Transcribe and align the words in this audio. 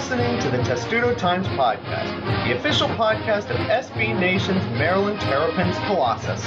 listening 0.00 0.40
to 0.40 0.48
the 0.48 0.56
Testudo 0.62 1.14
Times 1.14 1.46
Podcast, 1.48 2.46
the 2.48 2.56
official 2.56 2.88
podcast 2.88 3.50
of 3.50 3.56
SB 3.68 4.18
Nation's 4.18 4.64
Maryland 4.78 5.20
Terrapins 5.20 5.76
Colossus. 5.80 6.42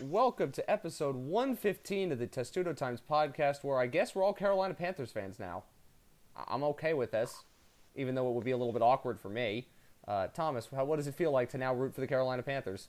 Welcome 0.00 0.52
to 0.52 0.70
episode 0.70 1.16
115 1.16 2.12
of 2.12 2.20
the 2.20 2.28
Testudo 2.28 2.74
Times 2.74 3.02
podcast, 3.10 3.64
where 3.64 3.80
I 3.80 3.88
guess 3.88 4.14
we're 4.14 4.22
all 4.22 4.32
Carolina 4.32 4.74
Panthers 4.74 5.10
fans 5.10 5.40
now. 5.40 5.64
I'm 6.46 6.62
okay 6.62 6.94
with 6.94 7.10
this, 7.10 7.42
even 7.96 8.14
though 8.14 8.28
it 8.28 8.34
would 8.34 8.44
be 8.44 8.52
a 8.52 8.56
little 8.56 8.72
bit 8.72 8.82
awkward 8.82 9.18
for 9.18 9.30
me. 9.30 9.66
Uh, 10.08 10.26
Thomas, 10.28 10.66
how, 10.74 10.86
what 10.86 10.96
does 10.96 11.06
it 11.06 11.14
feel 11.14 11.30
like 11.30 11.50
to 11.50 11.58
now 11.58 11.74
root 11.74 11.94
for 11.94 12.00
the 12.00 12.06
Carolina 12.06 12.42
Panthers? 12.42 12.88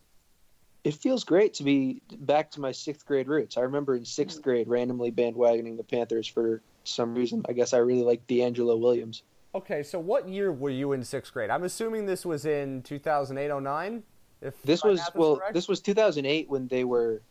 It 0.85 0.93
feels 0.93 1.25
great 1.25 1.53
to 1.55 1.63
be 1.63 2.01
back 2.19 2.49
to 2.51 2.61
my 2.61 2.71
sixth 2.71 3.05
grade 3.05 3.27
roots. 3.27 3.57
I 3.57 3.61
remember 3.61 3.95
in 3.97 4.05
sixth 4.05 4.41
grade 4.41 4.69
randomly 4.69 5.11
bandwagoning 5.11 5.75
the 5.75 5.83
Panthers 5.83 6.25
for 6.27 6.61
some 6.85 7.13
reason. 7.13 7.43
I 7.49 7.51
guess 7.51 7.73
I 7.73 7.79
really 7.79 8.03
like 8.03 8.25
DeAngelo 8.27 8.79
Williams. 8.79 9.23
Okay, 9.53 9.83
so 9.83 9.99
what 9.99 10.29
year 10.29 10.53
were 10.53 10.69
you 10.69 10.93
in 10.93 11.03
sixth 11.03 11.33
grade? 11.33 11.49
I'm 11.49 11.63
assuming 11.63 12.05
this 12.05 12.25
was 12.25 12.45
in 12.45 12.81
2008 12.83 13.61
09? 13.61 14.03
If 14.41 14.61
This 14.63 14.81
was 14.85 15.01
well, 15.13 15.35
correct? 15.37 15.53
this 15.53 15.67
was 15.67 15.81
2008 15.81 16.49
when 16.49 16.69
they 16.69 16.85
were, 16.85 17.21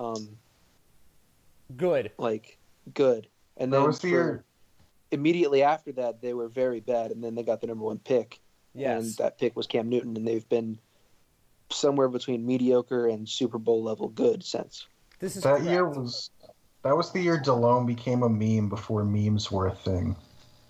um, 0.00 0.30
good. 1.76 2.10
like 2.18 2.58
good, 2.92 3.28
and 3.56 3.72
That 3.72 3.78
then 3.78 3.86
was 3.86 3.98
the 4.00 4.08
for- 4.08 4.14
year. 4.16 4.44
immediately 5.12 5.62
after 5.62 5.92
that 5.92 6.20
they 6.20 6.34
were 6.34 6.48
very 6.48 6.80
bad, 6.80 7.12
and 7.12 7.22
then 7.22 7.36
they 7.36 7.44
got 7.44 7.60
the 7.60 7.68
number 7.68 7.84
one 7.84 8.00
pick, 8.00 8.40
and 8.74 9.04
that 9.16 9.38
pick 9.38 9.56
was 9.56 9.66
Cam 9.66 9.88
Newton, 9.88 10.16
and 10.16 10.26
they've 10.26 10.48
been 10.48 10.78
somewhere 11.70 12.08
between 12.08 12.44
mediocre 12.46 13.08
and 13.08 13.28
Super 13.28 13.58
Bowl 13.58 13.82
level 13.82 14.08
good 14.08 14.44
since. 14.44 14.86
This 15.20 15.36
is 15.36 15.42
That 15.42 15.62
year 15.62 15.88
was 15.88 16.30
that 16.82 16.96
was 16.96 17.10
the 17.12 17.20
year 17.20 17.38
Delhomme 17.42 17.86
became 17.86 18.22
a 18.22 18.28
meme 18.28 18.68
before 18.68 19.04
memes 19.04 19.50
were 19.50 19.68
a 19.68 19.74
thing 19.74 20.14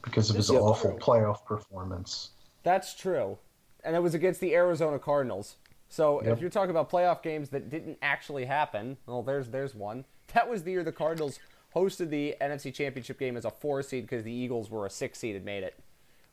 because 0.03 0.31
of 0.31 0.37
his 0.37 0.47
This 0.49 0.57
is 0.57 0.63
awful 0.63 0.91
true. 0.91 0.99
playoff 1.01 1.45
performance. 1.45 2.31
That's 2.63 2.95
true. 2.95 3.39
And 3.83 3.97
it 3.97 3.99
was 4.03 4.15
against 4.15 4.41
the 4.41 4.55
Arizona 4.55 4.99
Cardinals. 4.99 5.57
So 5.89 6.23
Yep. 6.23 6.33
if 6.35 6.41
you're 6.41 6.51
talking 6.51 6.71
about 6.71 6.91
playoff 6.91 7.23
games 7.23 7.51
that 7.51 7.69
didn't 7.69 7.99
actually 8.01 8.45
happen, 8.45 8.97
well, 9.07 9.23
there's 9.23 9.49
there's 9.49 9.75
one. 9.75 10.05
That 10.35 10.49
was 10.49 10.63
the 10.63 10.71
year 10.71 10.85
the 10.85 10.93
Cardinals 10.93 11.39
hosted 11.75 12.11
the 12.11 12.37
NFC 12.41 12.73
Championship 12.73 13.19
game 13.19 13.37
as 13.37 13.45
a 13.45 13.51
four 13.51 13.83
seed 13.83 14.05
because 14.05 14.25
the 14.25 14.33
Eagles 14.33 14.71
were 14.71 14.87
a 14.87 14.91
six 14.91 15.19
seed 15.19 15.35
and 15.37 15.45
made 15.45 15.65
it. 15.65 15.79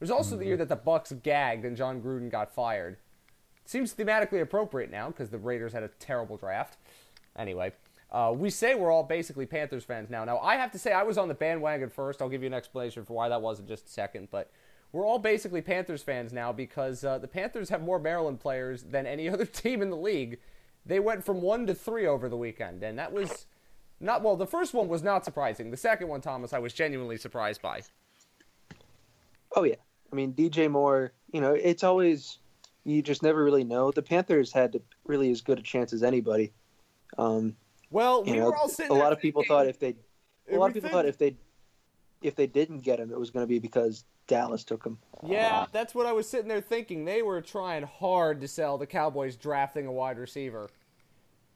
It 0.02 0.06
was 0.06 0.12
also 0.12 0.36
the 0.36 0.48
year 0.48 0.58
that 0.58 0.68
the 0.68 0.76
Bucks 0.76 1.12
gagged 1.12 1.64
and 1.64 1.78
Jon 1.78 2.02
Gruden 2.02 2.32
got 2.32 2.52
fired. 2.52 2.98
Seems 3.66 3.94
thematically 3.94 4.42
appropriate 4.42 4.90
now 4.90 5.10
because 5.10 5.30
the 5.30 5.38
Raiders 5.38 5.74
had 5.74 5.84
a 5.84 5.90
terrible 6.00 6.38
draft. 6.38 6.78
Anyway, 7.38 7.74
uh, 8.12 8.34
we 8.36 8.50
say 8.50 8.74
we're 8.74 8.90
all 8.90 9.04
basically 9.04 9.46
Panthers 9.46 9.84
fans 9.84 10.10
now. 10.10 10.26
Now 10.26 10.40
I 10.40 10.56
have 10.56 10.72
to 10.72 10.80
say 10.80 10.92
I 10.92 11.04
was 11.04 11.20
on 11.20 11.28
the 11.28 11.36
bandwagon 11.36 11.92
first. 11.92 12.20
I'll 12.20 12.30
give 12.30 12.42
you 12.42 12.48
an 12.48 12.54
explanation 12.56 13.06
for 13.06 13.14
why 13.14 13.30
that 13.30 13.44
was 13.44 13.60
in 13.60 13.68
just 13.68 13.86
a 13.86 13.90
second, 13.90 14.30
but 14.32 14.50
we're 14.92 15.06
all 15.06 15.20
basically 15.20 15.62
Panthers 15.62 16.02
fans 16.02 16.34
now 16.34 16.52
because 16.52 17.04
uh, 17.04 17.20
the 17.20 17.28
Panthers 17.28 17.70
have 17.70 17.84
more 17.84 18.00
Maryland 18.00 18.40
players 18.40 18.82
than 18.82 19.06
any 19.06 19.30
other 19.34 19.46
team 19.46 19.84
in 19.84 19.92
the 19.92 19.98
league. 19.98 20.40
They 20.84 21.00
went 21.00 21.24
from 21.24 21.44
one 21.44 21.68
to 21.68 21.76
three 21.76 22.08
over 22.08 22.28
the 22.28 22.38
weekend, 22.38 22.82
and 22.82 22.98
that 22.98 23.14
was 23.14 23.46
not 24.00 24.24
well. 24.24 24.36
The 24.36 24.48
first 24.48 24.74
one 24.74 24.88
was 24.88 25.04
not 25.04 25.24
surprising. 25.24 25.70
The 25.70 25.78
second 25.78 26.08
one, 26.08 26.22
Thomas, 26.22 26.54
I 26.54 26.60
was 26.60 26.74
genuinely 26.74 27.18
surprised 27.18 27.62
by. 27.62 27.84
Oh 29.56 29.64
yeah, 29.64 29.76
I 30.12 30.16
mean 30.16 30.34
DJ 30.34 30.70
Moore. 30.70 31.14
You 31.32 31.42
know, 31.42 31.54
it's 31.54 31.84
always 31.84 32.40
you 32.84 33.02
just 33.02 33.24
never 33.24 33.44
really 33.44 33.64
know. 33.64 33.92
The 33.92 34.02
Panthers 34.02 34.52
had 34.52 34.80
really 35.06 35.30
as 35.32 35.42
good 35.42 35.60
a 35.60 35.62
chance 35.62 35.94
as 35.94 36.04
anybody. 36.04 36.52
Um, 37.18 37.56
Well, 37.92 38.24
you 38.26 38.34
we 38.34 38.40
know, 38.40 38.46
were 38.48 38.56
all 38.56 38.70
sitting 38.70 38.92
a 38.92 39.00
lot 39.00 39.14
of 39.14 39.20
people 39.20 39.42
thinking- 39.44 39.56
thought 39.56 39.68
if 39.68 39.80
they, 39.80 39.96
a 40.52 40.58
lot 40.58 40.68
of 40.70 40.74
people 40.74 40.90
thought 40.90 41.06
if 41.06 41.18
they, 41.18 41.36
if 42.24 42.36
they 42.36 42.48
didn't 42.48 42.80
get 42.80 43.00
him, 43.00 43.12
it 43.12 43.20
was 43.20 43.30
going 43.30 43.44
to 43.44 43.48
be 43.48 43.60
because 43.60 44.04
Dallas 44.28 44.64
took 44.64 44.84
him. 44.86 44.98
Yeah, 45.24 45.68
that's 45.72 45.94
what 45.94 46.06
I 46.08 46.12
was 46.12 46.28
sitting 46.28 46.48
there 46.48 46.62
thinking. 46.62 47.06
They 47.06 47.22
were 47.22 47.42
trying 47.42 47.84
hard 47.84 48.42
to 48.42 48.48
sell 48.48 48.78
the 48.80 48.88
Cowboys 48.88 49.36
drafting 49.36 49.86
a 49.86 49.92
wide 49.92 50.18
receiver. 50.18 50.70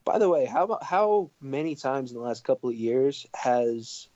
By 0.04 0.20
the 0.20 0.30
way, 0.30 0.46
how 0.46 0.66
about 0.66 0.84
how 0.84 1.32
many 1.42 1.74
times 1.76 2.12
in 2.12 2.18
the 2.18 2.24
last 2.24 2.44
couple 2.44 2.70
of 2.70 2.76
years 2.76 3.26
has 3.34 4.08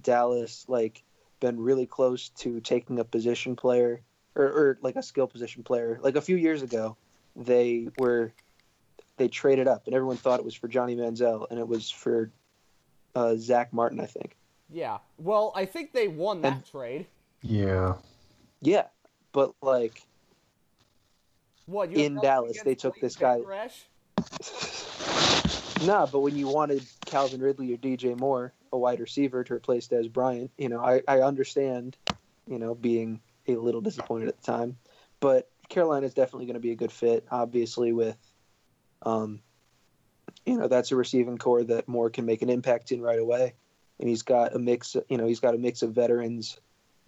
Dallas 0.00 0.64
like 0.68 1.04
been 1.42 1.60
really 1.60 1.84
close 1.86 2.28
to 2.30 2.60
taking 2.60 3.00
a 3.00 3.04
position 3.04 3.56
player 3.56 4.00
or, 4.36 4.44
or 4.46 4.78
like 4.80 4.94
a 4.96 5.02
skill 5.02 5.26
position 5.26 5.62
player? 5.64 5.98
Like 6.00 6.14
a 6.16 6.20
few 6.22 6.36
years 6.36 6.62
ago, 6.62 6.96
they 7.36 7.88
were 7.98 8.32
they 9.18 9.28
traded 9.28 9.68
up, 9.68 9.86
and 9.86 9.94
everyone 9.94 10.16
thought 10.16 10.38
it 10.38 10.44
was 10.44 10.54
for 10.54 10.68
Johnny 10.68 10.96
Manziel, 10.96 11.46
and 11.50 11.58
it 11.58 11.68
was 11.68 11.90
for 11.90 12.30
uh, 13.14 13.34
Zach 13.36 13.72
Martin, 13.72 14.00
I 14.00 14.06
think. 14.06 14.36
Yeah. 14.70 14.98
Well, 15.18 15.52
I 15.54 15.66
think 15.66 15.92
they 15.92 16.08
won 16.08 16.40
that 16.42 16.52
And- 16.54 16.64
trade. 16.70 17.06
Yeah. 17.42 17.94
Yeah, 18.62 18.84
but 19.32 19.52
like 19.60 20.00
What 21.66 21.90
you 21.90 21.98
in 22.04 22.14
Dallas, 22.20 22.62
they 22.62 22.76
took 22.76 22.98
this 23.00 23.16
guy- 23.16 23.40
Kershaw? 23.40 24.78
Nah, 25.84 26.06
but 26.06 26.20
when 26.20 26.36
you 26.36 26.46
wanted 26.46 26.84
Calvin 27.06 27.40
Ridley 27.40 27.74
or 27.74 27.76
DJ 27.76 28.16
Moore, 28.16 28.52
a 28.72 28.78
wide 28.78 29.00
receiver, 29.00 29.44
to 29.44 29.54
replace 29.54 29.88
Dez 29.88 30.10
Bryant, 30.12 30.50
you 30.56 30.68
know, 30.68 30.80
I, 30.80 31.02
I 31.06 31.20
understand, 31.20 31.96
you 32.46 32.58
know, 32.58 32.74
being 32.74 33.20
a 33.46 33.54
little 33.56 33.80
disappointed 33.80 34.28
at 34.28 34.40
the 34.40 34.50
time. 34.50 34.78
But 35.20 35.48
Carolina 35.68 36.06
is 36.06 36.14
definitely 36.14 36.46
going 36.46 36.54
to 36.54 36.60
be 36.60 36.72
a 36.72 36.76
good 36.76 36.92
fit, 36.92 37.26
obviously, 37.30 37.92
with, 37.92 38.16
um, 39.02 39.40
you 40.46 40.56
know, 40.56 40.68
that's 40.68 40.90
a 40.92 40.96
receiving 40.96 41.38
core 41.38 41.62
that 41.64 41.88
Moore 41.88 42.10
can 42.10 42.26
make 42.26 42.42
an 42.42 42.50
impact 42.50 42.92
in 42.92 43.00
right 43.00 43.18
away. 43.18 43.54
And 44.00 44.08
he's 44.08 44.22
got 44.22 44.54
a 44.54 44.58
mix, 44.58 44.96
you 45.08 45.16
know, 45.16 45.26
he's 45.26 45.40
got 45.40 45.54
a 45.54 45.58
mix 45.58 45.82
of 45.82 45.92
veterans 45.92 46.58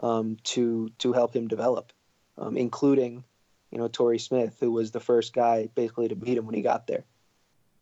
um, 0.00 0.36
to 0.44 0.90
to 0.98 1.12
help 1.12 1.34
him 1.34 1.48
develop, 1.48 1.92
um, 2.38 2.56
including, 2.56 3.24
you 3.70 3.78
know, 3.78 3.88
Torrey 3.88 4.18
Smith, 4.18 4.56
who 4.60 4.70
was 4.70 4.90
the 4.90 5.00
first 5.00 5.32
guy 5.32 5.68
basically 5.74 6.08
to 6.08 6.14
beat 6.14 6.36
him 6.36 6.46
when 6.46 6.54
he 6.54 6.62
got 6.62 6.86
there. 6.86 7.04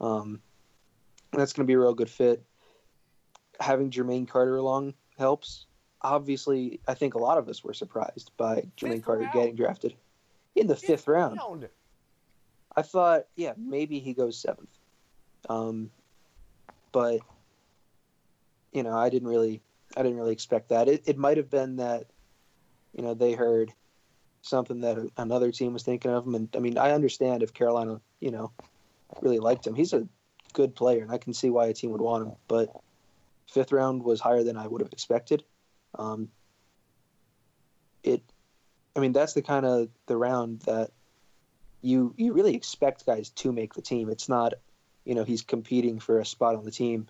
Um, 0.00 0.40
that's 1.32 1.52
going 1.52 1.66
to 1.66 1.70
be 1.70 1.74
a 1.74 1.78
real 1.78 1.94
good 1.94 2.10
fit. 2.10 2.42
Having 3.62 3.90
Jermaine 3.90 4.28
Carter 4.28 4.56
along 4.56 4.94
helps. 5.18 5.66
Obviously, 6.02 6.80
I 6.88 6.94
think 6.94 7.14
a 7.14 7.18
lot 7.18 7.38
of 7.38 7.48
us 7.48 7.62
were 7.62 7.74
surprised 7.74 8.32
by 8.36 8.66
Jermaine 8.76 8.94
Fifth 8.94 9.04
Carter 9.04 9.20
round. 9.22 9.32
getting 9.32 9.54
drafted 9.54 9.94
in 10.56 10.66
the 10.66 10.76
fifth 10.76 11.06
round. 11.06 11.38
Round. 11.38 11.68
I 12.74 12.82
thought, 12.82 13.26
yeah, 13.36 13.52
maybe 13.56 14.00
he 14.00 14.12
goes 14.12 14.36
seventh. 14.36 14.70
Um, 15.48 15.90
but 16.90 17.20
you 18.72 18.82
know, 18.82 18.96
I 18.96 19.10
didn't 19.10 19.28
really, 19.28 19.62
I 19.96 20.02
didn't 20.02 20.18
really 20.18 20.32
expect 20.32 20.70
that. 20.70 20.88
It, 20.88 21.02
it 21.06 21.18
might 21.18 21.36
have 21.36 21.50
been 21.50 21.76
that, 21.76 22.06
you 22.94 23.02
know, 23.02 23.14
they 23.14 23.32
heard 23.32 23.72
something 24.40 24.80
that 24.80 24.98
another 25.16 25.52
team 25.52 25.72
was 25.72 25.82
thinking 25.82 26.10
of 26.10 26.26
him, 26.26 26.34
and 26.34 26.48
I 26.56 26.58
mean, 26.58 26.78
I 26.78 26.92
understand 26.92 27.42
if 27.42 27.54
Carolina, 27.54 28.00
you 28.20 28.30
know, 28.30 28.50
really 29.20 29.38
liked 29.38 29.66
him. 29.66 29.74
He's 29.74 29.92
a 29.92 30.08
good 30.52 30.74
player, 30.74 31.02
and 31.02 31.12
I 31.12 31.18
can 31.18 31.32
see 31.32 31.50
why 31.50 31.66
a 31.66 31.74
team 31.74 31.90
would 31.92 32.00
want 32.00 32.26
him. 32.26 32.32
But 32.48 32.74
fifth 33.50 33.72
round 33.72 34.02
was 34.02 34.20
higher 34.20 34.42
than 34.42 34.56
I 34.56 34.66
would 34.66 34.80
have 34.80 34.92
expected. 34.92 35.44
Um, 35.98 36.28
it, 38.02 38.22
I 38.96 39.00
mean, 39.00 39.12
that's 39.12 39.34
the 39.34 39.42
kind 39.42 39.66
of 39.66 39.88
the 40.06 40.16
round 40.16 40.60
that 40.60 40.90
you 41.80 42.14
you 42.16 42.32
really 42.32 42.54
expect 42.54 43.06
guys 43.06 43.30
to 43.30 43.52
make 43.52 43.74
the 43.74 43.82
team. 43.82 44.08
It's 44.08 44.28
not, 44.28 44.54
you 45.04 45.14
know, 45.14 45.24
he's 45.24 45.42
competing 45.42 45.98
for 45.98 46.20
a 46.20 46.26
spot 46.26 46.54
on 46.54 46.64
the 46.64 46.70
team. 46.70 47.08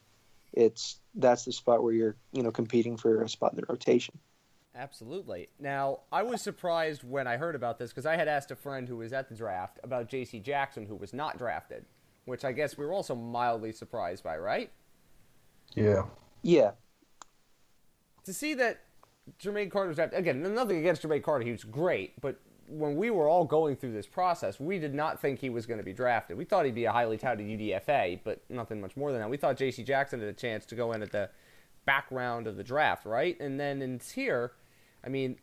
It's 0.52 0.98
that's 1.14 1.44
the 1.44 1.52
spot 1.52 1.82
where 1.82 1.92
you're, 1.92 2.16
you 2.32 2.42
know, 2.42 2.50
competing 2.50 2.96
for 2.96 3.22
a 3.22 3.28
spot 3.28 3.52
in 3.52 3.56
the 3.56 3.66
rotation. 3.68 4.18
Absolutely. 4.74 5.48
Now, 5.58 6.00
I 6.10 6.22
was 6.22 6.40
surprised 6.40 7.04
when 7.04 7.26
I 7.26 7.36
heard 7.36 7.54
about 7.54 7.78
this 7.78 7.90
because 7.90 8.06
I 8.06 8.16
had 8.16 8.26
asked 8.26 8.50
a 8.50 8.56
friend 8.56 8.88
who 8.88 8.96
was 8.96 9.12
at 9.12 9.28
the 9.28 9.34
draft 9.34 9.78
about 9.84 10.08
J.C. 10.08 10.40
Jackson, 10.40 10.86
who 10.86 10.96
was 10.96 11.12
not 11.12 11.36
drafted, 11.36 11.84
which 12.24 12.42
I 12.42 12.52
guess 12.52 12.78
we 12.78 12.86
were 12.86 12.92
also 12.92 13.14
mildly 13.14 13.72
surprised 13.72 14.24
by, 14.24 14.38
right? 14.38 14.70
Yeah. 15.74 16.04
Yeah, 16.42 16.72
To 18.24 18.32
see 18.32 18.54
that 18.54 18.80
Jermaine 19.40 19.70
Carter's 19.70 19.96
drafted, 19.96 20.18
again, 20.18 20.42
nothing 20.54 20.78
against 20.78 21.02
Jermaine 21.02 21.22
Carter, 21.22 21.44
he 21.44 21.52
was 21.52 21.64
great, 21.64 22.20
but 22.20 22.40
when 22.66 22.96
we 22.96 23.10
were 23.10 23.28
all 23.28 23.44
going 23.44 23.76
through 23.76 23.92
this 23.92 24.06
process, 24.06 24.58
we 24.58 24.78
did 24.78 24.94
not 24.94 25.20
think 25.20 25.38
he 25.38 25.50
was 25.50 25.66
going 25.66 25.78
to 25.78 25.84
be 25.84 25.92
drafted. 25.92 26.36
We 26.36 26.44
thought 26.44 26.64
he'd 26.64 26.74
be 26.74 26.84
a 26.86 26.92
highly 26.92 27.18
touted 27.18 27.46
UDFA, 27.46 28.20
but 28.24 28.42
nothing 28.48 28.80
much 28.80 28.96
more 28.96 29.12
than 29.12 29.20
that. 29.20 29.30
We 29.30 29.36
thought 29.36 29.56
J.C. 29.56 29.82
Jackson 29.84 30.20
had 30.20 30.28
a 30.28 30.32
chance 30.32 30.64
to 30.66 30.74
go 30.74 30.92
in 30.92 31.02
at 31.02 31.12
the 31.12 31.28
background 31.84 32.46
of 32.46 32.56
the 32.56 32.64
draft, 32.64 33.04
right? 33.04 33.38
And 33.40 33.58
then 33.58 33.82
in 33.82 34.00
here, 34.14 34.52
I 35.04 35.08
mean, 35.08 35.36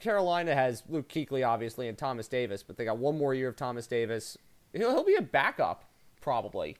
Carolina 0.00 0.54
has 0.54 0.82
Luke 0.88 1.08
Kuechly, 1.08 1.46
obviously, 1.46 1.88
and 1.88 1.96
Thomas 1.96 2.28
Davis, 2.28 2.62
but 2.62 2.76
they 2.76 2.84
got 2.84 2.98
one 2.98 3.16
more 3.16 3.34
year 3.34 3.48
of 3.48 3.56
Thomas 3.56 3.86
Davis. 3.86 4.36
He'll, 4.72 4.90
he'll 4.90 5.04
be 5.04 5.16
a 5.16 5.22
backup, 5.22 5.84
probably. 6.20 6.76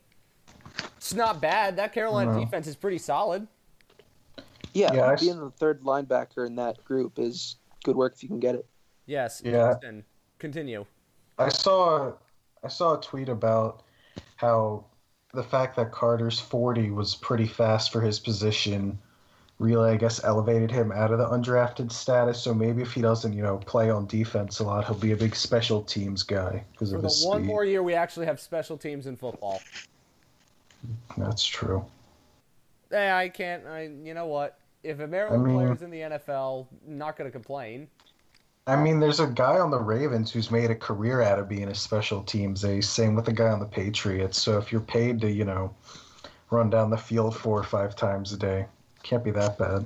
It's 1.02 1.14
not 1.14 1.40
bad. 1.40 1.74
That 1.76 1.92
Carolina 1.92 2.32
No. 2.32 2.38
defense 2.44 2.68
is 2.68 2.76
pretty 2.76 2.98
solid. 2.98 3.48
yeah. 4.72 4.94
Yeah, 4.94 5.00
I 5.06 5.12
s- 5.14 5.20
being 5.20 5.40
the 5.40 5.50
third 5.50 5.82
linebacker 5.82 6.46
in 6.46 6.54
that 6.56 6.82
group 6.84 7.18
is 7.18 7.56
good 7.82 7.96
work 7.96 8.14
if 8.14 8.22
you 8.22 8.28
can 8.28 8.38
get 8.38 8.54
it. 8.54 8.64
Yes. 9.06 9.42
Yeah. 9.44 9.72
Justin, 9.72 10.04
continue. 10.38 10.84
I 11.38 11.48
saw 11.48 12.12
I 12.62 12.68
saw 12.68 12.96
a 12.96 13.00
tweet 13.02 13.28
about 13.28 13.82
how 14.36 14.84
the 15.34 15.42
fact 15.42 15.74
that 15.76 15.90
Carter's 15.90 16.38
40 16.38 16.92
was 16.92 17.16
pretty 17.16 17.48
fast 17.48 17.90
for 17.90 18.00
his 18.00 18.20
position 18.20 18.96
really, 19.58 19.90
I 19.90 19.96
guess, 19.96 20.22
elevated 20.24 20.70
him 20.72 20.90
out 20.92 21.10
of 21.12 21.18
the 21.18 21.26
undrafted 21.26 21.90
status. 21.92 22.40
So 22.42 22.52
maybe 22.54 22.82
if 22.82 22.92
he 22.92 23.00
doesn't, 23.00 23.32
you 23.32 23.42
know, 23.42 23.58
play 23.58 23.90
on 23.90 24.06
defense 24.06 24.58
a 24.60 24.64
lot, 24.64 24.84
he'll 24.86 24.94
be 24.96 25.12
a 25.12 25.16
big 25.16 25.36
special 25.36 25.82
teams 25.82 26.22
guy 26.24 26.64
because 26.72 26.92
of 26.92 27.02
the 27.02 27.08
his 27.08 27.24
one 27.26 27.40
speed. 27.42 27.46
more 27.46 27.64
year, 27.64 27.82
we 27.82 27.94
actually 27.94 28.26
have 28.26 28.40
special 28.40 28.76
teams 28.78 29.06
in 29.06 29.16
football. 29.16 29.60
That's 31.16 31.44
true. 31.44 31.84
Hey, 32.90 33.10
I 33.10 33.28
can't. 33.28 33.66
I, 33.66 33.90
you 34.02 34.14
know 34.14 34.26
what? 34.26 34.58
If 34.82 35.00
a 35.00 35.06
Maryland 35.06 35.42
I 35.42 35.46
mean- 35.46 35.56
player's 35.56 35.82
in 35.82 35.90
the 35.90 36.00
NFL, 36.00 36.66
not 36.86 37.16
going 37.16 37.28
to 37.28 37.32
complain. 37.32 37.88
I 38.66 38.76
mean, 38.76 39.00
there's 39.00 39.18
a 39.18 39.26
guy 39.26 39.58
on 39.58 39.72
the 39.72 39.78
Ravens 39.78 40.30
who's 40.30 40.52
made 40.52 40.70
a 40.70 40.74
career 40.76 41.20
out 41.20 41.40
of 41.40 41.48
being 41.48 41.66
a 41.68 41.74
special 41.74 42.22
teams 42.22 42.64
ace. 42.64 42.88
Same 42.88 43.16
with 43.16 43.24
the 43.24 43.32
guy 43.32 43.48
on 43.48 43.58
the 43.58 43.66
Patriots. 43.66 44.40
So 44.40 44.56
if 44.56 44.70
you're 44.70 44.80
paid 44.80 45.20
to, 45.22 45.30
you 45.30 45.44
know, 45.44 45.74
run 46.50 46.70
down 46.70 46.90
the 46.90 46.96
field 46.96 47.36
four 47.36 47.58
or 47.58 47.64
five 47.64 47.96
times 47.96 48.32
a 48.32 48.36
day, 48.36 48.66
can't 49.02 49.24
be 49.24 49.32
that 49.32 49.58
bad. 49.58 49.84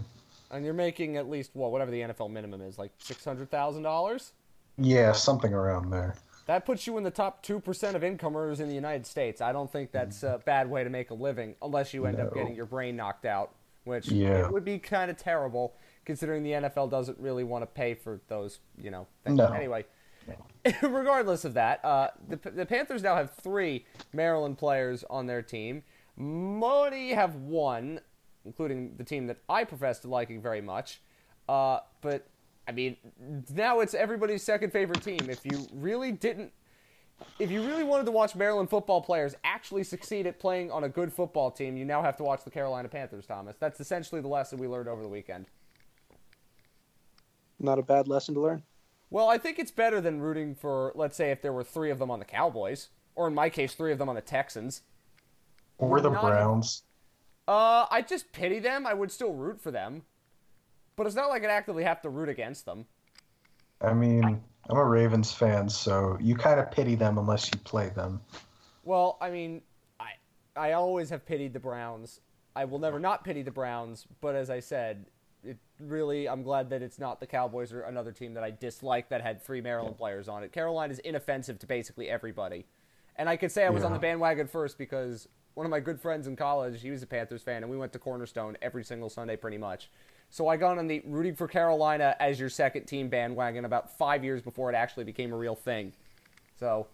And 0.50 0.62
you're 0.62 0.74
making 0.74 1.16
at 1.16 1.28
least, 1.28 1.52
well, 1.54 1.70
whatever 1.70 1.90
the 1.90 2.00
NFL 2.02 2.30
minimum 2.30 2.60
is, 2.60 2.78
like 2.78 2.92
$600,000? 2.98 4.30
Yeah, 4.76 5.12
something 5.12 5.54
around 5.54 5.90
there. 5.90 6.16
That 6.46 6.64
puts 6.64 6.86
you 6.86 6.96
in 6.96 7.02
the 7.04 7.10
top 7.10 7.44
2% 7.44 7.94
of 7.94 8.04
incomers 8.04 8.60
in 8.60 8.68
the 8.68 8.74
United 8.74 9.04
States. 9.06 9.40
I 9.40 9.52
don't 9.52 9.70
think 9.70 9.90
that's 9.90 10.22
a 10.22 10.40
bad 10.44 10.70
way 10.70 10.84
to 10.84 10.90
make 10.90 11.10
a 11.10 11.14
living 11.14 11.56
unless 11.60 11.92
you 11.92 12.06
end 12.06 12.20
up 12.20 12.32
getting 12.34 12.54
your 12.54 12.66
brain 12.66 12.94
knocked 12.96 13.24
out, 13.26 13.52
which 13.84 14.08
Yeah. 14.08 14.48
would 14.48 14.64
be 14.64 14.78
kind 14.78 15.10
of 15.10 15.16
terrible 15.16 15.74
considering 16.04 16.44
the 16.44 16.52
NFL 16.52 16.88
doesn't 16.88 17.18
really 17.18 17.42
want 17.42 17.62
to 17.62 17.66
pay 17.66 17.94
for 17.94 18.20
those, 18.28 18.60
you 18.80 18.92
know, 18.92 19.08
things. 19.24 19.36
No. 19.38 19.46
Anyway, 19.46 19.84
regardless 20.82 21.44
of 21.44 21.54
that, 21.54 21.84
uh, 21.84 22.10
the, 22.28 22.36
the 22.50 22.64
Panthers 22.66 23.02
now 23.02 23.16
have 23.16 23.32
three 23.34 23.84
Maryland 24.12 24.56
players 24.56 25.02
on 25.10 25.26
their 25.26 25.42
team. 25.42 25.82
Money 26.16 27.10
have 27.12 27.34
one, 27.34 28.00
including 28.44 28.94
the 28.96 29.04
team 29.04 29.26
that 29.26 29.38
I 29.48 29.64
profess 29.64 29.98
to 30.00 30.08
liking 30.08 30.40
very 30.40 30.60
much. 30.60 31.00
Uh, 31.48 31.80
but 32.00 32.26
I 32.68 32.72
mean, 32.72 32.96
now 33.54 33.80
it's 33.80 33.94
everybody's 33.94 34.42
second 34.42 34.72
favorite 34.72 35.02
team. 35.02 35.30
If 35.30 35.44
you 35.44 35.66
really 35.72 36.10
didn't, 36.12 36.52
if 37.38 37.50
you 37.50 37.64
really 37.64 37.84
wanted 37.84 38.06
to 38.06 38.10
watch 38.12 38.34
Maryland 38.34 38.68
football 38.68 39.00
players 39.00 39.34
actually 39.44 39.84
succeed 39.84 40.26
at 40.26 40.38
playing 40.38 40.70
on 40.70 40.84
a 40.84 40.88
good 40.88 41.12
football 41.12 41.50
team, 41.50 41.76
you 41.76 41.84
now 41.84 42.02
have 42.02 42.16
to 42.16 42.22
watch 42.24 42.44
the 42.44 42.50
Carolina 42.50 42.88
Panthers, 42.88 43.26
Thomas. 43.26 43.56
That's 43.58 43.80
essentially 43.80 44.20
the 44.20 44.28
lesson 44.28 44.58
we 44.58 44.66
learned 44.66 44.88
over 44.88 45.02
the 45.02 45.08
weekend. 45.08 45.46
Not 47.58 47.78
a 47.78 47.82
bad 47.82 48.08
lesson 48.08 48.34
to 48.34 48.40
learn. 48.40 48.62
Well, 49.08 49.28
I 49.28 49.38
think 49.38 49.58
it's 49.58 49.70
better 49.70 50.00
than 50.00 50.20
rooting 50.20 50.54
for, 50.54 50.92
let's 50.94 51.16
say, 51.16 51.30
if 51.30 51.40
there 51.40 51.52
were 51.52 51.64
three 51.64 51.90
of 51.90 51.98
them 51.98 52.10
on 52.10 52.18
the 52.18 52.24
Cowboys, 52.24 52.88
or 53.14 53.28
in 53.28 53.34
my 53.34 53.48
case, 53.48 53.72
three 53.74 53.92
of 53.92 53.98
them 53.98 54.08
on 54.08 54.16
the 54.16 54.20
Texans. 54.20 54.82
Or 55.78 56.00
the 56.00 56.10
Not- 56.10 56.22
Browns. 56.22 56.82
Uh, 57.48 57.86
I 57.90 58.02
just 58.02 58.32
pity 58.32 58.58
them. 58.58 58.86
I 58.86 58.92
would 58.92 59.12
still 59.12 59.32
root 59.32 59.60
for 59.60 59.70
them, 59.70 60.02
but 60.96 61.06
it's 61.06 61.16
not 61.16 61.28
like 61.28 61.44
I'd 61.44 61.50
actively 61.50 61.84
have 61.84 62.00
to 62.02 62.08
root 62.08 62.28
against 62.28 62.64
them. 62.64 62.86
I 63.80 63.92
mean, 63.92 64.24
I'm 64.24 64.76
a 64.76 64.84
Ravens 64.84 65.32
fan, 65.32 65.68
so 65.68 66.16
you 66.20 66.34
kind 66.34 66.58
of 66.58 66.70
pity 66.70 66.94
them 66.94 67.18
unless 67.18 67.50
you 67.52 67.58
play 67.60 67.90
them. 67.90 68.20
Well, 68.82 69.18
I 69.20 69.30
mean, 69.30 69.60
I 70.00 70.12
I 70.56 70.72
always 70.72 71.10
have 71.10 71.26
pitied 71.26 71.52
the 71.52 71.60
Browns. 71.60 72.20
I 72.54 72.64
will 72.64 72.78
never 72.78 72.98
not 72.98 73.22
pity 73.22 73.42
the 73.42 73.50
Browns, 73.50 74.06
but 74.22 74.34
as 74.34 74.48
I 74.48 74.60
said, 74.60 75.04
it 75.44 75.58
really 75.78 76.26
I'm 76.26 76.42
glad 76.42 76.70
that 76.70 76.82
it's 76.82 76.98
not 76.98 77.20
the 77.20 77.26
Cowboys 77.26 77.72
or 77.72 77.82
another 77.82 78.12
team 78.12 78.32
that 78.34 78.42
I 78.42 78.50
dislike 78.50 79.10
that 79.10 79.20
had 79.20 79.42
three 79.42 79.60
Maryland 79.60 79.98
players 79.98 80.28
on 80.28 80.42
it. 80.42 80.52
Carolina 80.52 80.92
is 80.92 80.98
inoffensive 81.00 81.58
to 81.58 81.66
basically 81.66 82.08
everybody. 82.08 82.64
And 83.16 83.28
I 83.28 83.36
could 83.36 83.52
say 83.52 83.64
I 83.64 83.70
was 83.70 83.82
on 83.82 83.94
the 83.94 83.98
bandwagon 83.98 84.46
first 84.46 84.76
because 84.76 85.26
one 85.54 85.64
of 85.64 85.70
my 85.70 85.80
good 85.80 85.98
friends 85.98 86.26
in 86.26 86.36
college, 86.36 86.82
he 86.82 86.90
was 86.90 87.02
a 87.02 87.06
Panthers 87.06 87.42
fan 87.42 87.62
and 87.62 87.70
we 87.70 87.78
went 87.78 87.92
to 87.94 87.98
Cornerstone 87.98 88.58
every 88.60 88.84
single 88.84 89.08
Sunday 89.08 89.36
pretty 89.36 89.56
much. 89.56 89.90
So 90.36 90.48
I 90.48 90.58
got 90.58 90.76
on 90.76 90.86
the 90.86 91.00
rooting 91.06 91.34
for 91.34 91.48
Carolina 91.48 92.14
as 92.20 92.38
your 92.38 92.50
second 92.50 92.84
team 92.84 93.08
bandwagon 93.08 93.64
about 93.64 93.96
5 93.96 94.22
years 94.22 94.42
before 94.42 94.70
it 94.70 94.74
actually 94.74 95.04
became 95.04 95.32
a 95.32 95.36
real 95.36 95.54
thing. 95.54 95.94
So 96.60 96.88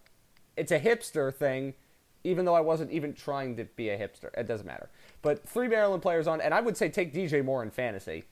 it's 0.57 0.71
a 0.71 0.79
hipster 0.79 1.35
thing, 1.35 1.75
even 2.23 2.45
though 2.45 2.55
I 2.55 2.61
wasn't 2.61 2.93
even 2.93 3.15
trying 3.15 3.57
to 3.57 3.65
be 3.65 3.89
a 3.89 3.99
hipster. 3.99 4.29
It 4.39 4.47
doesn't 4.47 4.65
matter. 4.65 4.91
But 5.23 5.45
three 5.45 5.67
Maryland 5.67 6.03
players 6.03 6.29
on, 6.29 6.41
and 6.41 6.55
I 6.55 6.61
would 6.61 6.77
say 6.77 6.89
take 6.89 7.13
DJ 7.13 7.45
Moore 7.45 7.65
in 7.65 7.73
fantasy. 7.73 8.27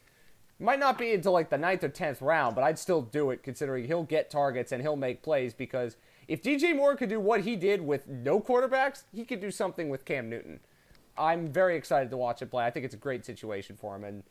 Might 0.61 0.79
not 0.79 0.97
be 0.97 1.13
until 1.13 1.33
like 1.33 1.51
the 1.51 1.59
ninth 1.59 1.83
or 1.83 1.89
tenth 1.89 2.23
round, 2.23 2.55
but 2.55 2.63
I'd 2.63 2.79
still 2.79 3.03
do 3.03 3.33
it 3.33 3.43
considering 3.43 3.89
he'll 3.89 4.05
get 4.05 4.31
targets 4.31 4.71
and 4.71 4.81
he'll 4.81 4.95
make 4.95 5.25
plays 5.25 5.53
because 5.53 5.97
if 6.29 6.41
DJ 6.41 6.77
Moore 6.77 6.95
could 6.95 7.09
do 7.09 7.19
what 7.19 7.41
he 7.41 7.57
did 7.57 7.81
with 7.81 8.07
no 8.07 8.39
quarterbacks, 8.39 9.03
he 9.13 9.25
could 9.25 9.41
do 9.41 9.51
something 9.51 9.89
with 9.89 10.05
Cam 10.05 10.31
Newton. 10.31 10.61
I'm 11.19 11.49
very 11.49 11.75
excited 11.75 12.11
to 12.11 12.17
watch 12.17 12.43
it 12.43 12.53
play. 12.53 12.65
I 12.65 12.71
think 12.71 12.85
it's 12.85 12.95
a 12.95 12.97
great 12.99 13.27
situation 13.27 13.77
for 13.77 13.97
him, 13.97 14.05
and 14.05 14.23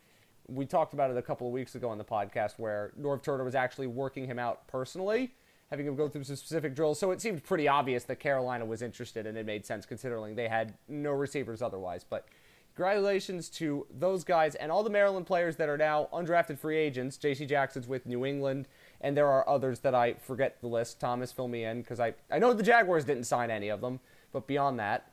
we 0.49 0.65
talked 0.65 0.93
about 0.93 1.11
it 1.11 1.17
a 1.17 1.21
couple 1.21 1.47
of 1.47 1.53
weeks 1.53 1.75
ago 1.75 1.89
on 1.89 1.97
the 1.97 2.03
podcast 2.03 2.53
where 2.57 2.91
Norv 2.99 3.21
Turner 3.21 3.43
was 3.43 3.55
actually 3.55 3.87
working 3.87 4.25
him 4.25 4.39
out 4.39 4.67
personally, 4.67 5.33
having 5.69 5.85
him 5.85 5.95
go 5.95 6.09
through 6.09 6.23
some 6.23 6.35
specific 6.35 6.75
drills. 6.75 6.99
So 6.99 7.11
it 7.11 7.21
seemed 7.21 7.43
pretty 7.43 7.67
obvious 7.67 8.03
that 8.05 8.19
Carolina 8.19 8.65
was 8.65 8.81
interested, 8.81 9.25
and 9.27 9.37
it 9.37 9.45
made 9.45 9.65
sense 9.65 9.85
considering 9.85 10.35
they 10.35 10.47
had 10.47 10.73
no 10.87 11.11
receivers 11.11 11.61
otherwise. 11.61 12.03
But 12.03 12.27
congratulations 12.75 13.49
to 13.49 13.85
those 13.91 14.23
guys 14.23 14.55
and 14.55 14.71
all 14.71 14.83
the 14.83 14.89
Maryland 14.89 15.25
players 15.25 15.57
that 15.57 15.69
are 15.69 15.77
now 15.77 16.07
undrafted 16.13 16.57
free 16.57 16.77
agents. 16.77 17.17
J.C. 17.17 17.45
Jackson's 17.45 17.87
with 17.87 18.05
New 18.05 18.25
England, 18.25 18.67
and 19.01 19.15
there 19.15 19.27
are 19.27 19.47
others 19.47 19.79
that 19.79 19.93
I 19.93 20.13
forget 20.13 20.61
the 20.61 20.67
list. 20.67 20.99
Thomas, 20.99 21.31
fill 21.31 21.47
me 21.47 21.63
in 21.63 21.81
because 21.81 21.99
I, 21.99 22.13
I 22.31 22.39
know 22.39 22.53
the 22.53 22.63
Jaguars 22.63 23.05
didn't 23.05 23.25
sign 23.25 23.51
any 23.51 23.69
of 23.69 23.81
them, 23.81 23.99
but 24.31 24.47
beyond 24.47 24.79
that, 24.79 25.11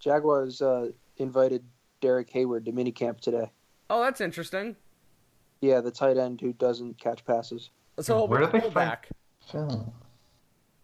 Jaguars 0.00 0.60
uh, 0.60 0.88
invited 1.16 1.64
Derek 2.04 2.28
Hayward 2.30 2.66
to 2.66 2.72
minicamp 2.72 3.18
today. 3.20 3.50
oh, 3.88 4.02
that's 4.02 4.20
interesting. 4.20 4.76
Yeah, 5.62 5.80
the 5.80 5.90
tight 5.90 6.18
end 6.18 6.38
who 6.42 6.52
doesn't 6.52 6.98
catch 6.98 7.24
passes. 7.24 7.70
So 7.98 8.18
he'll 8.18 8.28
Where 8.28 8.40
be 8.40 8.44
did 8.46 8.52
they 8.52 8.60
pulled 8.60 8.74
back. 8.74 9.08
Phil. 9.50 9.90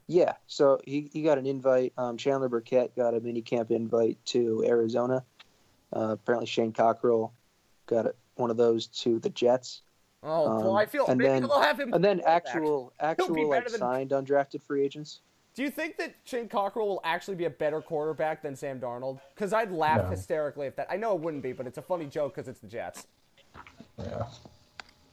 Yeah, 0.06 0.32
so 0.46 0.80
he, 0.86 1.10
he 1.12 1.20
got 1.22 1.36
an 1.36 1.44
invite. 1.44 1.92
Um, 1.98 2.16
Chandler 2.16 2.48
Burkett 2.48 2.96
got 2.96 3.12
a 3.14 3.20
minicamp 3.20 3.70
invite 3.70 4.16
to 4.26 4.64
Arizona. 4.66 5.22
Uh, 5.94 6.12
apparently, 6.12 6.46
Shane 6.46 6.72
Cockerille 6.72 7.30
got 7.86 8.06
a, 8.06 8.14
one 8.36 8.50
of 8.50 8.56
those 8.56 8.86
to 8.86 9.18
the 9.18 9.28
Jets. 9.28 9.82
Oh, 10.22 10.48
well, 10.56 10.70
Um, 10.70 10.76
I 10.76 10.86
feel 10.86 11.06
and 11.06 11.18
maybe 11.18 11.28
then- 11.28 11.42
they'll 11.42 11.60
have 11.60 11.78
him. 11.78 11.92
And 11.92 12.02
then 12.02 12.16
pulled 12.20 12.24
back. 12.26 12.46
actual 12.46 12.92
be 12.98 13.04
actual 13.04 13.48
like 13.50 13.68
than- 13.68 13.78
signed 13.78 14.10
undrafted 14.12 14.62
free 14.62 14.82
agents. 14.84 15.20
Do 15.54 15.62
you 15.62 15.70
think 15.70 15.96
that 15.98 16.14
Shane 16.24 16.48
Cockerille 16.48 16.86
will 16.86 17.00
actually 17.04 17.34
be 17.34 17.44
a 17.44 17.50
better 17.50 17.80
quarterback 17.80 18.42
than 18.42 18.54
Sam 18.54 18.80
Darnold? 18.80 19.20
Because 19.34 19.52
I'd 19.52 19.72
laugh 19.72 20.04
No. 20.04 20.10
hysterically 20.10 20.66
if 20.66 20.76
that. 20.76 20.86
I 20.90 20.96
know 20.96 21.14
it 21.14 21.20
wouldn't 21.20 21.42
be, 21.42 21.52
but 21.52 21.66
it's 21.66 21.78
a 21.78 21.82
funny 21.82 22.06
joke 22.06 22.34
because 22.34 22.48
it's 22.48 22.60
the 22.60 22.68
Jets. 22.68 23.06
Yeah. 23.98 24.26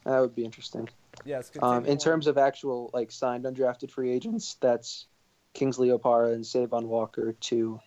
That 0.03 0.19
would 0.19 0.35
be 0.35 0.45
interesting. 0.45 0.87
Yes. 1.25 1.51
Um, 1.61 1.73
continue 1.83 1.91
in 1.91 1.97
terms 1.97 2.27
of 2.27 2.37
actual 2.37 2.89
like 2.93 3.11
signed 3.11 3.45
undrafted 3.45 3.91
free 3.91 4.11
agents, 4.11 4.55
that's 4.61 5.07
Kingsley 5.53 5.89
Opara 5.89 6.33
and 6.33 6.43
Cavon 6.43 6.83
Walker 6.83 7.33
to 7.33 7.79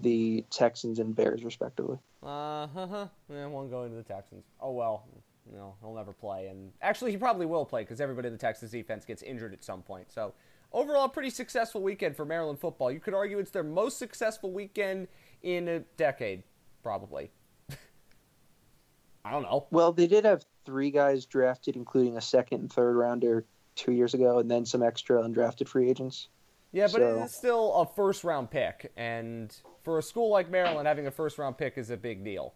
the 0.00 0.44
Texans 0.50 0.98
and 0.98 1.14
Bears 1.14 1.44
respectively. 1.44 1.98
Uh 2.22 2.66
huh. 2.66 3.06
Yeah, 3.30 3.46
one 3.46 3.70
going 3.70 3.90
to 3.90 3.96
the 3.96 4.02
Texans. 4.02 4.44
Oh 4.60 4.72
well. 4.72 5.04
No, 5.52 5.74
he'll 5.80 5.94
never 5.94 6.12
play. 6.12 6.46
And 6.48 6.72
actually, 6.82 7.10
he 7.10 7.16
probably 7.16 7.46
will 7.46 7.64
play 7.64 7.82
because 7.82 8.00
everybody 8.00 8.28
in 8.28 8.32
the 8.32 8.38
Texans 8.38 8.70
defense 8.70 9.04
gets 9.04 9.22
injured 9.22 9.52
at 9.52 9.64
some 9.64 9.82
point. 9.82 10.10
So, 10.12 10.32
overall, 10.72 11.08
pretty 11.08 11.30
successful 11.30 11.82
weekend 11.82 12.16
for 12.16 12.24
Maryland 12.24 12.58
football. 12.58 12.90
You 12.90 13.00
could 13.00 13.14
argue 13.14 13.38
it's 13.38 13.50
their 13.50 13.62
most 13.62 13.98
successful 13.98 14.52
weekend 14.52 15.08
in 15.42 15.68
a 15.68 15.80
decade, 15.96 16.42
probably. 16.82 17.30
I 19.24 19.30
don't 19.30 19.42
know. 19.42 19.66
Well, 19.70 19.92
they 19.92 20.06
did 20.06 20.24
have 20.24 20.44
three 20.64 20.90
guys 20.90 21.26
drafted, 21.26 21.76
including 21.76 22.16
a 22.16 22.20
second 22.20 22.60
and 22.60 22.72
third 22.72 22.96
rounder 22.96 23.44
two 23.76 23.92
years 23.92 24.14
ago, 24.14 24.38
and 24.38 24.50
then 24.50 24.64
some 24.64 24.82
extra 24.82 25.22
undrafted 25.22 25.68
free 25.68 25.88
agents. 25.88 26.28
Yeah, 26.72 26.84
but 26.86 26.92
So- 26.92 27.20
it 27.20 27.24
is 27.24 27.34
still 27.34 27.74
a 27.74 27.86
first 27.86 28.24
round 28.24 28.50
pick, 28.50 28.92
and 28.96 29.54
for 29.82 29.98
a 29.98 30.02
school 30.02 30.30
like 30.30 30.50
Maryland, 30.50 30.86
having 30.88 31.06
a 31.06 31.10
first 31.10 31.38
round 31.38 31.58
pick 31.58 31.76
is 31.78 31.90
a 31.90 31.96
big 31.96 32.24
deal. 32.24 32.54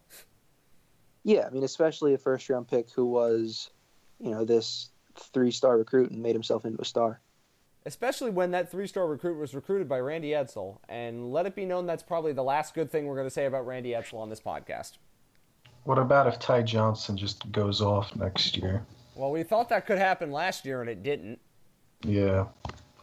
Yeah, 1.22 1.46
I 1.46 1.50
mean, 1.50 1.64
especially 1.64 2.14
a 2.14 2.18
first 2.18 2.48
round 2.48 2.68
pick 2.68 2.90
who 2.90 3.04
was, 3.06 3.70
you 4.20 4.30
know, 4.30 4.44
this 4.44 4.90
three 5.16 5.50
star 5.50 5.76
recruit 5.76 6.10
and 6.10 6.22
made 6.22 6.34
himself 6.34 6.64
into 6.64 6.80
a 6.80 6.84
star. 6.84 7.20
Especially 7.86 8.30
when 8.30 8.50
that 8.50 8.70
three 8.70 8.86
star 8.86 9.06
recruit 9.06 9.38
was 9.38 9.54
recruited 9.54 9.88
by 9.88 9.98
Randy 10.00 10.30
Edsall. 10.30 10.78
And 10.88 11.32
let 11.32 11.46
it 11.46 11.54
be 11.54 11.64
known 11.64 11.86
that's 11.86 12.02
probably 12.02 12.32
the 12.32 12.42
last 12.42 12.74
good 12.74 12.90
thing 12.90 13.06
we're 13.06 13.14
going 13.14 13.26
to 13.28 13.30
say 13.32 13.46
about 13.46 13.64
Randy 13.66 13.90
Edsall 13.92 14.18
on 14.18 14.28
this 14.28 14.40
podcast. 14.40 14.98
What 15.84 15.98
about 15.98 16.26
if 16.26 16.38
Ty 16.40 16.62
Johnson 16.62 17.16
just 17.16 17.50
goes 17.52 17.80
off 17.80 18.14
next 18.16 18.56
year? 18.56 18.84
Well, 19.14 19.30
we 19.30 19.44
thought 19.44 19.68
that 19.68 19.86
could 19.86 19.98
happen 19.98 20.32
last 20.32 20.64
year, 20.66 20.80
and 20.80 20.90
it 20.90 21.02
didn't. 21.04 21.38
Yeah. 22.02 22.46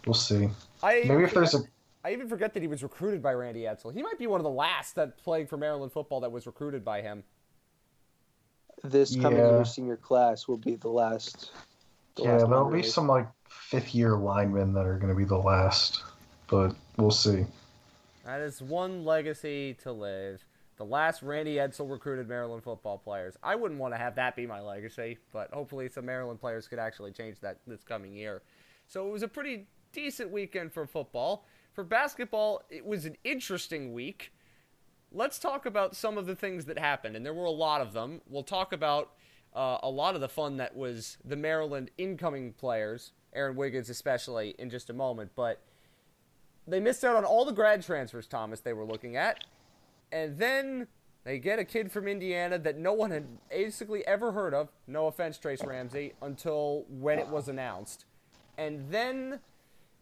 We'll 0.06 0.14
see. 0.14 0.50
I 0.84 0.98
even 1.00 1.08
Maybe 1.08 1.24
if 1.24 1.34
there's 1.34 1.54
a 1.54 1.60
forget- 1.60 1.70
even 2.12 2.28
forget 2.28 2.54
that 2.54 2.60
he 2.62 2.68
was 2.68 2.84
recruited 2.84 3.24
by 3.24 3.34
Randy 3.34 3.62
Edsall. 3.62 3.94
He 3.94 4.04
might 4.04 4.20
be 4.20 4.28
one 4.28 4.42
of 4.42 4.44
the 4.44 4.50
last 4.50 4.96
that 4.96 5.18
playing 5.24 5.48
for 5.48 5.56
Maryland 5.56 5.94
football 5.94 6.20
that 6.20 6.32
was 6.34 6.46
recruited 6.46 6.84
by 6.84 7.02
him. 7.02 7.24
This 8.84 9.16
coming 9.16 9.40
Yeah. 9.40 9.52
year 9.52 9.66
senior 9.66 9.96
class 9.96 10.46
will 10.48 10.58
be 10.58 10.76
the 10.76 10.90
last. 10.90 11.52
the 12.16 12.24
yeah, 12.24 12.34
last 12.34 12.50
there'll 12.50 12.66
be 12.66 12.72
really. 12.78 12.84
some 12.90 13.08
like 13.08 13.28
fifth 13.70 13.96
year 13.96 14.16
linemen 14.16 14.74
that 14.74 14.86
are 14.86 14.98
going 14.98 15.12
to 15.12 15.18
be 15.18 15.26
the 15.26 15.38
last, 15.38 16.04
but 16.48 16.76
we'll 16.98 17.12
see. 17.12 17.46
That 18.26 18.42
is 18.42 18.62
one 18.62 19.04
legacy 19.04 19.76
to 19.84 19.92
live. 19.92 20.44
The 20.78 20.86
last 20.86 21.22
Randy 21.22 21.56
Edsall 21.56 21.90
recruited 21.90 22.28
Maryland 22.28 22.64
football 22.64 22.98
players. 22.98 23.36
I 23.44 23.56
wouldn't 23.56 23.80
want 23.80 23.94
to 23.94 23.98
have 23.98 24.16
that 24.16 24.36
be 24.36 24.48
my 24.48 24.60
legacy, 24.60 25.18
but 25.32 25.52
hopefully 25.52 25.88
some 25.90 26.06
Maryland 26.06 26.40
players 26.40 26.68
could 26.68 26.80
actually 26.80 27.12
change 27.12 27.40
that 27.42 27.60
this 27.68 27.84
coming 27.84 28.14
year. 28.14 28.42
So 28.88 29.08
it 29.08 29.12
was 29.12 29.24
a 29.24 29.28
pretty 29.28 29.68
decent 29.92 30.32
weekend 30.32 30.74
for 30.74 30.86
football. 30.88 31.46
For 31.74 31.84
basketball, 31.84 32.62
it 32.70 32.86
was 32.86 33.06
an 33.06 33.18
interesting 33.24 33.94
week. 33.94 34.32
Let's 35.12 35.38
talk 35.38 35.66
about 35.66 35.96
some 35.96 36.18
of 36.18 36.26
the 36.26 36.36
things 36.36 36.66
that 36.66 36.80
happened, 36.80 37.16
and 37.16 37.26
there 37.26 37.34
were 37.34 37.46
a 37.46 37.52
lot 37.52 37.82
of 37.82 37.94
them. 37.94 38.22
We'll 38.28 38.44
talk 38.44 38.74
about 38.74 39.12
uh, 39.56 39.78
a 39.84 39.90
lot 39.90 40.16
of 40.16 40.22
the 40.22 40.30
fun 40.30 40.58
that 40.58 40.76
was 40.76 41.18
the 41.24 41.36
Maryland 41.36 41.92
incoming 41.98 42.54
players, 42.54 43.12
Aaron 43.34 43.56
Wiggins 43.56 43.90
especially, 43.90 44.56
in 44.58 44.70
just 44.70 44.90
a 44.90 44.94
moment. 44.94 45.32
But 45.36 45.60
they 46.68 46.80
missed 46.80 47.04
out 47.04 47.16
on 47.16 47.26
all 47.26 47.46
the 47.46 47.52
grad 47.52 47.84
transfers, 47.84 48.28
Thomas, 48.28 48.60
they 48.60 48.74
were 48.74 48.86
looking 48.86 49.16
at. 49.16 49.44
And 50.12 50.38
then 50.38 50.88
they 51.24 51.40
get 51.40 51.60
a 51.60 51.66
kid 51.66 51.92
from 51.92 52.08
Indiana 52.08 52.58
that 52.60 52.78
no 52.78 52.94
one 52.94 53.12
had 53.12 53.26
basically 53.50 54.06
ever 54.06 54.32
heard 54.32 54.54
of, 54.54 54.70
no 54.88 55.08
offense, 55.08 55.38
Trace 55.38 55.64
Ramsey, 55.64 56.14
until 56.22 56.86
when 56.90 57.20
it 57.20 57.28
was 57.28 57.48
announced. 57.48 58.06
And 58.58 58.92
then 58.92 59.40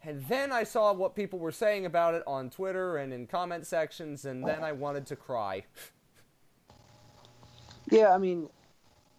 and 0.04 0.26
then 0.28 0.52
I 0.52 0.64
saw 0.64 0.94
what 0.94 1.16
people 1.16 1.38
were 1.38 1.52
saying 1.52 1.86
about 1.86 2.16
it 2.16 2.24
on 2.26 2.50
Twitter 2.50 2.98
and 2.98 3.14
in 3.14 3.28
comment 3.28 3.68
sections, 3.68 4.26
and 4.26 4.46
then 4.46 4.64
I 4.64 4.72
wanted 4.72 5.06
to 5.08 5.16
cry. 5.16 5.64
Yeah, 7.90 8.14
I 8.14 8.20
mean, 8.20 8.48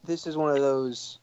this 0.05 0.27
is 0.27 0.37
one 0.37 0.51
of 0.51 0.63
those. 0.63 1.19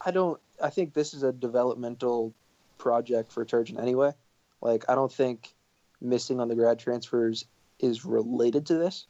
I 0.00 0.10
don't. 0.12 0.40
I 0.62 0.70
think 0.70 0.94
this 0.94 1.14
is 1.14 1.22
a 1.22 1.32
developmental 1.32 2.34
project 2.78 3.32
for 3.32 3.44
Turgeon 3.44 3.80
anyway. 3.80 4.12
Like, 4.60 4.84
I 4.88 4.94
don't 4.94 5.12
think 5.12 5.54
missing 6.00 6.40
on 6.40 6.48
the 6.48 6.54
grad 6.54 6.78
transfers 6.78 7.46
is 7.78 8.04
related 8.04 8.66
to 8.66 8.74
this. 8.74 9.06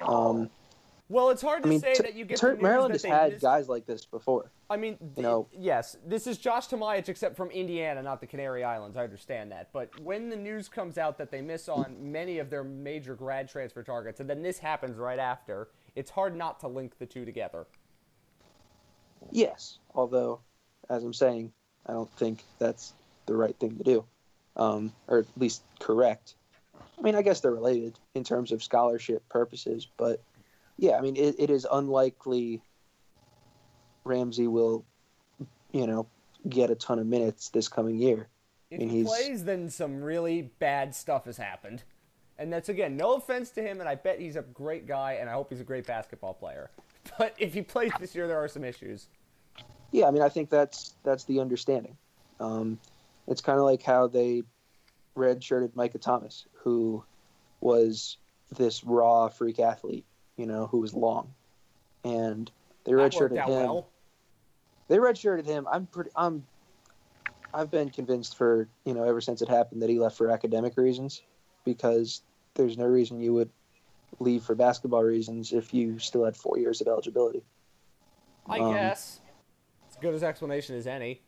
Um, 0.00 0.50
well, 1.08 1.30
it's 1.30 1.42
hard 1.42 1.62
to 1.62 1.68
I 1.68 1.70
mean, 1.70 1.80
say 1.80 1.94
Tur- 1.94 2.02
that 2.04 2.14
you 2.14 2.24
get 2.24 2.42
news 2.42 2.62
Maryland 2.62 2.94
has 2.94 3.04
had 3.04 3.32
missed- 3.32 3.42
guys 3.42 3.68
like 3.68 3.86
this 3.86 4.06
before. 4.06 4.50
I 4.70 4.76
mean, 4.76 4.96
you 5.16 5.22
know- 5.22 5.48
yes, 5.52 5.96
this 6.06 6.26
is 6.26 6.38
Josh 6.38 6.66
Tomaic, 6.66 7.08
except 7.08 7.36
from 7.36 7.50
Indiana, 7.50 8.02
not 8.02 8.20
the 8.20 8.26
Canary 8.26 8.64
Islands. 8.64 8.96
I 8.96 9.04
understand 9.04 9.52
that, 9.52 9.70
but 9.72 10.00
when 10.00 10.30
the 10.30 10.36
news 10.36 10.68
comes 10.68 10.96
out 10.96 11.18
that 11.18 11.30
they 11.30 11.42
miss 11.42 11.68
on 11.68 11.96
many 12.00 12.38
of 12.38 12.50
their 12.50 12.64
major 12.64 13.14
grad 13.14 13.48
transfer 13.48 13.82
targets, 13.82 14.20
and 14.20 14.30
then 14.30 14.42
this 14.42 14.58
happens 14.58 14.96
right 14.96 15.18
after, 15.18 15.68
it's 15.94 16.10
hard 16.10 16.34
not 16.34 16.58
to 16.60 16.68
link 16.68 16.98
the 16.98 17.06
two 17.06 17.24
together. 17.24 17.66
Yes, 19.30 19.78
although, 19.94 20.40
as 20.90 21.02
I'm 21.04 21.14
saying, 21.14 21.52
I 21.86 21.92
don't 21.92 22.10
think 22.12 22.42
that's 22.58 22.92
the 23.26 23.34
right 23.34 23.56
thing 23.58 23.76
to 23.78 23.84
do, 23.84 24.04
um, 24.56 24.92
or 25.08 25.18
at 25.18 25.26
least 25.36 25.62
correct. 25.80 26.34
I 26.98 27.02
mean, 27.02 27.14
I 27.14 27.22
guess 27.22 27.40
they're 27.40 27.50
related 27.52 27.98
in 28.14 28.24
terms 28.24 28.52
of 28.52 28.62
scholarship 28.62 29.28
purposes, 29.28 29.88
but 29.96 30.20
yeah, 30.78 30.96
I 30.96 31.00
mean, 31.00 31.16
it, 31.16 31.36
it 31.38 31.50
is 31.50 31.66
unlikely 31.70 32.60
Ramsey 34.04 34.46
will, 34.46 34.84
you 35.72 35.86
know, 35.86 36.06
get 36.48 36.70
a 36.70 36.74
ton 36.74 36.98
of 36.98 37.06
minutes 37.06 37.48
this 37.48 37.68
coming 37.68 37.98
year. 37.98 38.28
If 38.70 38.80
And 38.80 38.90
he 38.90 38.98
he's- 38.98 39.08
plays, 39.08 39.44
then 39.44 39.70
some 39.70 40.02
really 40.02 40.42
bad 40.58 40.94
stuff 40.94 41.24
has 41.26 41.36
happened. 41.36 41.82
And 42.36 42.52
that's 42.52 42.68
again, 42.68 42.96
no 42.96 43.14
offense 43.14 43.50
to 43.50 43.62
him, 43.62 43.78
and 43.80 43.88
I 43.88 43.94
bet 43.94 44.18
he's 44.20 44.34
a 44.36 44.42
great 44.42 44.86
guy, 44.88 45.14
and 45.14 45.30
I 45.30 45.34
hope 45.34 45.50
he's 45.50 45.60
a 45.60 45.64
great 45.64 45.86
basketball 45.86 46.34
player. 46.34 46.70
But 47.18 47.34
if 47.38 47.52
he 47.52 47.60
plays 47.60 47.92
this 48.00 48.14
year, 48.14 48.26
there 48.26 48.42
are 48.42 48.48
some 48.48 48.64
issues. 48.64 49.08
Yeah, 49.94 50.08
I 50.08 50.10
mean, 50.10 50.22
I 50.22 50.28
think 50.28 50.50
that's 50.50 50.96
that's 51.04 51.22
the 51.22 51.38
understanding. 51.38 51.96
Um, 52.40 52.80
it's 53.28 53.40
kind 53.40 53.60
of 53.60 53.64
like 53.64 53.80
how 53.80 54.08
they 54.08 54.42
redshirted 55.16 55.76
Micah 55.76 55.98
Thomas, 55.98 56.46
who 56.52 57.04
was 57.60 58.16
this 58.56 58.82
raw 58.82 59.28
freak 59.28 59.60
athlete, 59.60 60.04
you 60.36 60.46
know, 60.46 60.66
who 60.66 60.78
was 60.78 60.94
long, 60.94 61.32
and 62.02 62.50
they 62.82 62.90
redshirted 62.90 63.36
him. 63.46 63.48
well. 63.48 63.86
They 64.88 64.96
redshirted 64.96 65.46
him. 65.46 65.68
I'm 65.70 65.86
pretty. 65.86 66.10
I'm. 66.16 66.44
I've 67.54 67.70
been 67.70 67.88
convinced 67.88 68.36
for 68.36 68.66
you 68.84 68.94
know 68.94 69.04
ever 69.04 69.20
since 69.20 69.42
it 69.42 69.48
happened 69.48 69.80
that 69.82 69.90
he 69.90 70.00
left 70.00 70.16
for 70.16 70.28
academic 70.28 70.76
reasons, 70.76 71.22
because 71.64 72.20
there's 72.54 72.76
no 72.76 72.86
reason 72.86 73.20
you 73.20 73.32
would 73.32 73.50
leave 74.18 74.42
for 74.42 74.56
basketball 74.56 75.04
reasons 75.04 75.52
if 75.52 75.72
you 75.72 76.00
still 76.00 76.24
had 76.24 76.36
four 76.36 76.58
years 76.58 76.80
of 76.80 76.88
eligibility. 76.88 77.44
I 78.48 78.58
Um, 78.58 78.74
guess. 78.74 79.20
As 79.94 80.00
good 80.00 80.14
as 80.14 80.22
explanation 80.22 80.76
as 80.76 80.86
any. 80.86 81.20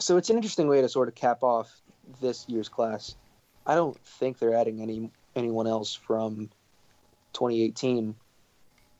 so 0.00 0.16
it's 0.16 0.30
an 0.30 0.36
interesting 0.36 0.68
way 0.68 0.80
to 0.80 0.88
sort 0.88 1.06
of 1.08 1.14
cap 1.14 1.42
off 1.42 1.80
this 2.20 2.44
year's 2.48 2.68
class. 2.68 3.14
I 3.66 3.74
don't 3.74 3.96
think 4.04 4.38
they're 4.38 4.54
adding 4.54 4.80
any 4.80 5.10
anyone 5.36 5.66
else 5.66 5.94
from 5.94 6.50
2018 7.34 8.16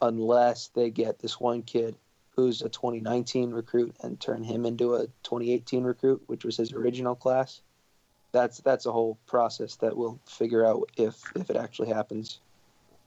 unless 0.00 0.68
they 0.68 0.90
get 0.90 1.18
this 1.18 1.40
one 1.40 1.62
kid 1.62 1.96
who's 2.36 2.62
a 2.62 2.68
2019 2.68 3.50
recruit 3.50 3.96
and 4.00 4.20
turn 4.20 4.44
him 4.44 4.64
into 4.64 4.94
a 4.94 5.06
2018 5.24 5.82
recruit, 5.82 6.22
which 6.26 6.44
was 6.44 6.56
his 6.56 6.72
original 6.72 7.16
class. 7.16 7.62
That's 8.30 8.58
that's 8.60 8.86
a 8.86 8.92
whole 8.92 9.18
process 9.26 9.74
that 9.76 9.96
we'll 9.96 10.20
figure 10.24 10.64
out 10.64 10.88
if 10.96 11.20
if 11.34 11.50
it 11.50 11.56
actually 11.56 11.88
happens. 11.88 12.38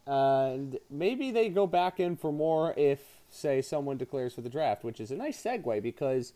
Uh, 0.06 0.50
and 0.54 0.80
maybe 0.90 1.32
they 1.32 1.48
go 1.48 1.66
back 1.66 2.00
in 2.00 2.18
for 2.18 2.34
more 2.34 2.74
if, 2.76 3.21
say, 3.34 3.62
someone 3.62 3.98
declares 3.98 4.34
for 4.34 4.42
the 4.42 4.50
draft, 4.50 4.84
which 4.84 5.00
is 5.00 5.12
a 5.12 5.16
nice 5.16 5.42
segue 5.42 5.82
because 5.82 6.34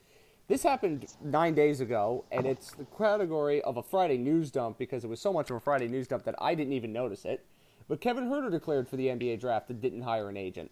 this 0.48 0.64
happened 0.64 1.08
nine 1.24 1.56
days 1.56 1.82
ago, 1.82 2.26
and 2.32 2.46
it's 2.46 2.72
the 2.72 2.86
category 2.98 3.62
of 3.64 3.78
a 3.78 3.84
Friday 3.84 4.18
news 4.18 4.52
dump 4.52 4.78
because 4.78 5.04
it 5.04 5.08
was 5.08 5.20
so 5.20 5.34
much 5.34 5.50
of 5.50 5.56
a 5.56 5.60
Friday 5.60 5.88
news 5.88 6.08
dump 6.08 6.24
that 6.26 6.36
I 6.40 6.54
didn't 6.54 6.74
even 6.74 6.94
notice 6.94 7.26
it. 7.26 7.46
But 7.88 8.02
Kevin 8.02 8.30
Huerter 8.30 8.52
declared 8.52 8.88
for 8.88 8.96
the 8.96 9.08
NBA 9.08 9.40
draft 9.40 9.70
and 9.70 9.82
didn't 9.82 10.02
hire 10.02 10.30
an 10.30 10.38
agent. 10.38 10.72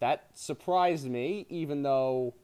That 0.00 0.30
surprised 0.34 1.08
me, 1.08 1.46
even 1.48 1.82
though 1.82 2.34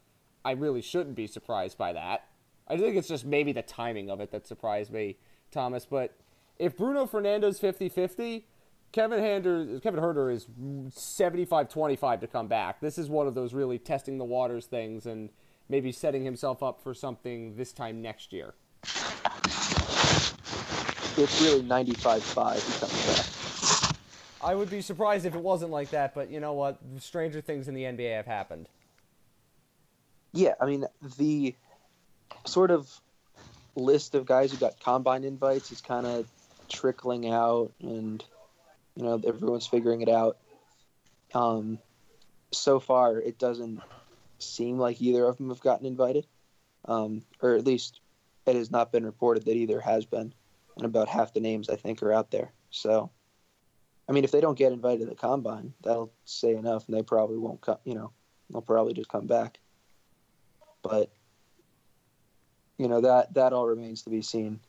I 0.45 0.53
really 0.53 0.83
shouldn't 0.83 1.17
be 1.17 1.27
surprised 1.27 1.79
by 1.79 1.93
that. 1.93 2.27
I 2.69 2.77
think 2.77 2.97
it's 2.97 3.09
just 3.09 3.25
maybe 3.25 3.53
the 3.53 3.63
timing 3.63 4.11
of 4.11 4.21
it 4.21 4.31
that 4.31 4.47
surprised 4.47 4.93
me, 4.93 5.17
Thomas. 5.51 5.87
But 5.87 6.17
if 6.59 6.77
Bruno 6.77 7.07
Fernando's 7.07 7.59
50 7.59 7.89
50, 7.89 8.47
Kevin, 8.93 9.19
Hander, 9.21 9.81
Kevin 9.81 10.01
Huerter 10.01 10.33
is 10.33 10.47
75 10.95 11.69
25 11.69 12.21
to 12.21 12.27
come 12.27 12.49
back. 12.49 12.81
This 12.81 12.99
is 12.99 13.09
one 13.09 13.27
of 13.27 13.35
those 13.35 13.53
really 13.53 13.79
testing 13.79 14.19
the 14.19 14.25
waters 14.25 14.67
things 14.67 15.07
and 15.07 15.31
maybe 15.69 15.93
setting 15.93 16.25
himself 16.25 16.63
up 16.63 16.81
for 16.83 16.95
something 16.95 17.55
this 17.57 17.73
time 17.73 18.01
next 18.01 18.33
year. 18.33 18.55
It's 21.21 21.43
really 21.43 21.63
95-5 21.63 22.55
he 22.65 22.81
comes 22.81 23.07
back. 23.07 23.27
I 24.43 24.55
would 24.55 24.71
be 24.71 24.81
surprised 24.81 25.27
if 25.27 25.35
it 25.35 25.41
wasn't 25.41 25.73
like 25.73 25.91
that, 25.91 26.15
but 26.15 26.31
you 26.31 26.39
know 26.41 26.53
what? 26.53 26.79
Stranger 26.99 27.41
things 27.41 27.69
in 27.69 27.75
the 27.75 27.83
NBA 27.83 28.15
have 28.17 28.27
happened. 28.27 28.69
Yeah, 30.33 30.55
I 30.61 30.67
mean 30.67 30.85
the 31.19 31.55
sort 32.47 32.71
of 32.71 32.89
list 33.75 34.15
of 34.15 34.27
guys 34.27 34.53
who 34.53 34.59
got 34.59 34.79
combine 34.81 35.25
invites 35.25 35.73
is 35.73 35.81
kind 35.81 36.07
of 36.07 36.27
trickling 36.69 37.29
out, 37.31 37.73
and 37.81 38.25
you 38.99 39.05
know 39.05 39.21
everyone's 39.27 39.67
figuring 39.67 40.03
it 40.03 40.09
out. 40.09 40.37
Um, 41.33 41.79
so 42.53 42.79
far, 42.81 43.19
it 43.19 43.39
doesn't 43.39 43.81
seem 44.39 44.79
like 44.79 45.01
either 45.01 45.25
of 45.25 45.39
them 45.39 45.49
have 45.49 45.61
gotten 45.61 45.87
invited, 45.87 46.27
um, 46.85 47.23
or 47.41 47.55
at 47.55 47.65
least 47.65 48.01
it 48.47 48.57
has 48.57 48.71
not 48.71 48.93
been 48.93 49.07
reported 49.07 49.45
that 49.47 49.57
either 49.57 49.81
has 49.81 50.05
been. 50.05 50.35
And 50.77 50.85
about 50.85 51.09
half 51.09 51.35
the 51.35 51.41
names 51.41 51.69
I 51.69 51.75
think 51.75 52.03
are 52.05 52.13
out 52.13 52.31
there. 52.31 52.53
So, 52.71 53.11
I 54.09 54.13
mean, 54.13 54.23
if 54.23 54.31
they 54.31 54.41
don't 54.41 54.57
get 54.57 54.71
invited 54.71 55.01
to 55.01 55.07
the 55.07 55.17
combine, 55.17 55.75
that'll 55.83 56.13
say 56.25 56.55
enough, 56.55 56.87
and 56.87 56.97
they 56.97 57.03
probably 57.03 57.39
won't 57.39 57.61
come. 57.61 57.79
You 57.85 57.95
know, 57.95 58.13
they'll 58.51 58.63
probably 58.63 58.95
just 58.95 59.09
come 59.09 59.27
back 59.27 59.59
but 60.83 61.11
you 62.79 62.89
know 62.89 63.01
that 63.01 63.35
that 63.35 63.53
all 63.53 63.67
remains 63.67 64.03
to 64.03 64.11
be 64.11 64.23
seen. 64.23 64.61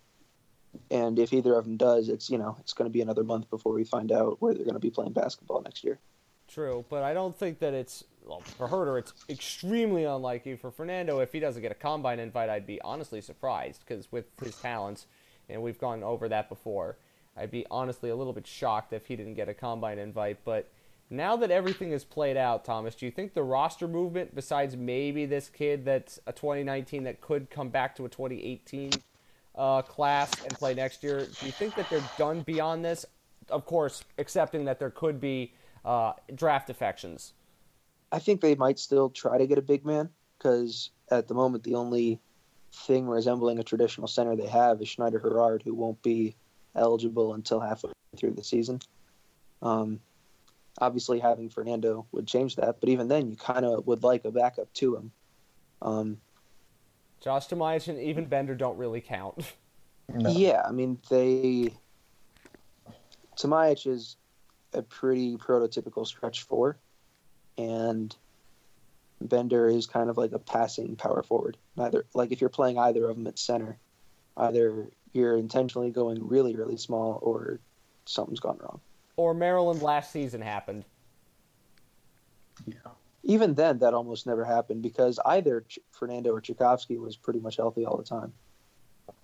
And 0.91 1.19
if 1.19 1.33
either 1.33 1.55
of 1.55 1.65
them 1.65 1.77
does, 1.77 2.09
it's 2.09 2.29
you 2.29 2.37
know 2.37 2.55
it's 2.59 2.73
going 2.73 2.89
to 2.89 2.93
be 2.93 3.01
another 3.01 3.23
month 3.23 3.49
before 3.49 3.73
we 3.73 3.83
find 3.83 4.11
out 4.11 4.41
where 4.41 4.53
they're 4.53 4.63
going 4.63 4.73
to 4.73 4.79
be 4.79 4.91
playing 4.91 5.13
basketball 5.13 5.61
next 5.61 5.83
year. 5.83 5.99
True, 6.47 6.83
but 6.89 7.03
I 7.03 7.13
don't 7.13 7.37
think 7.37 7.59
that 7.59 7.73
it's 7.73 8.03
well 8.25 8.41
for 8.41 8.67
Huerter. 8.67 8.99
It's 8.99 9.13
extremely 9.29 10.03
unlikely 10.03 10.55
for 10.55 10.71
Fernando. 10.71 11.19
If 11.19 11.31
he 11.31 11.39
doesn't 11.39 11.61
get 11.61 11.71
a 11.71 11.75
combine 11.75 12.19
invite, 12.19 12.49
I'd 12.49 12.65
be 12.65 12.81
honestly 12.81 13.21
surprised 13.21 13.83
because 13.87 14.11
with 14.11 14.25
his 14.43 14.55
talents, 14.55 15.05
and 15.47 15.61
we've 15.61 15.79
gone 15.79 16.03
over 16.03 16.29
that 16.29 16.49
before. 16.49 16.97
I'd 17.37 17.51
be 17.51 17.65
honestly 17.71 18.09
a 18.09 18.15
little 18.15 18.33
bit 18.33 18.45
shocked 18.45 18.93
if 18.93 19.05
he 19.05 19.15
didn't 19.15 19.35
get 19.35 19.47
a 19.47 19.53
combine 19.53 19.97
invite. 19.97 20.39
But 20.43 20.71
now 21.09 21.35
that 21.37 21.51
everything 21.51 21.91
is 21.91 22.03
played 22.03 22.37
out, 22.37 22.65
Thomas, 22.65 22.95
do 22.95 23.05
you 23.05 23.11
think 23.11 23.33
the 23.33 23.43
roster 23.43 23.87
movement, 23.87 24.35
besides 24.35 24.75
maybe 24.75 25.25
this 25.25 25.49
kid 25.49 25.85
that's 25.85 26.19
a 26.27 26.33
2019 26.33 27.03
that 27.03 27.21
could 27.21 27.49
come 27.49 27.69
back 27.69 27.95
to 27.95 28.05
a 28.05 28.09
2018 28.09 28.91
uh, 29.59 29.81
class 29.81 30.31
and 30.43 30.53
play 30.53 30.73
next 30.73 31.03
year, 31.03 31.27
do 31.39 31.45
you 31.45 31.51
think 31.51 31.75
that 31.75 31.89
they're 31.89 32.01
done 32.17 32.41
beyond 32.41 32.83
this? 32.83 33.05
Of 33.49 33.65
course, 33.65 34.03
accepting 34.17 34.65
that 34.65 34.79
there 34.79 34.89
could 34.89 35.19
be 35.19 35.53
uh, 35.83 36.13
draft 36.33 36.67
defections. 36.67 37.33
I 38.11 38.19
think 38.19 38.41
they 38.41 38.55
might 38.55 38.79
still 38.79 39.09
try 39.09 39.37
to 39.37 39.45
get 39.45 39.57
a 39.57 39.61
big 39.61 39.85
man 39.85 40.09
because 40.37 40.91
at 41.11 41.27
the 41.27 41.33
moment 41.33 41.63
the 41.63 41.75
only 41.75 42.19
thing 42.71 43.05
resembling 43.05 43.59
a 43.59 43.63
traditional 43.63 44.07
center 44.07 44.35
they 44.35 44.47
have 44.47 44.81
is 44.81 44.87
Schnider 44.87 45.21
Herard, 45.21 45.61
who 45.63 45.73
won't 45.73 46.01
be 46.01 46.35
eligible 46.75 47.33
until 47.33 47.59
halfway 47.59 47.91
through 48.15 48.31
the 48.31 48.43
season. 48.43 48.79
Um, 49.61 49.99
obviously, 50.79 51.19
having 51.19 51.49
Fernando 51.49 52.05
would 52.13 52.27
change 52.27 52.55
that, 52.55 52.79
but 52.79 52.89
even 52.89 53.09
then, 53.09 53.29
you 53.29 53.35
kind 53.35 53.65
of 53.65 53.85
would 53.87 54.03
like 54.03 54.23
a 54.23 54.31
backup 54.31 54.71
to 54.75 54.95
him. 54.95 55.11
Um, 55.81 56.17
Josh 57.21 57.47
Tomaic 57.47 57.87
and 57.87 57.99
even 57.99 58.25
Bender 58.25 58.55
don't 58.55 58.77
really 58.77 59.01
count. 59.01 59.53
No. 60.13 60.29
Yeah, 60.29 60.63
I 60.67 60.71
mean 60.71 60.97
they. 61.09 61.73
Tomaic 63.35 63.85
is 63.85 64.17
a 64.73 64.81
pretty 64.81 65.37
prototypical 65.37 66.05
stretch 66.05 66.43
four, 66.43 66.77
and 67.57 68.15
Bender 69.21 69.67
is 69.67 69.85
kind 69.85 70.09
of 70.09 70.17
like 70.17 70.31
a 70.31 70.39
passing 70.39 70.95
power 70.95 71.23
forward. 71.23 71.57
Neither 71.75 72.05
like 72.13 72.31
if 72.31 72.41
you're 72.41 72.49
playing 72.49 72.77
either 72.77 73.09
of 73.09 73.17
them 73.17 73.27
at 73.27 73.37
center, 73.37 73.77
either 74.37 74.87
you're 75.13 75.37
intentionally 75.37 75.89
going 75.89 76.25
really 76.27 76.55
really 76.55 76.77
small 76.77 77.19
or 77.21 77.59
something's 78.05 78.39
gone 78.39 78.57
wrong. 78.59 78.79
Or 79.15 79.33
Maryland 79.33 79.81
last 79.81 80.11
season 80.11 80.41
happened. 80.41 80.85
Yeah. 82.65 82.75
Even 83.23 83.53
then, 83.55 83.79
that 83.79 83.93
almost 83.93 84.25
never 84.25 84.45
happened 84.45 84.81
because 84.81 85.19
either 85.25 85.61
Ch- 85.67 85.79
Fernando 85.91 86.31
or 86.31 86.41
Cekovsky 86.41 86.97
was 86.99 87.17
pretty 87.17 87.39
much 87.39 87.57
healthy 87.57 87.85
all 87.85 87.97
the 87.97 88.03
time. 88.03 88.31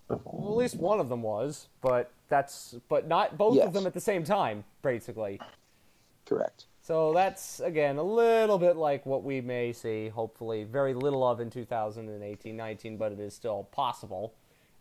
Well, 0.09 0.51
at 0.51 0.57
least 0.57 0.75
one 0.75 0.99
of 0.99 1.09
them 1.09 1.23
was, 1.23 1.67
but 1.81 2.11
that's 2.29 2.75
but 2.89 3.07
not 3.07 3.37
both 3.37 3.55
Yes. 3.55 3.67
of 3.67 3.73
them 3.73 3.87
at 3.87 3.93
the 3.93 3.99
same 4.01 4.23
time, 4.23 4.63
basically. 4.81 5.39
Correct. 6.25 6.65
So 6.81 7.13
that's 7.13 7.59
again 7.61 7.97
a 7.97 8.03
little 8.03 8.59
bit 8.59 8.75
like 8.75 9.05
what 9.05 9.23
we 9.23 9.41
may 9.41 9.73
see, 9.73 10.09
hopefully, 10.09 10.63
very 10.63 10.93
little 10.93 11.25
of 11.27 11.39
in 11.39 11.49
2018-19, 11.49 12.97
but 12.97 13.11
it 13.11 13.19
is 13.19 13.33
still 13.33 13.63
possible. 13.71 14.33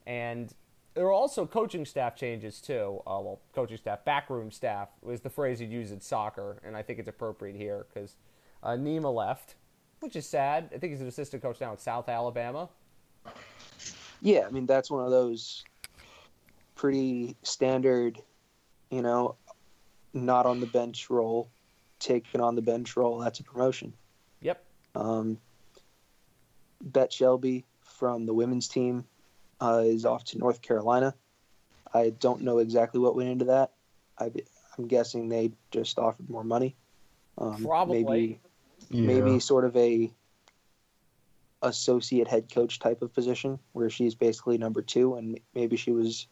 And 0.06 0.52
there 0.92 1.06
are 1.06 1.12
also 1.12 1.46
coaching 1.46 1.86
staff 1.86 2.14
changes 2.16 2.60
too. 2.60 3.00
Uh, 3.06 3.18
well, 3.22 3.40
coaching 3.54 3.78
staff, 3.78 4.04
backroom 4.04 4.50
staff 4.50 4.88
was 5.00 5.22
the 5.22 5.30
phrase 5.30 5.60
you'd 5.60 5.72
use 5.72 5.90
in 5.92 6.00
soccer, 6.00 6.60
and 6.64 6.76
I 6.76 6.82
think 6.82 6.98
it's 6.98 7.08
appropriate 7.08 7.56
here 7.56 7.86
because 7.92 8.16
uh, 8.64 8.70
Nima 8.70 9.14
left, 9.14 9.54
which 10.00 10.16
is 10.16 10.26
sad. 10.26 10.70
I 10.74 10.78
think 10.78 10.92
he's 10.92 11.02
an 11.02 11.06
assistant 11.08 11.42
coach 11.42 11.60
now 11.60 11.72
at 11.72 11.80
South 11.80 12.08
Alabama. 12.08 12.68
Yeah, 14.20 14.46
I 14.46 14.50
mean 14.50 14.66
that's 14.66 14.90
one 14.90 15.04
of 15.04 15.10
those 15.10 15.64
pretty 16.74 17.36
standard, 17.42 18.20
you 18.90 19.02
know, 19.02 19.36
not 20.12 20.46
on 20.46 20.60
the 20.60 20.66
bench 20.66 21.10
role, 21.10 21.50
taken 21.98 22.40
on 22.40 22.54
the 22.54 22.62
bench 22.62 22.96
role. 22.96 23.18
That's 23.18 23.40
a 23.40 23.44
promotion. 23.44 23.92
Yep. 24.40 24.64
Um, 24.94 25.38
Bett 26.80 27.12
Shelby 27.12 27.64
from 27.82 28.26
the 28.26 28.34
women's 28.34 28.68
team 28.68 29.04
uh, 29.60 29.82
is 29.84 30.04
off 30.04 30.24
to 30.24 30.38
North 30.38 30.62
Carolina. 30.62 31.14
I 31.92 32.10
don't 32.10 32.42
know 32.42 32.58
exactly 32.58 33.00
what 33.00 33.14
went 33.14 33.28
into 33.28 33.44
that. 33.46 33.72
I, 34.18 34.32
I'm 34.76 34.88
guessing 34.88 35.28
they 35.28 35.52
just 35.70 35.98
offered 35.98 36.28
more 36.28 36.44
money. 36.44 36.74
Um, 37.38 37.62
Probably. 37.64 38.04
Maybe 38.04 38.40
Yeah. 38.90 39.06
maybe 39.06 39.40
sort 39.40 39.64
of 39.64 39.76
a 39.76 40.10
associate 41.62 42.28
head 42.28 42.52
coach 42.52 42.78
type 42.78 43.00
of 43.02 43.12
position 43.14 43.58
where 43.72 43.88
she's 43.88 44.14
basically 44.14 44.58
number 44.58 44.82
two 44.82 45.14
and 45.14 45.40
maybe 45.54 45.76
she 45.76 45.92
was 45.92 46.26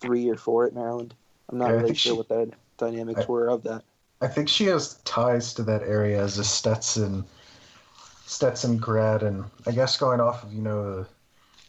three 0.00 0.28
or 0.28 0.36
four 0.36 0.66
at 0.66 0.74
Maryland. 0.74 1.14
I'm 1.48 1.58
not 1.58 1.68
Yeah, 1.68 1.76
really 1.76 1.94
sure 1.94 2.12
she- 2.12 2.16
what 2.18 2.28
the 2.28 2.50
dynamics 2.76 3.20
I- 3.22 3.26
were 3.26 3.48
of 3.48 3.62
that. 3.64 3.84
I 4.20 4.26
think 4.26 4.48
she 4.48 4.64
has 4.64 4.94
ties 5.04 5.54
to 5.54 5.62
that 5.64 5.82
area 5.82 6.20
as 6.22 6.38
a 6.38 6.44
Stetson 6.44 7.24
Stetson 8.26 8.76
grad, 8.76 9.22
and 9.22 9.44
I 9.66 9.70
guess 9.70 9.96
going 9.96 10.20
off 10.20 10.42
of 10.44 10.52
you 10.52 10.60
know 10.60 10.96
the 10.96 11.06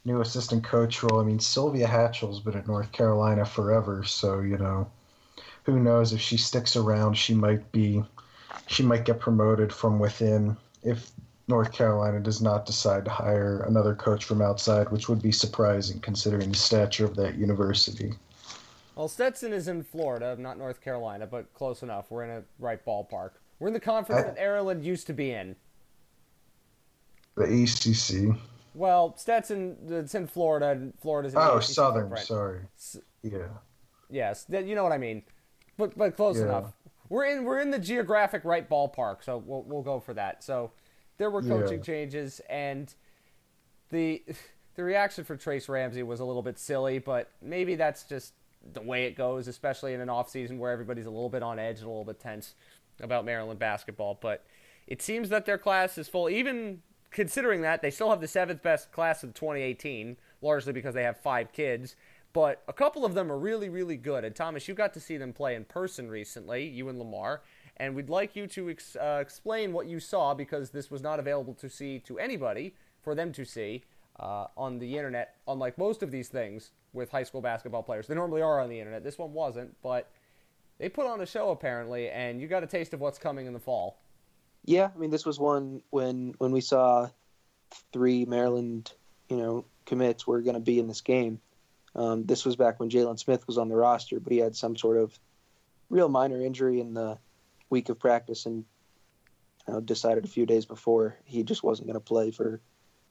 new 0.04 0.20
assistant 0.20 0.64
coach 0.64 1.04
role. 1.04 1.22
I 1.22 1.24
mean 1.24 1.40
Sylvia 1.40 1.88
Hatchell's 1.88 2.40
been 2.42 2.58
at 2.58 2.68
North 2.68 2.92
Carolina 2.92 3.46
forever, 3.46 4.04
so 4.04 4.40
you 4.42 4.58
know 4.58 4.90
who 5.64 5.80
knows 5.80 6.12
if 6.12 6.20
she 6.20 6.38
sticks 6.38 6.76
around, 6.76 7.14
she 7.14 7.34
might 7.36 7.72
be 7.72 8.04
she 8.70 8.84
might 8.84 9.04
get 9.04 9.20
promoted 9.20 9.74
from 9.74 9.98
within 10.00 10.56
if 10.84 11.12
North 11.48 11.72
Carolina 11.74 12.20
does 12.20 12.40
not 12.42 12.66
decide 12.68 13.04
to 13.06 13.12
hire 13.12 13.64
another 13.68 13.96
coach 13.96 14.26
from 14.26 14.42
outside, 14.42 14.90
which 14.92 15.10
would 15.10 15.22
be 15.22 15.32
surprising 15.32 16.00
considering 16.00 16.52
the 16.52 16.56
stature 16.58 17.04
of 17.04 17.16
that 17.16 17.36
university. 17.36 18.14
Well, 18.96 19.08
Stetson 19.08 19.54
is 19.54 19.68
in 19.68 19.82
Florida, 19.84 20.36
not 20.38 20.60
North 20.60 20.82
Carolina, 20.82 21.26
but 21.26 21.52
close 21.56 21.82
enough. 21.82 22.12
We're 22.12 22.26
in 22.26 22.30
a 22.30 22.44
right 22.60 22.84
ballpark. 22.86 23.32
We're 23.58 23.68
in 23.70 23.74
the 23.74 23.80
conference 23.80 24.22
I- 24.22 24.26
that 24.28 24.36
Maryland 24.36 24.86
used 24.86 25.08
to 25.08 25.14
be 25.14 25.32
in. 25.32 25.56
The 27.36 27.46
ACC. 27.46 28.38
Well, 28.76 29.16
Stetson, 29.18 29.78
it's 29.90 30.14
in 30.14 30.28
Florida, 30.28 30.70
and 30.70 30.94
Florida's 31.02 31.34
in 31.34 31.40
the 31.40 31.52
Oh, 31.52 31.58
ACC 31.58 31.64
Southern. 31.74 32.04
footprint. 32.10 32.28
Sorry. 32.28 32.60
Yeah. 33.24 33.48
Yes, 34.12 34.46
you 34.50 34.76
know 34.76 34.84
what 34.84 34.92
I 34.92 34.98
mean. 35.00 35.24
But 35.78 35.98
but 35.98 36.16
close 36.16 36.38
Yeah. 36.38 36.44
enough. 36.44 36.74
We're 37.10 37.26
in 37.26 37.44
we're 37.44 37.60
in 37.60 37.72
the 37.72 37.80
geographic 37.80 38.46
right 38.46 38.70
ballpark, 38.70 39.24
so 39.24 39.38
we'll 39.38 39.64
we'll 39.64 39.82
go 39.82 40.00
for 40.00 40.14
that. 40.14 40.44
So 40.44 40.72
there 41.18 41.30
were 41.32 41.42
coaching 41.42 41.80
Yeah. 41.80 41.84
changes, 41.84 42.40
and 42.50 42.94
the 43.90 44.24
the 44.76 44.84
reaction 44.84 45.24
for 45.24 45.36
Trace 45.36 45.68
Ramsey 45.68 46.04
was 46.04 46.20
a 46.20 46.26
little 46.26 46.44
bit 46.44 46.58
silly, 46.58 47.00
but 47.00 47.32
maybe 47.42 47.76
that's 47.76 48.04
just 48.04 48.34
the 48.74 48.82
way 48.82 49.06
it 49.06 49.16
goes, 49.16 49.48
especially 49.48 49.94
in 49.94 50.02
an 50.02 50.10
off 50.10 50.30
season 50.30 50.60
where 50.60 50.72
everybody's 50.72 51.06
a 51.06 51.10
little 51.12 51.30
bit 51.30 51.44
on 51.44 51.60
edge 51.60 51.78
and 51.80 51.86
a 51.86 51.90
little 51.90 52.06
bit 52.06 52.20
tense 52.20 52.56
about 53.02 53.26
Maryland 53.26 53.60
basketball. 53.60 54.18
But 54.22 54.46
it 54.88 55.02
seems 55.02 55.30
that 55.30 55.46
their 55.46 55.58
class 55.58 55.98
is 55.98 56.08
full, 56.08 56.30
even 56.30 56.82
considering 57.12 57.62
that 57.62 57.82
they 57.82 57.90
still 57.90 58.10
have 58.10 58.22
the 58.22 58.28
seventh 58.28 58.62
best 58.62 58.92
class 58.92 59.24
of 59.24 59.34
2018, 59.34 60.18
largely 60.42 60.74
because 60.74 60.94
they 60.94 61.04
have 61.04 61.18
five 61.20 61.52
kids. 61.54 61.96
But 62.32 62.62
a 62.68 62.74
couple 62.74 63.06
of 63.06 63.16
them 63.16 63.32
are 63.32 63.38
really, 63.38 63.70
really 63.70 63.98
good. 63.98 64.24
And 64.24 64.36
Thomas, 64.36 64.68
you 64.68 64.74
got 64.74 64.94
to 64.94 65.00
see 65.00 65.18
them 65.18 65.34
play 65.34 65.56
in 65.56 65.66
person 65.66 66.10
recently, 66.10 66.68
you 66.68 66.90
and 66.90 67.00
Lamar. 67.00 67.42
And 67.78 67.96
we'd 67.96 68.10
like 68.10 68.36
you 68.36 68.46
to 68.48 68.70
ex- 68.70 68.96
uh, 68.96 69.20
explain 69.22 69.74
what 69.74 69.88
you 69.88 70.00
saw 70.00 70.34
because 70.34 70.70
this 70.70 70.92
was 70.92 71.02
not 71.02 71.20
available 71.20 71.54
to 71.56 71.70
see 71.70 72.00
to 72.00 72.20
anybody 72.20 72.76
for 73.02 73.16
them 73.16 73.32
to 73.34 73.46
see 73.46 73.84
uh, 74.20 74.48
on 74.58 74.80
the 74.80 74.98
internet, 74.98 75.38
unlike 75.48 75.78
most 75.78 76.04
of 76.04 76.12
these 76.12 76.28
things 76.28 76.72
with 76.94 77.10
high 77.10 77.24
school 77.24 77.42
basketball 77.42 77.84
players. 77.84 78.08
They 78.08 78.16
normally 78.16 78.42
are 78.42 78.60
on 78.60 78.70
the 78.70 78.80
internet. 78.80 79.04
This 79.04 79.18
one 79.18 79.34
wasn't, 79.34 79.76
but 79.82 80.12
they 80.78 80.90
put 80.90 81.06
on 81.06 81.22
a 81.22 81.26
show 81.26 81.52
apparently, 81.52 82.10
and 82.10 82.42
you 82.42 82.48
got 82.48 82.64
a 82.64 82.68
taste 82.68 82.94
of 82.94 83.00
what's 83.00 83.18
coming 83.18 83.46
in 83.48 83.54
the 83.54 83.60
fall. 83.60 84.00
Yeah, 84.66 84.90
I 84.94 84.98
mean 85.00 85.10
this 85.10 85.26
was 85.26 85.40
one 85.40 85.82
when 85.90 86.34
when 86.38 86.52
we 86.52 86.62
saw 86.62 87.10
three 87.94 88.26
Maryland, 88.26 88.92
you 89.30 89.38
know, 89.38 89.66
commits 89.86 90.28
were 90.28 90.42
going 90.42 90.56
to 90.56 90.60
be 90.60 90.80
in 90.80 90.88
this 90.88 91.02
game. 91.02 91.40
Um, 91.96 92.26
this 92.26 92.46
was 92.46 92.56
back 92.56 92.80
when 92.80 92.90
Jalen 92.90 93.20
Smith 93.20 93.48
was 93.48 93.58
on 93.58 93.70
the 93.70 93.76
roster, 93.76 94.20
but 94.20 94.32
he 94.32 94.40
had 94.40 94.56
some 94.56 94.76
sort 94.76 94.98
of 94.98 95.18
real 95.90 96.10
minor 96.10 96.42
injury 96.42 96.80
in 96.80 96.94
the 96.94 97.18
week 97.70 97.90
of 97.90 98.00
practice 98.00 98.46
and 98.46 98.66
you 99.68 99.74
know, 99.74 99.82
decided 99.82 100.26
a 100.26 100.28
few 100.28 100.46
days 100.46 100.66
before 100.66 101.18
he 101.26 101.44
just 101.44 101.64
wasn't 101.64 101.88
going 101.88 101.96
to 101.96 102.00
play 102.00 102.32
for 102.32 102.62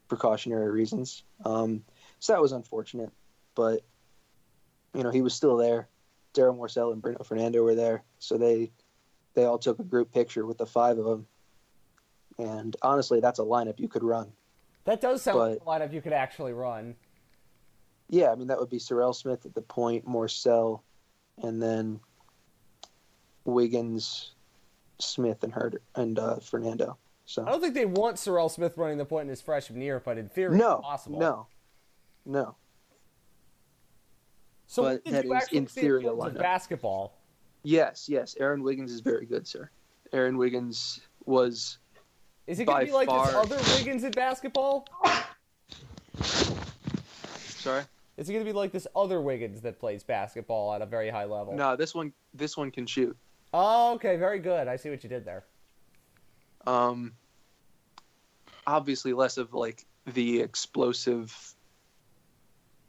precautionary 0.08 0.70
reasons. 0.70 1.22
Um, 1.44 1.84
so 2.18 2.32
that 2.32 2.42
was 2.42 2.52
unfortunate, 2.52 3.10
but 3.54 3.82
you 4.94 5.02
know 5.02 5.10
he 5.10 5.22
was 5.22 5.34
still 5.34 5.56
there. 5.56 5.88
Darryl 6.34 6.56
Morsell 6.56 6.92
and 6.92 7.02
Bruno 7.02 7.22
Fernando 7.24 7.62
were 7.62 7.74
there, 7.74 8.02
so 8.18 8.38
they 8.38 8.72
they 9.34 9.44
all 9.44 9.58
took 9.58 9.78
a 9.78 9.84
group 9.84 10.12
picture 10.12 10.46
with 10.46 10.58
the 10.58 10.66
five 10.66 10.98
of 10.98 11.04
them. 11.04 11.26
And 12.38 12.76
honestly, 12.82 13.20
that's 13.20 13.38
a 13.38 13.42
lineup 13.42 13.78
you 13.78 13.88
could 13.88 14.04
run. 14.04 14.32
That 14.84 15.00
does 15.00 15.22
sound 15.22 15.38
like 15.38 15.58
a 15.60 15.64
lineup 15.64 15.92
you 15.92 16.00
could 16.00 16.12
actually 16.12 16.52
run. 16.52 16.96
Yeah, 18.08 18.30
I 18.30 18.34
mean 18.36 18.48
that 18.48 18.58
would 18.58 18.70
be 18.70 18.78
Serrel 18.78 19.14
Smith 19.14 19.44
at 19.44 19.54
the 19.54 19.60
point, 19.62 20.06
Morsell, 20.06 20.80
and 21.42 21.62
then 21.62 22.00
Wiggins, 23.44 24.32
Smith, 24.98 25.42
and 25.44 25.52
Huerter 25.52 25.78
and 25.94 26.18
uh, 26.18 26.36
Fernando. 26.36 26.96
So 27.26 27.46
I 27.46 27.50
don't 27.50 27.60
think 27.60 27.74
they 27.74 27.84
want 27.84 28.16
Serrel 28.16 28.50
Smith 28.50 28.76
running 28.78 28.96
the 28.98 29.04
point 29.04 29.24
in 29.24 29.28
his 29.28 29.42
freshman 29.42 29.82
year, 29.82 30.00
but 30.02 30.16
in 30.16 30.28
theory, 30.30 30.56
no, 30.56 30.76
it's 30.78 30.86
possible. 30.86 31.20
no, 31.20 31.46
no. 32.24 32.54
So 34.66 34.82
But 34.82 35.04
did 35.04 35.14
that 35.14 35.24
you 35.24 35.34
is 35.34 35.42
actually 35.42 35.58
in 35.58 35.66
theory 35.66 36.04
a 36.06 36.10
lineup. 36.10 36.38
basketball? 36.38 37.14
Yes, 37.62 38.08
yes. 38.08 38.36
Aaron 38.40 38.62
Wiggins 38.62 38.92
is 38.92 39.00
very 39.00 39.26
good, 39.26 39.46
sir. 39.46 39.70
Aaron 40.12 40.36
Wiggins 40.38 41.00
was 41.26 41.78
Is 42.46 42.60
it 42.60 42.64
going 42.66 42.80
to 42.80 42.86
be 42.86 42.92
like 42.92 43.08
this 43.08 43.34
other 43.34 43.58
Wiggins 43.76 44.04
in 44.04 44.10
basketball? 44.12 44.86
sorry. 46.22 47.82
Is 48.18 48.28
it 48.28 48.32
going 48.32 48.44
to 48.44 48.50
be 48.50 48.54
like 48.54 48.72
this 48.72 48.88
other 48.96 49.20
Wiggins 49.20 49.60
that 49.60 49.78
plays 49.78 50.02
basketball 50.02 50.74
at 50.74 50.82
a 50.82 50.86
very 50.86 51.08
high 51.08 51.24
level? 51.24 51.54
No, 51.54 51.76
this 51.76 51.94
one 51.94 52.12
this 52.34 52.56
one 52.56 52.72
can 52.72 52.84
shoot. 52.84 53.16
Oh, 53.54 53.94
okay, 53.94 54.16
very 54.16 54.40
good. 54.40 54.66
I 54.66 54.74
see 54.76 54.90
what 54.90 55.04
you 55.04 55.08
did 55.08 55.24
there. 55.24 55.44
Um, 56.66 57.14
obviously 58.66 59.12
less 59.12 59.38
of 59.38 59.54
like 59.54 59.86
the 60.04 60.40
explosive 60.40 61.54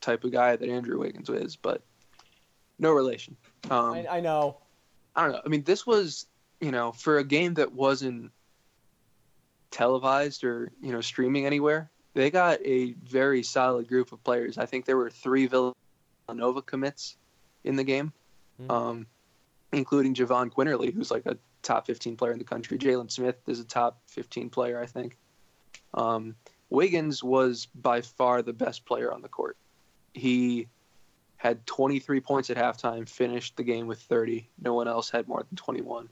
type 0.02 0.24
of 0.24 0.32
guy 0.32 0.56
that 0.56 0.68
Andrew 0.68 1.00
Wiggins 1.00 1.30
is, 1.30 1.56
but 1.56 1.84
no 2.80 2.92
relation. 2.92 3.38
Um, 3.70 3.94
I, 3.94 4.08
I 4.08 4.20
know. 4.22 4.58
I 5.15 5.24
don't 5.24 5.34
know. 5.34 5.42
I 5.46 5.48
mean, 5.48 5.63
this 5.63 5.86
was 5.86 6.26
you 6.60 6.72
know 6.72 6.92
for 6.92 7.20
a 7.20 7.24
game 7.24 7.54
that 7.54 7.72
wasn't 7.72 8.32
televised 9.70 10.44
or 10.44 10.72
you 10.82 10.92
know 10.92 11.02
streaming 11.02 11.46
anywhere. 11.46 11.92
They 12.19 12.29
got 12.29 12.60
a 12.65 12.91
very 13.01 13.43
solid 13.43 13.88
group 13.88 14.12
of 14.12 14.21
players. 14.25 14.58
I 14.58 14.65
think 14.65 14.84
there 14.84 14.97
were 14.97 15.10
three 15.10 15.47
Villanova 15.47 16.62
commits 16.62 17.15
in 17.63 17.77
the 17.77 17.84
game, 17.86 18.12
Mhm. 18.60 18.69
um, 18.69 19.08
including 19.71 20.13
Jahvon 20.13 20.51
Quinerly, 20.51 20.93
who's 20.93 21.12
like 21.12 21.25
a 21.25 21.38
top 21.62 21.86
15 21.88 22.17
player 22.17 22.34
in 22.34 22.38
the 22.38 22.43
country. 22.43 22.77
Jalen 22.77 23.10
Smith 23.10 23.38
is 23.47 23.62
a 23.62 23.63
top 23.63 24.01
15 24.08 24.49
player, 24.49 24.82
I 24.82 24.86
think. 24.86 25.15
Um, 25.93 26.36
Wiggins 26.69 27.23
was 27.23 27.67
by 27.67 28.01
far 28.01 28.41
the 28.41 28.51
best 28.51 28.84
player 28.84 29.13
on 29.13 29.21
the 29.21 29.29
court. 29.29 29.55
He 30.13 30.67
had 31.38 31.65
23 31.67 32.19
points 32.19 32.49
at 32.49 32.58
halftime, 32.58 33.08
finished 33.08 33.55
the 33.55 33.63
game 33.63 33.88
with 33.88 34.01
30. 34.01 34.49
No 34.62 34.73
one 34.73 34.89
else 34.89 35.10
had 35.10 35.29
more 35.29 35.43
than 35.43 35.55
21. 35.55 36.10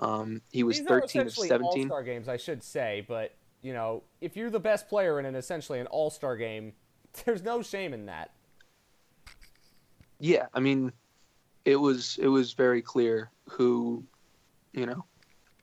Um, 0.00 0.42
he 0.52 0.64
was 0.64 0.80
These 0.80 0.86
are 0.86 1.00
13 1.00 1.22
of 1.22 1.32
17. 1.32 1.84
All-star 1.84 2.02
games, 2.02 2.28
I 2.28 2.36
should 2.36 2.62
say, 2.62 3.06
but 3.08 3.34
you 3.64 3.72
know, 3.72 4.02
if 4.20 4.36
you're 4.36 4.50
the 4.50 4.60
best 4.60 4.88
player 4.90 5.18
in 5.18 5.24
an 5.24 5.34
essentially 5.34 5.80
an 5.80 5.86
all-star 5.86 6.36
game, 6.36 6.74
there's 7.24 7.42
no 7.42 7.62
shame 7.62 7.94
in 7.94 8.06
that. 8.06 8.30
Yeah, 10.20 10.46
I 10.52 10.60
mean, 10.60 10.92
it 11.64 11.76
was 11.76 12.18
it 12.20 12.28
was 12.28 12.52
very 12.52 12.82
clear 12.82 13.30
who, 13.48 14.04
you 14.72 14.86
know, 14.86 15.04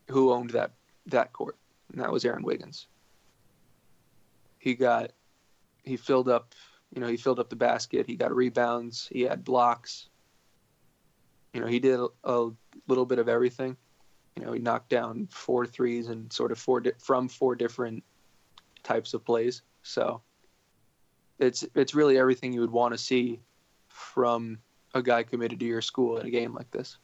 who 0.09 0.31
owned 0.31 0.49
that 0.49 0.71
that 1.05 1.31
court, 1.31 1.57
and 1.91 2.01
that 2.01 2.11
was 2.11 2.25
Aaron 2.25 2.43
Wiggins. 2.43 2.87
He 4.57 4.73
got, 4.75 5.11
he 5.83 5.95
filled 5.95 6.27
up, 6.27 6.53
you 6.93 7.01
know, 7.01 7.07
he 7.07 7.17
filled 7.17 7.39
up 7.39 7.49
the 7.49 7.55
basket. 7.55 8.05
He 8.05 8.15
got 8.15 8.35
rebounds. 8.35 9.09
He 9.11 9.21
had 9.21 9.43
blocks. 9.43 10.09
You 11.53 11.61
know, 11.61 11.67
he 11.67 11.79
did 11.79 11.99
a, 11.99 12.07
a 12.23 12.51
little 12.87 13.05
bit 13.05 13.19
of 13.19 13.29
everything. 13.29 13.77
You 14.37 14.45
know, 14.45 14.53
he 14.53 14.59
knocked 14.59 14.89
down 14.89 15.27
four 15.31 15.65
threes 15.65 16.07
and 16.07 16.31
sort 16.31 16.51
of 16.51 16.57
four 16.57 16.79
di- 16.81 16.91
from 16.97 17.27
four 17.27 17.55
different 17.55 18.03
types 18.83 19.13
of 19.13 19.25
plays. 19.25 19.61
So 19.83 20.21
it's 21.39 21.65
it's 21.75 21.93
really 21.93 22.17
everything 22.17 22.53
you 22.53 22.61
would 22.61 22.71
want 22.71 22.93
to 22.93 22.97
see 22.97 23.39
from 23.89 24.59
a 24.93 25.01
guy 25.01 25.23
committed 25.23 25.59
to 25.59 25.65
your 25.65 25.81
school 25.81 26.17
in 26.17 26.25
a 26.25 26.29
game 26.29 26.53
like 26.53 26.71
this. 26.71 26.97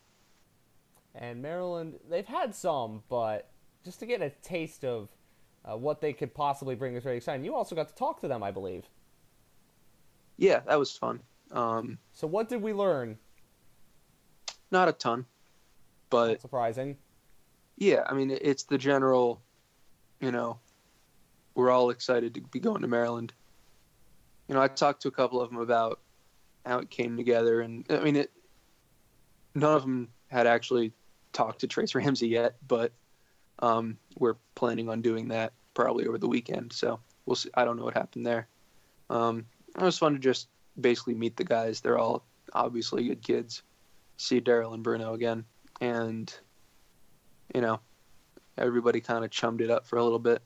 And 1.16 1.42
Maryland, 1.42 1.96
they've 2.10 2.26
had 2.26 2.54
some, 2.54 3.04
but 3.10 3.50
just 3.84 4.00
to 4.00 4.06
get 4.06 4.22
a 4.22 4.30
taste 4.30 4.86
of 4.86 5.10
uh, 5.66 5.76
what 5.76 6.00
they 6.00 6.13
could 6.13 6.34
possibly 6.34 6.76
bring 6.76 6.96
is 6.96 7.04
very 7.04 7.18
exciting. 7.18 7.44
You 7.44 7.56
also 7.56 7.76
got 7.76 7.90
to 7.90 7.96
talk 7.96 8.22
to 8.22 8.28
them, 8.28 8.44
I 8.44 8.52
believe. 8.52 8.86
Yeah, 10.38 10.60
that 10.68 10.78
was 10.78 10.92
fun. 10.96 11.22
Um, 11.52 11.98
So 12.13 12.28
what 12.28 12.50
did 12.50 12.62
we 12.62 12.74
learn? 12.74 13.18
not 14.70 14.90
a 14.90 14.92
ton, 14.92 15.26
but 16.10 16.28
Not 16.28 16.42
surprising. 16.42 16.98
Yeah, 17.78 18.04
I 18.08 18.13
mean, 18.13 18.32
it's 18.32 18.63
the 18.63 18.78
general, 18.78 19.42
you 20.20 20.32
know, 20.32 20.58
we're 21.54 21.70
all 21.70 21.92
excited 21.92 22.34
to 22.34 22.42
be 22.42 22.60
going 22.60 22.82
to 22.82 22.88
Maryland. 22.88 23.34
You 24.48 24.56
know, 24.56 24.62
I 24.62 24.68
talked 24.68 25.04
to 25.04 25.08
a 25.08 25.12
couple 25.12 25.42
of 25.42 25.50
them 25.50 25.60
about 25.60 26.00
how 26.66 26.80
it 26.80 26.90
came 26.90 27.18
together, 27.18 27.62
and 27.62 27.86
I 27.90 28.00
mean, 28.00 28.16
it. 28.16 28.32
None 29.56 29.74
of 29.74 29.82
them 29.82 30.10
had 30.28 30.46
actually 30.46 30.94
talked 31.34 31.62
to 31.62 31.68
Trace 31.68 31.96
Ramsey 31.96 32.28
yet, 32.28 32.56
but 32.68 32.92
um, 33.60 33.98
we're 34.18 34.36
planning 34.56 34.88
on 34.90 35.02
doing 35.02 35.30
that 35.30 35.54
probably 35.74 36.06
over 36.08 36.18
the 36.18 36.28
weekend. 36.28 36.74
So 36.74 37.00
we'll 37.26 37.36
see. 37.36 37.50
I 37.56 37.66
don't 37.66 37.78
know 37.78 37.84
what 37.84 37.96
happened 37.96 38.26
there. 38.26 38.48
Um, 39.10 39.46
it 39.76 39.82
was 39.82 39.98
fun 39.98 40.13
to 40.13 40.20
just 40.20 40.48
basically 40.80 41.16
meet 41.16 41.38
the 41.38 41.44
guys. 41.44 41.82
They're 41.82 41.98
all 41.98 42.24
obviously 42.54 43.08
good 43.08 43.24
kids. 43.24 43.63
See 44.18 44.42
Darryl 44.42 44.74
and 44.74 44.84
Bruno 44.84 45.13
again, 45.13 45.46
and 45.82 46.34
you 47.54 47.62
know, 47.62 47.80
everybody 48.58 49.02
kind 49.02 49.24
of 49.24 49.32
chummed 49.32 49.62
it 49.62 49.70
up 49.70 49.86
for 49.86 49.98
a 49.98 50.04
little 50.04 50.20
bit. 50.20 50.42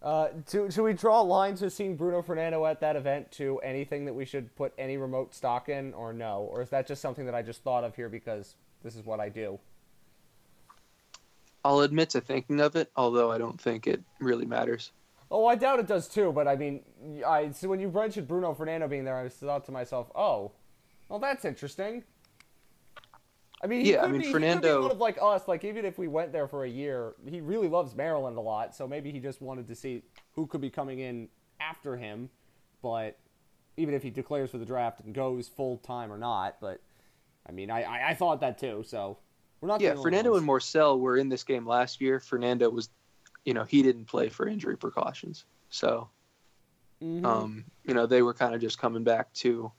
Uh, 0.00 0.28
to, 0.46 0.70
should 0.70 0.84
we 0.84 0.92
draw 0.92 1.20
a 1.20 1.22
line 1.22 1.56
to 1.56 1.68
seeing 1.68 1.96
Bruno 1.96 2.22
Fernando 2.22 2.64
at 2.66 2.80
that 2.80 2.94
event 2.94 3.32
to 3.32 3.58
anything 3.60 4.04
that 4.04 4.14
we 4.14 4.24
should 4.24 4.54
put 4.54 4.72
any 4.78 4.96
remote 4.96 5.34
stock 5.34 5.68
in, 5.68 5.92
or 5.94 6.12
no? 6.12 6.48
Or 6.50 6.62
is 6.62 6.70
that 6.70 6.86
just 6.86 7.02
something 7.02 7.26
that 7.26 7.34
I 7.34 7.42
just 7.42 7.62
thought 7.62 7.82
of 7.82 7.96
here 7.96 8.08
because 8.08 8.54
this 8.84 8.94
is 8.94 9.04
what 9.04 9.18
I 9.18 9.28
do? 9.28 9.58
I'll 11.64 11.80
admit 11.80 12.10
to 12.10 12.20
thinking 12.20 12.60
of 12.60 12.76
it, 12.76 12.90
although 12.96 13.32
I 13.32 13.38
don't 13.38 13.60
think 13.60 13.86
it 13.86 14.00
really 14.20 14.46
matters. 14.46 14.92
Oh, 15.30 15.46
I 15.46 15.56
doubt 15.56 15.80
it 15.80 15.86
does 15.86 16.08
too. 16.08 16.32
But 16.32 16.46
I 16.46 16.56
mean, 16.56 16.80
I 17.26 17.50
so 17.50 17.68
when 17.68 17.80
you 17.80 17.90
mentioned 17.90 18.28
Bruno 18.28 18.54
Fernando 18.54 18.86
being 18.88 19.04
there, 19.04 19.18
I 19.18 19.28
thought 19.28 19.64
to 19.66 19.72
myself, 19.72 20.10
oh, 20.14 20.52
well, 21.08 21.18
that's 21.18 21.44
interesting. 21.44 22.04
I 23.62 23.66
mean, 23.66 23.84
he 23.84 23.92
Yeah, 23.92 23.98
I 23.98 24.02
could 24.02 24.12
mean, 24.12 24.20
be, 24.20 24.26
he 24.26 24.32
could 24.32 24.38
be 24.40 24.46
Fernando- 24.46 24.82
one 24.82 24.90
of 24.92 24.98
like 24.98 25.18
us. 25.20 25.48
Like 25.48 25.64
even 25.64 25.84
if 25.84 25.98
we 25.98 26.06
went 26.08 26.32
there 26.32 26.46
for 26.46 26.64
a 26.64 26.68
year, 26.68 27.14
he 27.28 27.40
really 27.40 27.68
loves 27.68 27.94
Maryland 27.94 28.36
a 28.36 28.40
lot. 28.40 28.74
So 28.74 28.86
maybe 28.86 29.10
he 29.10 29.18
just 29.20 29.40
wanted 29.42 29.66
to 29.68 29.74
see 29.74 30.02
who 30.34 30.46
could 30.46 30.60
be 30.60 30.70
coming 30.70 31.00
in 31.00 31.28
after 31.60 31.96
him. 31.96 32.30
But 32.82 33.18
even 33.76 33.94
if 33.94 34.02
he 34.02 34.10
declares 34.10 34.50
for 34.50 34.58
the 34.58 34.64
draft 34.66 35.00
and 35.00 35.12
goes 35.14 35.48
full 35.48 35.78
time 35.78 36.12
or 36.12 36.18
not, 36.18 36.56
but 36.60 36.80
I 37.48 37.52
mean, 37.52 37.70
I, 37.70 37.82
I, 37.82 38.10
I 38.10 38.14
thought 38.14 38.40
that 38.40 38.58
too. 38.58 38.84
So 38.86 39.18
we're 39.60 39.68
not. 39.68 39.80
Yeah, 39.80 39.94
Fernando 39.94 40.30
ones. 40.32 40.42
and 40.42 40.48
Morsell 40.48 41.00
were 41.00 41.16
in 41.16 41.28
this 41.28 41.42
game 41.42 41.66
last 41.66 42.00
year. 42.00 42.20
Fernando 42.20 42.70
was, 42.70 42.90
you 43.44 43.54
know, 43.54 43.64
he 43.64 43.82
didn't 43.82 44.04
play 44.04 44.28
for 44.28 44.46
injury 44.46 44.76
precautions. 44.76 45.46
So, 45.70 46.08
Mhm. 47.02 47.24
um, 47.24 47.64
you 47.84 47.94
know, 47.94 48.06
they 48.06 48.22
were 48.22 48.34
kind 48.34 48.54
of 48.54 48.60
just 48.60 48.78
coming 48.78 49.02
back 49.02 49.32
to 49.34 49.72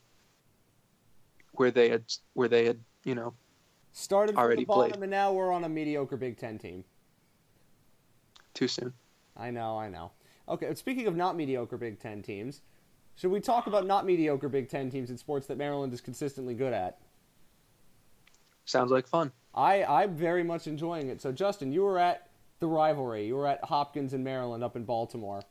where 1.54 1.72
they 1.72 1.90
had, 1.90 2.04
where 2.34 2.48
they 2.48 2.66
had, 2.66 2.80
you 3.04 3.16
know, 3.16 3.34
started 3.92 4.34
from 4.34 4.44
already 4.44 4.62
the 4.64 4.66
bottom, 4.66 4.92
played. 4.92 5.04
and 5.04 5.12
now 5.12 5.34
we're 5.34 5.52
on 5.52 5.64
a 5.64 5.70
mediocre 5.70 6.18
Big 6.18 6.38
Ten 6.38 6.58
team. 6.58 6.84
too 8.54 8.68
soon. 8.68 8.94
I 9.38 9.52
know, 9.52 9.78
I 9.78 9.90
know. 9.90 10.12
Okay, 10.48 10.74
speaking 10.76 11.08
of 11.08 11.16
not 11.16 11.36
mediocre 11.36 11.78
Big 11.78 12.00
Ten 12.00 12.22
teams, 12.22 12.62
should 13.16 13.32
we 13.32 13.40
talk 13.40 13.68
about 13.68 13.86
not 13.86 14.06
mediocre 14.06 14.50
Big 14.50 14.70
Ten 14.70 14.90
teams 14.90 15.10
in 15.10 15.18
sports 15.18 15.48
that 15.48 15.58
Maryland 15.58 15.94
is 15.94 16.02
consistently 16.02 16.54
good 16.54 16.74
at? 16.74 16.98
Sounds 18.66 18.92
like 18.92 19.08
fun. 19.08 19.32
I, 19.54 19.84
I'm 19.84 20.16
very 20.16 20.44
much 20.44 20.68
enjoying 20.68 21.10
it. 21.10 21.22
So, 21.22 21.32
Justin, 21.32 21.72
you 21.72 21.82
were 21.84 21.98
at 21.98 22.30
the 22.60 22.68
rivalry. 22.68 23.26
You 23.26 23.36
were 23.36 23.48
at 23.48 23.64
Hopkins 23.64 24.14
and 24.14 24.24
Maryland 24.24 24.64
up 24.64 24.76
in 24.76 24.86
Baltimore. 24.86 25.42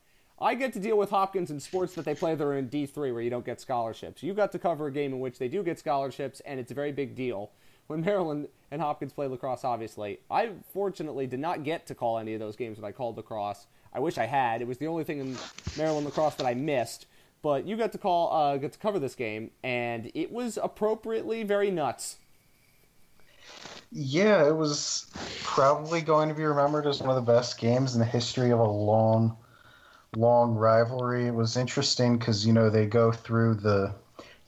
I 0.41 0.55
get 0.55 0.73
to 0.75 0.79
deal 0.79 0.97
with 0.97 1.11
Hopkins 1.11 1.51
in 1.51 1.59
sports 1.59 1.95
that 1.95 2.05
they 2.05 2.15
play 2.15 2.37
that 2.37 2.45
are 2.45 2.57
in 2.57 2.69
D3 2.69 3.13
where 3.13 3.21
you 3.21 3.31
don't 3.31 3.45
get 3.45 3.61
scholarships. 3.61 4.23
You 4.23 4.35
got 4.35 4.53
to 4.53 4.59
cover 4.59 4.87
a 4.87 4.93
game 4.93 5.13
in 5.13 5.19
which 5.19 5.39
they 5.39 5.49
do 5.49 5.65
get 5.65 5.81
scholarships, 5.81 6.41
and 6.41 6.61
it's 6.61 6.71
a 6.71 6.75
very 6.75 6.93
big 6.93 7.17
deal. 7.17 7.51
When 7.89 8.03
Maryland 8.03 8.49
and 8.71 8.83
Hopkins 8.83 9.15
play 9.15 9.27
lacrosse, 9.27 9.65
obviously. 9.65 10.21
I 10.31 10.51
fortunately 10.75 11.27
did 11.27 11.41
not 11.41 11.65
get 11.65 11.87
to 11.87 11.95
call 11.95 12.19
any 12.19 12.35
of 12.35 12.41
those 12.41 12.55
games 12.55 12.79
when 12.79 12.85
I 12.85 12.93
called 12.93 13.17
lacrosse. 13.17 13.67
I 13.95 14.01
wish 14.01 14.19
I 14.19 14.27
had. 14.27 14.61
It 14.61 14.69
was 14.69 14.77
the 14.77 14.87
only 14.87 15.05
thing 15.05 15.21
in 15.21 15.39
Maryland 15.77 16.05
lacrosse 16.05 16.35
that 16.35 16.47
I 16.47 16.53
missed. 16.53 17.07
But 17.41 17.67
you 17.67 17.77
got 17.77 17.93
to 17.93 17.99
call, 17.99 18.33
uh, 18.33 18.59
got 18.59 18.73
to 18.73 18.79
cover 18.79 18.99
this 18.99 19.15
game, 19.15 19.53
and 19.63 20.11
it 20.15 20.31
was 20.31 20.59
appropriately 20.63 21.45
very 21.45 21.71
nuts. 21.71 22.17
Yeah, 23.91 24.47
it 24.47 24.55
was 24.55 25.07
probably 25.43 26.03
going 26.03 26.29
to 26.29 26.35
be 26.35 26.45
remembered 26.45 26.87
as 26.87 27.01
one 27.01 27.09
of 27.09 27.17
the 27.17 27.33
best 27.33 27.59
games 27.59 27.95
in 27.95 28.01
the 28.01 28.05
history 28.05 28.51
of 28.51 28.59
a 28.59 28.69
long, 28.69 29.35
long 30.15 30.55
rivalry. 30.55 31.27
It 31.27 31.35
was 31.35 31.57
interesting 31.57 32.19
because, 32.19 32.47
you 32.47 32.53
know, 32.53 32.69
they 32.69 32.85
go 32.85 33.13
through 33.13 33.55
the, 33.55 33.95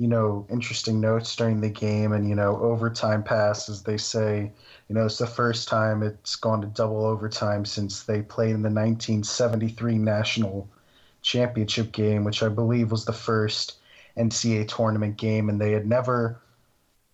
you 0.00 0.08
know, 0.08 0.46
interesting 0.48 0.98
notes 0.98 1.36
during 1.36 1.60
the 1.60 1.68
game 1.68 2.12
and, 2.12 2.26
you 2.26 2.34
know, 2.34 2.56
overtime 2.62 3.22
passes. 3.22 3.82
They 3.82 3.98
say, 3.98 4.50
you 4.88 4.94
know, 4.94 5.04
it's 5.04 5.18
the 5.18 5.26
first 5.26 5.68
time 5.68 6.02
it's 6.02 6.36
gone 6.36 6.62
to 6.62 6.66
double 6.68 7.04
overtime 7.04 7.66
since 7.66 8.04
they 8.04 8.22
played 8.22 8.54
in 8.54 8.62
the 8.62 8.70
1973 8.70 9.98
National 9.98 10.66
Championship 11.20 11.92
game, 11.92 12.24
which 12.24 12.42
I 12.42 12.48
believe 12.48 12.90
was 12.90 13.04
the 13.04 13.12
first 13.12 13.74
NCAA 14.16 14.68
tournament 14.68 15.18
game, 15.18 15.50
and 15.50 15.60
they 15.60 15.72
had 15.72 15.86
never 15.86 16.40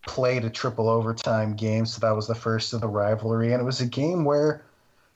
played 0.03 0.45
a 0.45 0.49
triple 0.49 0.87
overtime 0.87 1.57
game, 1.57 1.85
so 1.85 1.99
that 1.99 2.15
was 2.15 2.27
the 2.27 2.35
first 2.35 2.71
of 2.71 2.79
the 2.79 2.87
rivalry. 2.87 3.51
And 3.51 3.61
it 3.61 3.65
was 3.65 3.81
a 3.81 3.85
game 3.85 4.23
where, 4.23 4.63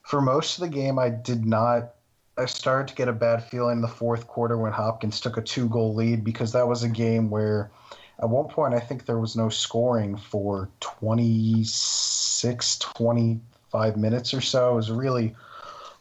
for 0.01 0.19
most 0.19 0.57
of 0.57 0.69
the 0.69 0.75
game, 0.75 0.99
I 0.99 1.07
did 1.07 1.45
not. 1.45 1.93
I 2.41 2.45
started 2.45 2.87
to 2.89 2.95
get 2.95 3.07
a 3.07 3.13
bad 3.13 3.43
feeling 3.43 3.77
in 3.77 3.81
the 3.81 3.87
fourth 3.87 4.27
quarter 4.27 4.57
when 4.57 4.71
Hopkins 4.71 5.19
took 5.19 5.37
a 5.37 5.41
two 5.41 5.69
goal 5.69 5.93
lead 5.93 6.23
because 6.23 6.51
that 6.53 6.67
was 6.67 6.83
a 6.83 6.89
game 6.89 7.29
where, 7.29 7.71
at 8.19 8.29
one 8.29 8.47
point, 8.47 8.73
I 8.73 8.79
think 8.79 9.05
there 9.05 9.19
was 9.19 9.35
no 9.35 9.49
scoring 9.49 10.17
for 10.17 10.69
26, 10.79 12.77
25 12.79 13.97
minutes 13.97 14.33
or 14.33 14.41
so. 14.41 14.73
It 14.73 14.75
was 14.75 14.89
a 14.89 14.95
really 14.95 15.35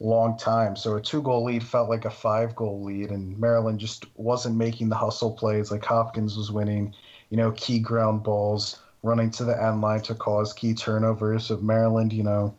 long 0.00 0.36
time. 0.38 0.76
So 0.76 0.96
a 0.96 1.00
two 1.00 1.22
goal 1.22 1.44
lead 1.44 1.62
felt 1.62 1.88
like 1.88 2.04
a 2.04 2.10
five 2.10 2.56
goal 2.56 2.82
lead, 2.82 3.10
and 3.10 3.38
Maryland 3.38 3.78
just 3.78 4.06
wasn't 4.16 4.56
making 4.56 4.88
the 4.88 4.96
hustle 4.96 5.32
plays 5.32 5.70
like 5.70 5.84
Hopkins 5.84 6.36
was 6.36 6.50
winning 6.50 6.94
you 7.30 7.36
know, 7.36 7.52
key 7.52 7.78
ground 7.78 8.22
balls, 8.22 8.80
running 9.02 9.30
to 9.30 9.44
the 9.44 9.62
end 9.62 9.80
line 9.80 10.02
to 10.02 10.14
cause 10.14 10.52
key 10.52 10.74
turnovers. 10.74 11.50
Of 11.50 11.62
Maryland, 11.62 12.12
you 12.12 12.24
know, 12.24 12.54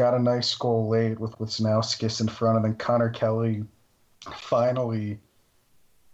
got 0.00 0.14
a 0.14 0.18
nice 0.18 0.54
goal 0.54 0.88
late 0.88 1.20
with 1.20 1.38
Wisnauskas 1.38 2.22
in 2.22 2.28
front, 2.28 2.56
and 2.56 2.64
then 2.64 2.74
Connor 2.76 3.10
Kelly 3.10 3.64
finally 4.34 5.18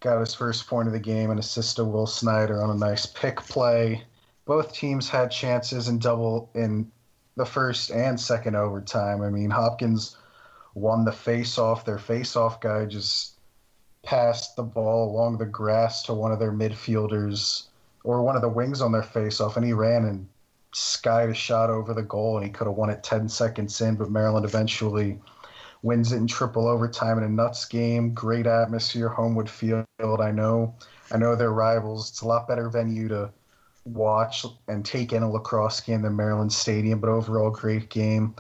got 0.01 0.19
his 0.19 0.35
first 0.35 0.67
point 0.67 0.89
of 0.89 0.93
the 0.93 0.99
game 0.99 1.31
and 1.31 1.39
assist 1.39 1.77
to 1.77 1.85
Will 1.85 2.09
Snyder 2.09 2.61
on 2.61 2.71
a 2.71 2.75
nice 2.75 3.07
pick 3.07 3.37
play. 3.37 4.03
Both 4.45 4.75
teams 4.75 5.09
had 5.09 5.31
chances 5.31 5.87
in 5.87 6.01
double 6.01 6.51
in 6.57 6.91
the 7.37 7.47
first 7.47 7.93
and 7.93 8.19
second 8.19 8.57
overtime. 8.57 9.23
I 9.23 9.31
mean, 9.31 9.51
Hopkins 9.51 10.17
won 10.75 11.05
the 11.05 11.13
face-off. 11.13 11.85
Their 11.85 12.01
face-off 12.01 12.61
guy 12.61 12.87
just 12.87 13.35
passed 14.03 14.57
the 14.57 14.65
ball 14.65 15.09
along 15.09 15.39
the 15.39 15.47
grass 15.47 16.03
to 16.05 16.13
one 16.13 16.33
of 16.33 16.41
their 16.41 16.51
midfielders 16.51 17.69
or 18.03 18.21
one 18.21 18.35
of 18.35 18.43
the 18.43 18.49
wings 18.49 18.81
on 18.81 18.91
their 18.91 19.05
face-off, 19.05 19.57
and 19.57 19.65
he 19.65 19.73
ran 19.73 20.07
and 20.07 20.27
skied 20.77 21.31
a 21.31 21.35
shot 21.35 21.71
over 21.71 21.95
the 21.95 22.03
goal, 22.03 22.37
and 22.37 22.45
he 22.45 22.53
could 22.53 22.67
have 22.67 22.77
won 22.77 22.91
it 22.91 23.03
10 23.03 23.29
seconds 23.29 23.81
in, 23.81 23.97
but 23.97 24.11
Maryland 24.11 24.45
eventually 24.45 25.19
wins 25.83 26.13
it 26.13 26.17
in 26.17 26.27
triple 26.27 26.69
overtime 26.69 27.17
in 27.19 27.25
a 27.25 27.29
nuts 27.29 27.65
game. 27.65 28.13
Great 28.13 28.47
atmosphere, 28.47 29.09
Homewood 29.09 29.49
Field. 29.49 29.87
I 30.01 30.31
know, 30.31 30.75
I 31.11 31.17
know 31.17 31.35
they're 31.35 31.53
rivals. 31.53 32.11
It's 32.11 32.21
a 32.21 32.29
lot 32.29 32.47
better 32.47 32.69
venue 32.69 33.09
to 33.09 33.31
watch 33.87 34.45
and 34.69 34.85
take 34.85 35.13
in 35.13 35.23
a 35.23 35.31
lacrosse 35.31 35.81
game 35.81 36.03
than 36.03 36.15
Maryland 36.15 36.53
Stadium, 36.53 37.01
but 37.01 37.09
overall 37.09 37.51
great 37.51 37.89
game. 37.89 38.35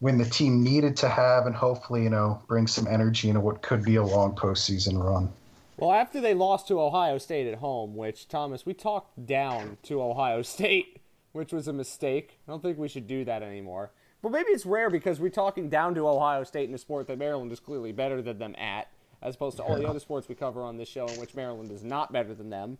When 0.00 0.16
the 0.16 0.24
team 0.24 0.64
needed 0.64 0.96
to 0.98 1.08
have, 1.08 1.46
and 1.46 1.54
hopefully, 1.54 2.02
you 2.02 2.10
know, 2.10 2.42
bring 2.48 2.66
some 2.66 2.86
energy 2.86 3.28
into 3.28 3.40
what 3.40 3.62
could 3.62 3.82
be 3.82 3.96
a 3.96 4.02
long 4.02 4.34
postseason 4.34 5.02
run. 5.02 5.30
Well, 5.76 5.92
after 5.92 6.20
they 6.20 6.34
lost 6.34 6.68
to 6.68 6.80
Ohio 6.80 7.18
State 7.18 7.46
at 7.46 7.58
home, 7.58 7.94
which 7.94 8.26
Thomas, 8.26 8.64
we 8.64 8.74
talked 8.74 9.26
down 9.26 9.76
to 9.84 10.02
Ohio 10.02 10.42
State, 10.42 10.99
which 11.32 11.52
was 11.52 11.68
a 11.68 11.72
mistake. 11.72 12.38
I 12.46 12.50
don't 12.50 12.62
think 12.62 12.78
we 12.78 12.88
should 12.88 13.06
do 13.06 13.24
that 13.24 13.42
anymore. 13.42 13.90
But 14.22 14.32
maybe 14.32 14.48
it's 14.50 14.66
rare 14.66 14.90
because 14.90 15.18
we're 15.18 15.30
talking 15.30 15.68
down 15.68 15.94
to 15.94 16.06
Ohio 16.08 16.44
State 16.44 16.68
in 16.68 16.74
a 16.74 16.78
sport 16.78 17.06
that 17.06 17.18
Maryland 17.18 17.52
is 17.52 17.60
clearly 17.60 17.92
better 17.92 18.20
than 18.20 18.38
them 18.38 18.54
at, 18.58 18.88
as 19.22 19.34
opposed 19.34 19.56
to 19.58 19.62
all 19.62 19.76
the 19.76 19.88
other 19.88 20.00
sports 20.00 20.28
we 20.28 20.34
cover 20.34 20.62
on 20.62 20.76
this 20.76 20.88
show 20.88 21.06
in 21.06 21.18
which 21.20 21.34
Maryland 21.34 21.70
is 21.70 21.84
not 21.84 22.12
better 22.12 22.34
than 22.34 22.50
them. 22.50 22.78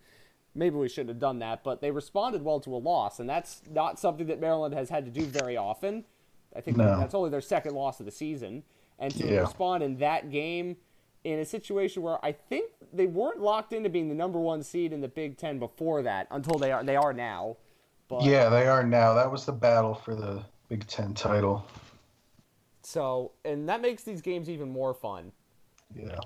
Maybe 0.55 0.77
we 0.77 0.89
shouldn't 0.89 1.11
have 1.11 1.19
done 1.21 1.39
that, 1.39 1.63
but 1.63 1.81
they 1.81 1.91
responded 1.93 2.43
well 2.43 2.61
to 2.61 2.75
a 2.75 2.77
loss, 2.79 3.21
and 3.21 3.29
that's 3.31 3.63
not 3.71 3.99
something 4.01 4.27
that 4.27 4.41
Maryland 4.41 4.75
has 4.75 4.91
had 4.91 5.05
to 5.05 5.11
do 5.11 5.25
very 5.25 5.57
often. 5.57 6.05
I 6.55 6.61
think 6.61 6.77
No. 6.77 6.99
that's 6.99 7.15
only 7.15 7.31
their 7.31 7.41
second 7.41 7.75
loss 7.75 8.01
of 8.01 8.07
the 8.07 8.13
season, 8.13 8.65
and 8.99 9.15
to 9.15 9.27
Yeah. 9.27 9.41
respond 9.41 9.83
in 9.85 9.97
that 9.99 10.31
game 10.31 10.77
in 11.23 11.39
a 11.39 11.45
situation 11.45 12.03
where 12.03 12.23
I 12.25 12.33
think 12.33 12.73
they 12.93 13.07
weren't 13.07 13.41
locked 13.41 13.73
into 13.73 13.89
being 13.89 14.09
the 14.09 14.15
number 14.15 14.41
one 14.41 14.63
seed 14.65 14.93
in 14.93 15.01
the 15.01 15.09
Big 15.09 15.37
Ten 15.39 15.59
before 15.61 16.03
that 16.03 16.27
until 16.31 16.59
they 16.59 16.73
are 16.73 16.83
they 16.83 16.97
are 16.97 17.13
now. 17.13 17.57
But, 18.11 18.25
Yeah, 18.25 18.49
they 18.49 18.67
are 18.67 18.83
now. 18.83 19.15
That 19.15 19.31
was 19.31 19.47
the 19.47 19.53
battle 19.53 19.95
for 19.95 20.15
the 20.15 20.43
Big 20.69 20.87
Ten 20.87 21.15
title. 21.15 21.65
So 22.83 23.33
and 23.45 23.69
that 23.69 23.81
makes 23.81 24.03
these 24.03 24.21
games 24.21 24.51
even 24.51 24.69
more 24.69 24.93
fun. 24.93 25.31
Yeah. 25.95 26.19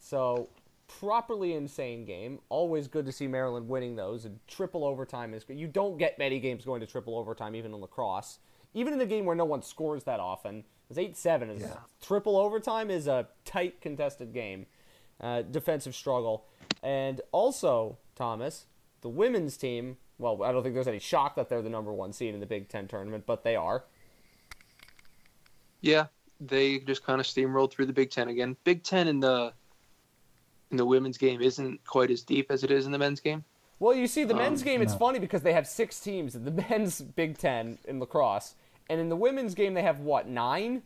So 0.00 0.48
properly 0.88 1.52
insane 1.52 2.06
game. 2.06 2.38
Always 2.48 2.88
good 2.88 3.04
to 3.06 3.12
see 3.12 3.26
Maryland 3.26 3.68
winning 3.68 3.94
those. 3.94 4.24
And 4.24 4.38
triple 4.48 4.84
overtime 4.84 5.34
is 5.34 5.44
good. 5.44 5.58
You 5.58 5.66
don't 5.66 5.98
get 5.98 6.18
many 6.18 6.40
games 6.40 6.64
going 6.64 6.80
to 6.80 6.86
triple 6.86 7.16
overtime, 7.18 7.54
even 7.54 7.74
in 7.74 7.80
lacrosse. 7.80 8.38
Even 8.72 8.94
in 8.94 9.00
a 9.00 9.06
game 9.06 9.26
where 9.26 9.36
no 9.36 9.44
one 9.44 9.62
scores 9.62 10.04
that 10.04 10.20
often. 10.20 10.64
It's 10.88 10.98
eight 10.98 11.16
seven. 11.16 11.50
Is 11.50 11.66
triple 12.02 12.36
overtime 12.38 12.90
is 12.90 13.06
a 13.06 13.28
tight 13.44 13.80
contested 13.82 14.32
game. 14.32 14.66
Uh, 15.20 15.42
defensive 15.42 15.94
struggle. 15.94 16.46
And 16.82 17.20
also, 17.32 17.98
Thomas, 18.14 18.66
the 19.02 19.08
women's 19.10 19.56
team. 19.58 19.98
Well, 20.18 20.42
I 20.42 20.50
don't 20.52 20.62
think 20.62 20.74
there's 20.74 20.88
any 20.88 20.98
shock 20.98 21.36
that 21.36 21.48
they're 21.48 21.62
the 21.62 21.70
number 21.70 21.92
one 21.92 22.12
seed 22.12 22.34
in 22.34 22.40
the 22.40 22.46
Big 22.46 22.68
Ten 22.68 22.88
tournament, 22.88 23.24
but 23.26 23.44
they 23.44 23.54
are. 23.56 23.84
Yeah, 25.80 26.06
they 26.40 26.80
just 26.80 27.04
kind 27.04 27.20
of 27.20 27.26
steamrolled 27.26 27.70
through 27.70 27.86
the 27.86 27.92
Big 27.92 28.10
Ten 28.10 28.28
again. 28.28 28.56
Big 28.64 28.82
Ten 28.82 29.08
in 29.08 29.20
the 29.20 29.52
in 30.70 30.76
the 30.76 30.84
women's 30.84 31.16
game 31.16 31.40
isn't 31.40 31.82
quite 31.86 32.10
as 32.10 32.22
deep 32.22 32.50
as 32.50 32.62
it 32.62 32.70
is 32.70 32.84
in 32.84 32.92
the 32.92 32.98
men's 32.98 33.20
game. 33.20 33.42
Well, 33.78 33.94
you 33.94 34.06
see, 34.06 34.24
the 34.24 34.34
Um, 34.34 34.40
men's 34.40 34.62
game, 34.62 34.82
it's 34.82 34.92
no. 34.92 34.98
funny 34.98 35.18
because 35.18 35.40
they 35.42 35.52
have 35.54 35.66
six 35.66 35.98
teams 36.00 36.34
in 36.34 36.44
the 36.44 36.50
men's 36.70 37.00
Big 37.00 37.38
Ten 37.38 37.78
in 37.86 38.00
lacrosse. 38.00 38.54
And 38.90 39.00
in 39.00 39.08
the 39.08 39.16
women's 39.16 39.54
game, 39.54 39.72
they 39.74 39.82
have, 39.82 40.00
what, 40.00 40.26
nine? 40.28 40.82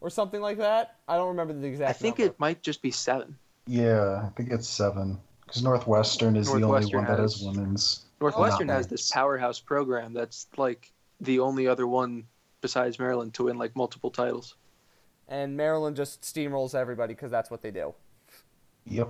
Or 0.00 0.08
something 0.10 0.40
like 0.40 0.56
that? 0.58 0.96
I 1.06 1.16
don't 1.16 1.28
remember 1.28 1.52
the 1.52 1.66
exact 1.66 1.90
I 1.90 1.92
think 1.92 2.18
number. 2.18 2.32
it 2.32 2.40
might 2.40 2.62
just 2.62 2.80
be 2.80 2.90
seven. 2.90 3.36
Yeah, 3.66 4.22
I 4.24 4.30
think 4.36 4.50
it's 4.50 4.66
seven. 4.68 5.18
Because 5.44 5.62
Northwestern 5.62 6.34
is 6.36 6.46
the 6.46 6.52
only 6.54 6.62
Northwestern 6.62 6.98
one 7.00 7.06
that 7.08 7.18
has 7.20 7.34
has- 7.34 7.44
women's. 7.44 8.06
Northwestern 8.20 8.68
has 8.68 8.86
this 8.86 9.10
powerhouse 9.10 9.60
program 9.60 10.12
that's 10.12 10.46
like 10.56 10.92
the 11.20 11.40
only 11.40 11.66
other 11.66 11.86
one 11.86 12.24
besides 12.60 12.98
Maryland 12.98 13.34
to 13.34 13.44
win 13.44 13.58
like 13.58 13.74
multiple 13.74 14.10
titles. 14.10 14.56
And 15.28 15.56
Maryland 15.56 15.96
just 15.96 16.22
steamrolls 16.22 16.74
everybody 16.74 17.14
because 17.14 17.30
that's 17.30 17.50
what 17.50 17.62
they 17.62 17.70
do. 17.70 17.94
Yep. 18.86 19.08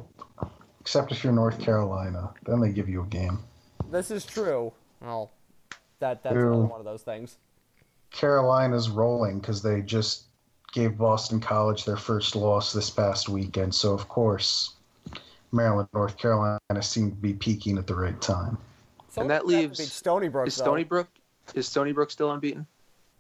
Except 0.81 1.13
if 1.13 1.25
you're 1.25 1.33
North 1.33 1.59
Carolina, 1.59 2.31
then 2.45 2.61
they 2.61 2.71
give 2.71 2.89
you 2.89 3.03
a 3.03 3.07
game. 3.07 3.39
This 3.91 4.11
is 4.11 4.25
true. 4.25 4.73
Well, 5.01 5.31
that 6.01 6.23
that's 6.23 6.35
True. 6.35 6.53
another 6.53 6.67
one 6.67 6.81
of 6.81 6.85
those 6.85 7.03
things. 7.03 7.37
Carolina's 8.11 8.91
rolling 8.91 9.39
because 9.39 9.63
they 9.63 9.83
just 9.83 10.25
gave 10.73 10.99
Boston 10.99 11.41
College 11.41 11.85
their 11.85 11.97
first 11.97 12.37
loss 12.37 12.73
this 12.73 12.91
past 12.91 13.29
weekend. 13.29 13.75
So, 13.75 13.93
of 13.93 14.09
course, 14.09 14.75
Maryland, 15.53 15.89
North 15.95 16.17
Carolina 16.17 16.61
seem 16.81 17.11
to 17.11 17.17
be 17.17 17.35
peaking 17.35 17.79
at 17.79 17.87
the 17.87 17.95
right 17.95 18.21
time. 18.21 18.59
So 19.11 19.21
And 19.23 19.31
that 19.31 19.47
leaves- 19.47 19.79
beat 19.79 19.89
Stony 19.89 20.29
Brook. 20.29 20.47
Is 20.49 20.57
though. 20.57 20.65
Stony 20.65 20.85
Brook 20.85 21.09
is 21.55 21.67
Stony 21.67 21.93
Brook 21.93 22.11
still 22.11 22.31
unbeaten? 22.31 22.67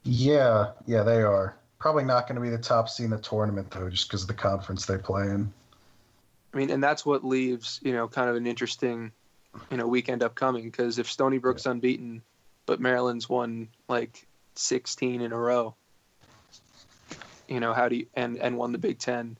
Yeah, 0.04 0.72
yeah, 0.86 1.02
they 1.02 1.22
are. 1.22 1.56
Probably 1.78 2.04
not 2.04 2.26
going 2.26 2.36
to 2.36 2.40
be 2.42 2.48
the 2.50 2.58
top 2.58 2.88
seed 2.88 3.04
in 3.04 3.10
the 3.10 3.18
tournament, 3.18 3.70
though, 3.70 3.88
just 3.90 4.08
because 4.08 4.22
of 4.22 4.28
the 4.28 4.34
conference 4.34 4.86
they 4.86 4.98
play 4.98 5.24
in. 5.28 5.52
I 6.52 6.56
mean, 6.56 6.70
and 6.70 6.82
that's 6.82 7.04
what 7.06 7.24
leaves 7.24 7.80
you 7.82 7.92
know 7.92 8.08
kind 8.08 8.28
of 8.28 8.36
an 8.36 8.46
interesting 8.46 9.12
you 9.70 9.76
know 9.76 9.86
weekend 9.86 10.22
upcoming 10.22 10.64
because 10.64 10.98
if 10.98 11.10
Stony 11.10 11.38
Brook's 11.38 11.66
unbeaten, 11.66 12.22
but 12.66 12.80
Maryland's 12.80 13.28
won 13.28 13.68
like 13.88 14.26
16 14.56 15.20
in 15.20 15.32
a 15.32 15.38
row, 15.38 15.74
you 17.48 17.60
know 17.60 17.72
how 17.72 17.88
do 17.88 17.96
you 17.96 18.06
and 18.14 18.36
and 18.38 18.56
won 18.58 18.72
the 18.72 18.78
Big 18.78 18.98
Ten, 18.98 19.36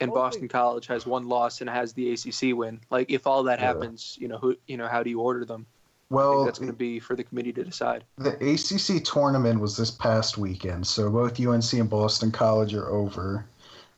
and 0.00 0.10
Well, 0.12 0.22
Boston 0.22 0.48
College 0.48 0.86
has 0.86 1.04
one 1.04 1.28
loss 1.28 1.60
and 1.60 1.68
has 1.70 1.92
the 1.94 2.12
ACC 2.12 2.54
win. 2.56 2.80
Like 2.90 3.10
if 3.10 3.26
all 3.26 3.42
that 3.44 3.58
Yeah. 3.58 3.66
happens, 3.66 4.16
you 4.20 4.28
know 4.28 4.38
who 4.38 4.56
you 4.66 4.76
know 4.76 4.86
how 4.88 5.02
do 5.02 5.10
you 5.10 5.20
order 5.20 5.44
them? 5.44 5.66
Well, 6.08 6.44
that's 6.44 6.58
going 6.58 6.70
to 6.70 6.76
be 6.76 7.00
for 7.00 7.16
the 7.16 7.24
committee 7.24 7.52
to 7.52 7.64
decide. 7.64 8.04
the 8.16 8.34
ACC 8.34 9.02
tournament 9.04 9.60
was 9.60 9.76
this 9.76 9.90
past 9.90 10.38
weekend, 10.38 10.86
so 10.86 11.10
both 11.10 11.40
UNC 11.40 11.72
and 11.72 11.90
Boston 11.90 12.30
College 12.30 12.74
are 12.74 12.88
over, 12.88 13.44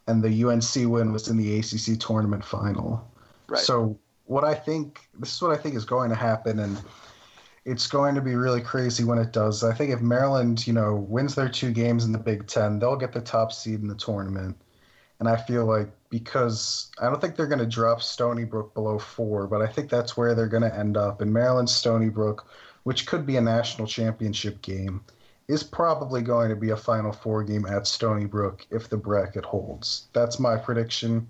and 0.07 0.23
the 0.23 0.45
UNC 0.45 0.91
win 0.91 1.13
was 1.13 1.29
in 1.29 1.37
the 1.37 1.59
ACC 1.59 2.01
tournament 2.01 2.45
final. 2.45 3.07
Right. 3.47 3.61
So 3.61 3.99
what 4.25 4.45
I 4.45 4.55
think 4.55 5.01
this 5.19 5.35
is 5.35 5.43
what 5.43 5.51
I 5.51 5.61
think 5.61 5.75
is 5.75 5.85
going 5.85 6.09
to 6.09 6.17
happen, 6.17 6.61
and 6.61 6.81
it's 7.67 7.87
going 7.87 8.15
to 8.15 8.23
be 8.23 8.35
really 8.35 8.63
crazy 8.63 9.05
when 9.05 9.19
it 9.19 9.33
does. 9.33 9.63
I 9.63 9.75
think 9.75 9.91
if 9.91 10.01
Maryland, 10.01 10.67
you 10.67 10.73
know, 10.73 10.97
wins 10.97 11.35
their 11.35 11.49
two 11.49 11.73
games 11.73 12.07
in 12.07 12.13
the 12.13 12.19
Big 12.19 12.47
Ten, 12.47 12.79
they'll 12.79 12.97
get 12.97 13.13
the 13.13 13.21
top 13.21 13.53
seed 13.53 13.81
in 13.81 13.89
the 13.89 13.95
tournament. 13.95 14.57
And 15.21 15.29
I 15.29 15.37
feel 15.37 15.67
like 15.67 15.91
because 16.11 16.91
I 17.01 17.07
don't 17.07 17.21
think 17.21 17.37
they're 17.37 17.47
going 17.47 17.59
to 17.59 17.67
drop 17.67 18.03
Stony 18.03 18.45
Brook 18.45 18.75
below 18.75 18.99
four, 18.99 19.47
but 19.47 19.61
I 19.61 19.67
think 19.67 19.91
that's 19.91 20.17
where 20.17 20.35
they're 20.35 20.47
going 20.47 20.63
to 20.63 20.75
end 20.75 20.97
up. 20.97 21.21
And 21.21 21.33
Maryland 21.33 21.69
Stony 21.69 22.09
Brook, 22.09 22.47
which 22.85 23.07
could 23.07 23.27
be 23.27 23.37
a 23.37 23.41
national 23.41 23.87
championship 23.87 24.63
game, 24.63 25.03
is 25.49 25.63
probably 25.63 26.23
going 26.23 26.51
to 26.51 26.57
be 26.57 26.71
a 26.71 26.77
Final 26.77 27.13
Four 27.13 27.43
game 27.43 27.67
at 27.67 27.87
Stony 27.87 28.27
Brook 28.27 28.67
if 28.71 28.89
the 28.89 28.97
bracket 28.97 29.45
holds. 29.45 30.09
That's 30.13 30.39
my 30.39 30.57
prediction. 30.57 31.27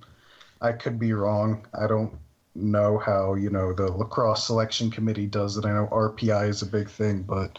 I 0.61 0.73
could 0.73 0.99
be 0.99 1.13
wrong. 1.13 1.67
I 1.73 1.87
don't 1.87 2.13
know 2.55 2.99
how 2.99 3.35
you 3.35 3.51
know 3.51 3.73
the 3.73 3.91
lacrosse 3.93 4.47
selection 4.47 4.91
committee 4.91 5.27
does 5.27 5.57
it. 5.57 5.65
I 5.65 5.73
know 5.73 5.89
RPI 5.93 6.49
is 6.49 6.63
a 6.63 6.67
big 6.67 6.89
thing, 6.89 7.23
but 7.23 7.59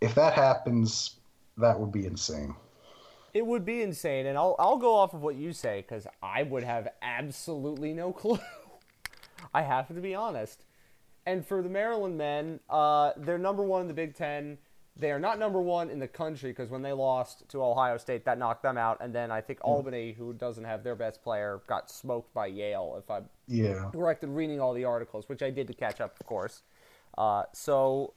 if 0.00 0.14
that 0.14 0.32
happens, 0.32 1.16
that 1.58 1.78
would 1.78 1.92
be 1.92 2.06
insane. 2.06 2.54
It 3.34 3.44
would 3.44 3.64
be 3.64 3.82
insane, 3.82 4.26
and 4.26 4.38
I'll 4.38 4.54
I'll 4.58 4.76
go 4.78 4.94
off 4.94 5.12
of 5.12 5.20
what 5.22 5.34
you 5.34 5.52
say 5.52 5.82
because 5.82 6.06
I 6.22 6.44
would 6.44 6.62
have 6.62 6.88
absolutely 7.02 7.92
no 7.92 8.12
clue. 8.20 8.38
I 9.52 9.62
have 9.62 9.88
to 9.88 9.94
be 9.94 10.14
honest. 10.14 10.64
And 11.26 11.44
for 11.46 11.62
the 11.62 11.68
Maryland 11.68 12.16
men, 12.18 12.60
uh, 12.70 13.12
they're 13.16 13.38
number 13.38 13.62
one 13.62 13.82
in 13.82 13.88
the 13.88 13.94
Big 13.94 14.14
Ten. 14.14 14.58
They 14.96 15.10
are 15.10 15.18
not 15.18 15.38
number 15.40 15.60
one 15.60 15.90
in 15.90 15.98
the 15.98 16.06
country 16.06 16.50
because 16.50 16.70
when 16.70 16.82
they 16.82 16.92
lost 16.92 17.48
to 17.48 17.64
Ohio 17.64 17.96
State, 17.96 18.24
that 18.26 18.38
knocked 18.38 18.62
them 18.62 18.78
out. 18.78 18.98
And 19.00 19.12
then 19.12 19.32
I 19.32 19.40
think 19.40 19.58
Albany, 19.62 20.12
who 20.12 20.32
doesn't 20.34 20.62
have 20.62 20.84
their 20.84 20.94
best 20.94 21.22
player, 21.24 21.62
got 21.66 21.90
smoked 21.90 22.32
by 22.32 22.46
Yale. 22.46 22.94
If 23.02 23.10
I'm 23.10 23.28
Yeah. 23.48 23.90
correct 23.90 24.22
in 24.22 24.34
reading 24.34 24.60
all 24.60 24.72
the 24.74 24.84
articles, 24.84 25.28
which 25.28 25.42
I 25.42 25.50
did 25.50 25.66
to 25.66 25.74
catch 25.74 26.00
up, 26.00 26.20
of 26.20 26.26
course. 26.26 26.62
Uh, 27.18 27.44
so, 27.52 28.12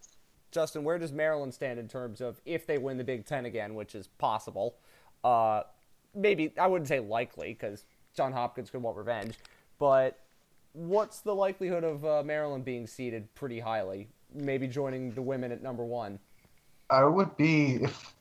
Justin, 0.51 0.84
where 0.84 0.99
does 0.99 1.12
Maryland 1.12 1.53
stand 1.53 1.80
in 1.80 1.88
terms 1.88 2.21
of 2.21 2.41
if 2.45 2.67
they 2.67 2.77
win 2.77 2.97
the 2.97 3.03
Big 3.03 3.25
Ten 3.25 3.45
again, 3.45 3.73
which 3.73 3.95
is 3.95 4.06
possible? 4.08 4.75
Uh, 5.23 5.63
maybe 6.15 6.53
I 6.60 6.67
wouldn't 6.67 6.88
say 6.88 6.99
likely 6.99 7.53
because 7.53 7.86
John 8.15 8.32
Hopkins 8.32 8.69
could 8.69 8.82
want 8.82 8.97
revenge, 8.97 9.36
but 9.80 10.19
what's 10.73 11.21
the 11.21 11.34
likelihood 11.34 11.84
of 11.84 12.06
uh, 12.06 12.23
Maryland 12.23 12.65
being 12.65 12.88
seeded 12.88 13.34
pretty 13.36 13.60
highly? 13.60 14.10
Maybe 14.34 14.67
joining 14.67 15.12
the 15.12 15.21
women 15.21 15.51
at 15.51 15.63
number 15.63 15.84
one. 15.84 16.19
I 16.89 17.03
would 17.03 17.36
be 17.38 17.75
if 17.75 18.13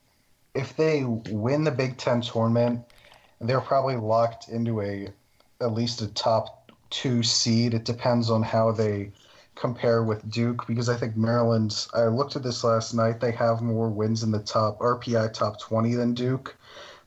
if 0.54 0.76
they 0.76 1.04
win 1.04 1.64
the 1.64 1.70
Big 1.70 1.98
Ten 1.98 2.20
tournament, 2.20 2.80
they're 3.40 3.60
probably 3.60 3.96
locked 3.96 4.48
into 4.48 4.80
a 4.80 5.08
at 5.60 5.72
least 5.72 6.02
a 6.02 6.08
top 6.08 6.72
two 6.90 7.22
seed. 7.22 7.74
It 7.74 7.84
depends 7.84 8.30
on 8.30 8.42
how 8.42 8.72
they 8.72 9.12
compare 9.56 10.04
with 10.04 10.30
Duke 10.30 10.66
because 10.66 10.88
I 10.88 10.96
think 10.96 11.16
Maryland's. 11.16 11.88
I 11.94 12.04
looked 12.04 12.36
at 12.36 12.42
this 12.42 12.62
last 12.62 12.94
night. 12.94 13.18
They 13.20 13.32
have 13.32 13.62
more 13.62 13.88
wins 13.88 14.22
in 14.22 14.30
the 14.30 14.38
top 14.40 14.78
RPI 14.78 15.32
top 15.32 15.58
twenty 15.58 15.94
than 15.94 16.14
Duke, 16.14 16.56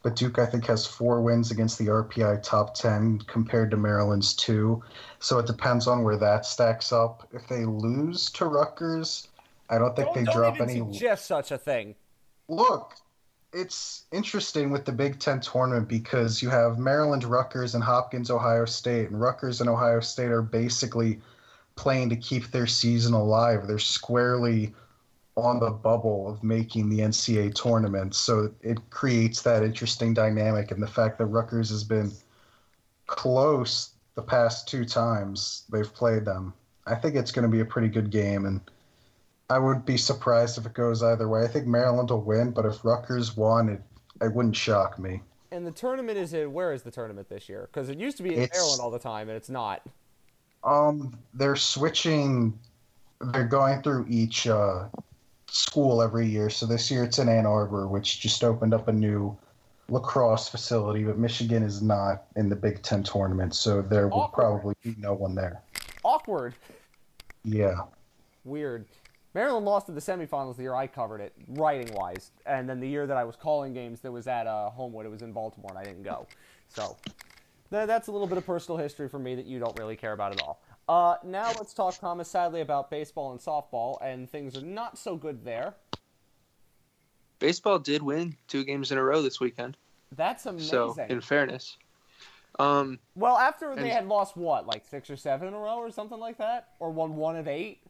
but 0.03 0.15
Duke 0.15 0.39
I 0.39 0.45
think 0.45 0.65
has 0.65 0.85
four 0.85 1.21
wins 1.21 1.51
against 1.51 1.77
the 1.77 1.87
RPI 1.87 2.43
top 2.43 2.73
ten 2.73 3.19
compared 3.27 3.71
to 3.71 3.77
Maryland's 3.77 4.33
two. 4.33 4.83
So 5.19 5.39
it 5.39 5.45
depends 5.45 5.87
on 5.87 6.03
where 6.03 6.17
that 6.17 6.45
stacks 6.45 6.91
up. 6.91 7.27
If 7.31 7.47
they 7.47 7.65
lose 7.65 8.29
to 8.31 8.45
Rutgers, 8.45 9.27
I 9.69 9.77
don't 9.77 9.95
think 9.95 10.07
Don't, 10.09 10.17
they 10.17 10.23
don't 10.25 10.35
drop 10.35 10.59
any. 10.59 10.79
suggest 10.79 11.27
such 11.27 11.51
a 11.51 11.57
thing. 11.57 11.95
Look, 12.47 12.95
it's 13.53 14.05
interesting 14.11 14.71
with 14.71 14.85
the 14.85 14.91
Big 14.91 15.19
Ten 15.19 15.39
tournament 15.39 15.87
because 15.87 16.41
you 16.41 16.49
have 16.49 16.79
Maryland, 16.79 17.23
Rutgers, 17.23 17.75
and 17.75 17.83
Hopkins, 17.83 18.31
Ohio 18.31 18.65
State, 18.65 19.09
and 19.09 19.21
Rutgers 19.21 19.61
and 19.61 19.69
Ohio 19.69 19.99
State 19.99 20.31
are 20.31 20.41
basically 20.41 21.19
playing 21.75 22.09
to 22.09 22.15
keep 22.15 22.51
their 22.51 22.67
season 22.67 23.13
alive. 23.13 23.67
They're 23.67 23.79
squarely 23.79 24.73
on 25.35 25.59
the 25.59 25.69
bubble 25.71 26.29
of 26.29 26.43
making 26.43 26.89
the 26.89 26.99
NCAA 26.99 27.53
tournament, 27.53 28.13
so 28.13 28.51
it 28.61 28.77
creates 28.89 29.41
that 29.43 29.63
interesting 29.63 30.13
dynamic. 30.13 30.71
And 30.71 30.83
the 30.83 30.87
fact 30.87 31.17
that 31.19 31.27
Rutgers 31.27 31.69
has 31.69 31.83
been 31.83 32.11
close 33.07 33.91
the 34.15 34.21
past 34.21 34.67
two 34.67 34.83
times 34.85 35.63
they've 35.71 35.93
played 35.93 36.25
them, 36.25 36.53
I 36.85 36.95
think 36.95 37.15
it's 37.15 37.31
going 37.31 37.43
to 37.43 37.49
be 37.49 37.61
a 37.61 37.65
pretty 37.65 37.87
good 37.89 38.09
game 38.09 38.45
and. 38.45 38.61
I 39.51 39.57
would 39.57 39.83
be 39.83 39.97
surprised 39.97 40.59
if 40.59 40.67
it 40.67 40.75
goes 40.75 41.01
either 41.01 41.27
way. 41.27 41.41
I 41.41 41.47
think 41.47 41.65
Maryland 41.65 42.11
will 42.11 42.21
win, 42.21 42.51
but 42.51 42.67
if 42.67 42.85
Rutgers 42.85 43.35
won, 43.35 43.67
it 43.69 43.81
it 44.21 44.31
wouldn't 44.31 44.55
shock 44.55 44.99
me. 44.99 45.21
And 45.51 45.65
the 45.65 45.71
tournament 45.71 46.19
is 46.19 46.35
in, 46.35 46.53
where 46.53 46.71
is 46.71 46.83
the 46.83 46.91
tournament 46.91 47.29
this 47.29 47.49
year? 47.49 47.67
Because 47.71 47.89
it 47.89 47.97
used 47.97 48.17
to 48.17 48.21
be 48.23 48.35
in 48.35 48.41
It's- 48.43 48.55
Maryland 48.55 48.79
all 48.79 48.91
the 48.91 48.99
time, 48.99 49.27
and 49.27 49.35
it's 49.35 49.49
not. 49.49 49.81
Um, 50.63 51.17
they're 51.33 51.55
switching. 51.55 52.57
They're 53.33 53.47
going 53.47 53.81
through 53.81 54.05
each 54.09 54.47
uh, 54.47 54.85
school 55.47 56.01
every 56.01 56.27
year. 56.27 56.49
So 56.49 56.65
this 56.65 56.89
year 56.89 57.03
it's 57.03 57.19
in 57.19 57.29
Ann 57.29 57.45
Arbor, 57.45 57.87
which 57.87 58.19
just 58.19 58.43
opened 58.43 58.73
up 58.73 58.87
a 58.87 58.93
new 58.93 59.37
lacrosse 59.89 60.47
facility, 60.49 61.03
but 61.03 61.17
Michigan 61.17 61.63
is 61.63 61.81
not 61.81 62.23
in 62.35 62.49
the 62.49 62.55
Big 62.55 62.81
Ten 62.83 63.03
tournament, 63.03 63.55
so 63.55 63.81
there 63.81 64.07
will 64.07 64.21
Awkward. 64.21 64.43
probably 64.43 64.75
be 64.83 64.95
no 64.99 65.13
one 65.13 65.35
there. 65.35 65.61
Awkward. 66.03 66.53
Yeah. 67.43 67.81
Weird. 68.45 68.85
Maryland 69.33 69.65
lost 69.65 69.89
in 69.89 69.95
the 69.95 70.01
semifinals 70.01 70.55
the 70.55 70.63
year 70.63 70.75
I 70.75 70.87
covered 70.87 71.21
it, 71.21 71.33
writing 71.49 71.93
wise, 71.93 72.31
and 72.45 72.67
then 72.67 72.79
the 72.79 72.87
year 72.87 73.05
that 73.05 73.17
I 73.17 73.23
was 73.23 73.35
calling 73.35 73.73
games 73.73 74.01
that 74.01 74.11
was 74.11 74.27
at 74.27 74.47
uh, 74.47 74.69
Homewood, 74.71 75.05
it 75.05 75.09
was 75.09 75.21
in 75.21 75.31
Baltimore, 75.31 75.69
and 75.69 75.77
I 75.77 75.83
didn't 75.83 76.03
go. 76.03 76.25
So 76.67 76.97
that's 77.69 78.07
a 78.07 78.11
little 78.11 78.27
bit 78.27 78.37
of 78.37 78.45
personal 78.45 78.77
history 78.77 79.07
for 79.09 79.19
me 79.19 79.35
that 79.35 79.45
you 79.45 79.59
don't 79.59 79.77
really 79.77 79.95
care 79.95 80.13
about 80.13 80.33
at 80.33 80.41
all. 80.41 80.61
Uh, 80.87 81.17
now 81.23 81.51
let's 81.57 81.73
talk, 81.73 81.97
Thomas, 81.99 82.27
sadly 82.27 82.61
about 82.61 82.89
baseball 82.89 83.31
and 83.31 83.39
softball, 83.39 83.97
and 84.01 84.29
things 84.29 84.57
are 84.57 84.65
not 84.65 84.97
so 84.97 85.15
good 85.15 85.45
there. 85.45 85.75
Baseball 87.37 87.79
did 87.79 88.01
win 88.01 88.35
two 88.47 88.63
games 88.63 88.91
in 88.91 88.97
a 88.97 89.03
row 89.03 89.21
this 89.21 89.39
weekend. 89.39 89.77
That's 90.15 90.45
amazing. 90.47 90.67
So, 90.67 90.95
in 91.07 91.21
fairness, 91.21 91.77
um, 92.57 92.99
well, 93.15 93.37
after 93.37 93.75
they 93.75 93.89
had 93.89 94.07
lost 94.07 94.35
what, 94.35 94.65
like 94.67 94.85
six 94.85 95.09
or 95.09 95.15
seven 95.15 95.47
in 95.47 95.53
a 95.53 95.57
row 95.57 95.77
or 95.77 95.91
something 95.91 96.19
like 96.19 96.39
that, 96.39 96.69
or 96.79 96.89
won 96.91 97.15
one 97.15 97.35
of 97.35 97.47
eight. 97.47 97.81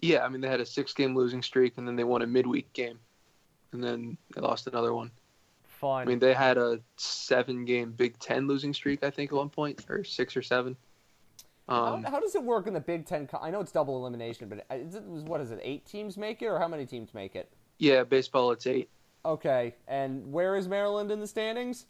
yeah, 0.00 0.24
I 0.24 0.28
mean 0.28 0.40
they 0.40 0.48
had 0.48 0.60
a 0.60 0.66
six-game 0.66 1.14
losing 1.14 1.42
streak, 1.42 1.74
and 1.76 1.86
then 1.86 1.96
they 1.96 2.04
won 2.04 2.22
a 2.22 2.26
midweek 2.26 2.72
game, 2.72 2.98
and 3.72 3.82
then 3.82 4.16
they 4.34 4.40
lost 4.40 4.66
another 4.68 4.94
one. 4.94 5.10
Fun. 5.80 6.02
I 6.02 6.04
mean 6.04 6.18
they 6.18 6.34
had 6.34 6.58
a 6.58 6.80
seven-game 6.96 7.92
Big 7.92 8.18
Ten 8.18 8.48
losing 8.48 8.74
streak, 8.74 9.04
I 9.04 9.10
think, 9.10 9.30
at 9.30 9.36
one 9.36 9.48
point, 9.48 9.84
or 9.88 10.02
six 10.02 10.36
or 10.36 10.42
seven. 10.42 10.76
Um, 11.68 12.02
how, 12.02 12.12
how 12.12 12.20
does 12.20 12.34
it 12.34 12.42
work 12.42 12.66
in 12.66 12.72
the 12.74 12.80
Big 12.80 13.06
Ten? 13.06 13.26
Co- 13.26 13.38
I 13.40 13.50
know 13.50 13.60
it's 13.60 13.70
double 13.70 13.96
elimination, 13.96 14.48
but 14.48 14.66
is 14.76 14.94
it, 14.96 15.02
what 15.04 15.40
is 15.40 15.50
it? 15.50 15.60
Eight 15.62 15.84
teams 15.86 16.16
make 16.16 16.42
it, 16.42 16.46
or 16.46 16.58
how 16.58 16.66
many 16.66 16.86
teams 16.86 17.14
make 17.14 17.36
it? 17.36 17.52
yeah, 17.78 18.02
baseball 18.02 18.50
it's 18.50 18.66
eight. 18.66 18.88
Okay, 19.24 19.74
and 19.86 20.32
where 20.32 20.56
is 20.56 20.66
Maryland 20.66 21.12
in 21.12 21.20
the 21.20 21.26
standings? 21.26 21.86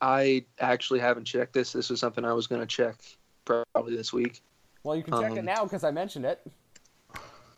I 0.00 0.44
actually 0.60 1.00
haven't 1.00 1.24
checked 1.24 1.54
this. 1.54 1.72
This 1.72 1.90
was 1.90 1.98
something 1.98 2.24
I 2.24 2.32
was 2.32 2.46
going 2.46 2.60
to 2.60 2.66
check 2.66 2.96
probably 3.44 3.96
this 3.96 4.12
week. 4.12 4.42
Well, 4.82 4.96
you 4.96 5.02
can 5.02 5.18
check 5.20 5.32
it 5.32 5.38
Um, 5.38 5.44
now 5.46 5.64
because 5.64 5.82
I 5.82 5.90
mentioned 5.90 6.26
it. 6.26 6.46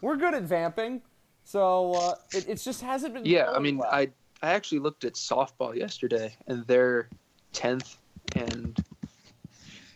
We're 0.00 0.16
good 0.16 0.34
at 0.34 0.44
vamping, 0.44 1.02
so 1.44 1.92
uh, 1.94 2.14
it, 2.32 2.48
it 2.48 2.54
just 2.56 2.80
hasn't 2.82 3.14
been. 3.14 3.24
Yeah, 3.26 3.50
I 3.50 3.58
mean, 3.58 3.78
well. 3.78 3.88
I 3.90 4.10
I 4.42 4.52
actually 4.52 4.80
looked 4.80 5.04
at 5.04 5.14
softball 5.14 5.74
yesterday, 5.74 6.36
and 6.46 6.66
they're 6.66 7.08
tenth 7.52 7.96
and 8.34 8.76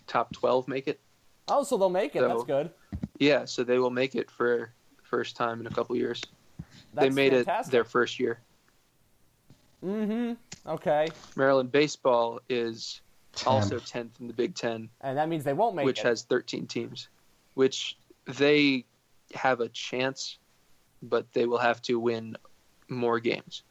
top 0.06 0.32
twelve 0.32 0.66
make 0.66 0.88
it. 0.88 1.00
oh, 1.48 1.62
so 1.62 1.76
they'll 1.76 1.90
make 1.90 2.16
it. 2.16 2.20
That's 2.20 2.44
good. 2.44 2.70
Yeah, 3.18 3.44
so 3.44 3.64
they 3.64 3.78
will 3.78 3.90
make 3.90 4.14
it 4.14 4.30
for 4.30 4.72
first 5.02 5.36
time 5.36 5.60
in 5.60 5.66
a 5.66 5.70
couple 5.70 5.94
years. 5.96 6.22
That's 6.94 7.08
they 7.08 7.10
made 7.10 7.32
it 7.32 7.44
fantastic. 7.44 7.72
their 7.72 7.84
first 7.84 8.18
year. 8.18 8.40
Mm-hmm. 9.84 10.32
Okay, 10.68 11.08
Maryland 11.36 11.70
baseball 11.72 12.40
is 12.48 13.00
Ten. 13.34 13.52
also 13.52 13.78
tenth 13.78 14.20
in 14.20 14.26
the 14.26 14.32
Big 14.32 14.54
Ten, 14.54 14.88
and 15.00 15.16
that 15.16 15.28
means 15.28 15.44
they 15.44 15.52
won't 15.52 15.76
make 15.76 15.84
it 15.84 15.86
which 15.86 16.00
it. 16.00 16.06
has 16.06 16.22
thirteen 16.22 16.66
teams, 16.66 17.08
which 17.54 17.96
they 18.26 18.84
have 19.34 19.60
a 19.60 19.68
chance, 19.68 20.38
but 21.02 21.32
they 21.32 21.46
will 21.46 21.58
have 21.58 21.80
to 21.82 21.98
win 21.98 22.36
more 22.88 23.20
games. 23.20 23.62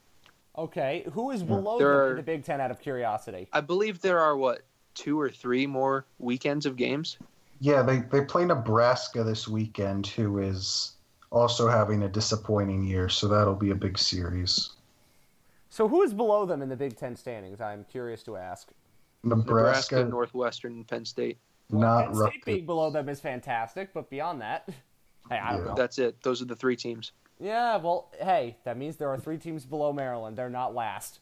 Okay, 0.59 1.05
who 1.13 1.31
is 1.31 1.41
hmm. 1.41 1.47
below 1.47 1.77
There 1.79 1.87
them 1.87 1.97
are- 1.99 2.09
in 2.11 2.15
the 2.17 2.23
Big 2.23 2.43
Ten? 2.43 2.59
Out 2.59 2.69
of 2.69 2.81
curiosity. 2.81 3.47
I 3.53 3.61
believe 3.61 4.01
there 4.01 4.19
are 4.19 4.35
what 4.35 4.61
two 4.93 5.19
or 5.19 5.29
three 5.29 5.65
more 5.65 6.05
weekends 6.19 6.65
of 6.65 6.75
games. 6.75 7.17
Yeah, 7.61 7.81
they, 7.81 7.99
they 7.99 8.25
play 8.25 8.45
Nebraska 8.45 9.23
this 9.23 9.47
weekend, 9.47 10.07
who 10.07 10.39
is 10.39 10.93
also 11.29 11.67
having 11.67 12.03
a 12.03 12.09
disappointing 12.09 12.83
year, 12.83 13.07
so 13.09 13.27
that'll 13.27 13.55
be 13.55 13.69
a 13.71 13.75
big 13.75 13.97
series. 13.97 14.71
So 15.69 15.87
who 15.87 16.01
is 16.03 16.13
below 16.13 16.45
them 16.45 16.61
in 16.61 16.67
the 16.69 16.75
Big 16.75 16.97
Ten 16.97 17.15
standings? 17.15 17.61
I'm 17.61 17.85
curious 17.85 18.23
to 18.23 18.35
ask. 18.35 18.69
Nebraska, 19.23 19.95
Nebraska, 19.95 20.03
Northwestern, 20.05 20.83
Penn 20.85 21.05
State. 21.05 21.37
Well, 21.69 21.81
not 21.81 22.05
Penn 22.05 22.13
State 22.15 22.21
Rutgers. 22.23 22.41
being 22.45 22.65
below 22.65 22.89
them 22.89 23.07
is 23.07 23.19
fantastic, 23.21 23.93
but 23.93 24.09
beyond 24.09 24.41
that, 24.41 24.67
hey, 25.29 25.37
I 25.37 25.51
don't 25.51 25.61
Yeah. 25.61 25.67
know. 25.69 25.75
That's 25.75 25.99
it. 25.99 26.21
Those 26.23 26.41
are 26.41 26.45
the 26.45 26.55
three 26.55 26.75
teams. 26.75 27.11
Yeah, 27.39 27.77
well, 27.77 28.11
hey, 28.21 28.57
that 28.65 28.77
means 28.77 28.97
there 28.97 29.09
are 29.09 29.17
three 29.17 29.37
teams 29.37 29.65
below 29.65 29.93
Maryland. 29.93 30.37
They're 30.37 30.49
not 30.49 30.75
last. 30.75 31.19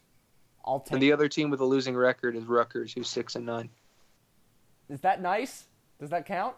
I'll 0.66 0.80
take. 0.80 0.94
And 0.94 1.02
the 1.02 1.12
other 1.12 1.30
team 1.30 1.50
with 1.50 1.60
a 1.62 1.66
losing 1.66 1.96
record 1.96 2.36
is 2.36 2.46
Rutgers, 2.46 2.92
who's 2.94 3.08
six 3.08 3.36
and 3.36 3.46
nine. 3.46 3.70
Is 4.90 5.00
that 5.02 5.22
nice? 5.22 5.66
Does 6.00 6.10
that 6.10 6.26
count? 6.26 6.56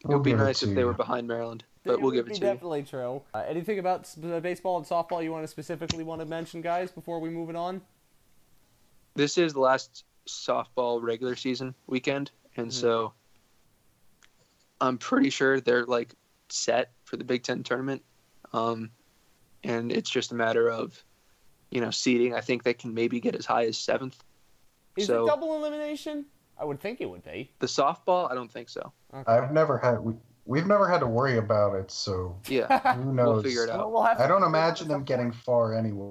It 0.00 0.08
would 0.08 0.22
be 0.22 0.32
nice 0.34 0.62
if 0.62 0.74
they 0.74 0.84
were 0.84 0.92
behind 0.92 1.26
Maryland, 1.26 1.64
It 1.84 1.88
but 1.88 2.00
we'll 2.00 2.12
give 2.12 2.26
it 2.26 2.30
to 2.30 2.34
you. 2.34 2.40
definitely 2.40 2.82
true. 2.84 3.22
Uh, 3.34 3.44
anything 3.48 3.78
about 3.80 4.08
baseball 4.42 4.76
and 4.76 4.86
softball 4.86 5.22
you 5.22 5.32
want 5.32 5.42
to 5.44 5.48
specifically 5.48 6.04
want 6.04 6.20
to 6.20 6.26
mention, 6.26 6.60
guys, 6.60 6.90
before 6.92 7.18
we 7.20 7.30
move 7.30 7.50
it 7.50 7.56
on? 7.56 7.80
This 9.14 9.38
is 9.38 9.52
the 9.54 9.60
last 9.60 10.04
softball 10.28 11.02
regular 11.02 11.34
season 11.34 11.74
weekend, 11.88 12.30
and 12.56 12.68
Mhm. 12.68 12.72
so 12.72 13.12
I'm 14.80 14.98
pretty 14.98 15.30
sure 15.30 15.60
they're 15.60 15.84
like 15.86 16.14
set 16.48 16.92
for 17.08 17.16
the 17.16 17.24
Big 17.24 17.42
Ten 17.42 17.62
tournament. 17.62 18.02
Um, 18.52 18.90
and 19.64 19.90
it's 19.90 20.10
just 20.10 20.30
a 20.30 20.34
matter 20.34 20.70
of, 20.70 21.02
you 21.70 21.80
know, 21.80 21.90
seeding. 21.90 22.34
I 22.34 22.40
think 22.40 22.62
they 22.62 22.74
can 22.74 22.94
maybe 22.94 23.18
get 23.18 23.34
as 23.34 23.46
high 23.46 23.64
as 23.64 23.76
seventh. 23.78 24.22
Is 24.96 25.06
So- 25.06 25.24
it 25.24 25.28
double 25.28 25.56
elimination? 25.56 26.26
I 26.60 26.64
would 26.64 26.80
think 26.80 27.00
it 27.00 27.06
would 27.08 27.22
be. 27.24 27.50
The 27.60 27.66
softball, 27.68 28.30
I 28.30 28.34
don't 28.34 28.50
think 28.50 28.68
so. 28.68 28.92
Okay. 29.14 29.30
I've 29.30 29.52
never 29.52 29.78
had 29.78 30.00
we, 30.00 30.12
we've 30.44 30.66
never 30.66 30.88
had 30.88 30.98
to 31.00 31.06
worry 31.06 31.38
about 31.38 31.76
it, 31.76 31.88
so 31.90 32.36
Yeah, 32.48 32.94
who 32.96 33.12
knows? 33.12 33.34
we'll 33.34 33.42
figure 33.44 33.62
it 33.64 33.70
out. 33.70 33.92
we'll 33.92 34.02
have 34.02 34.18
I 34.20 34.26
don't 34.26 34.38
figure 34.38 34.38
it 34.38 34.42
out 34.42 34.48
imagine 34.48 34.88
them 34.88 35.04
getting 35.04 35.30
far 35.30 35.74
anyway. 35.74 36.10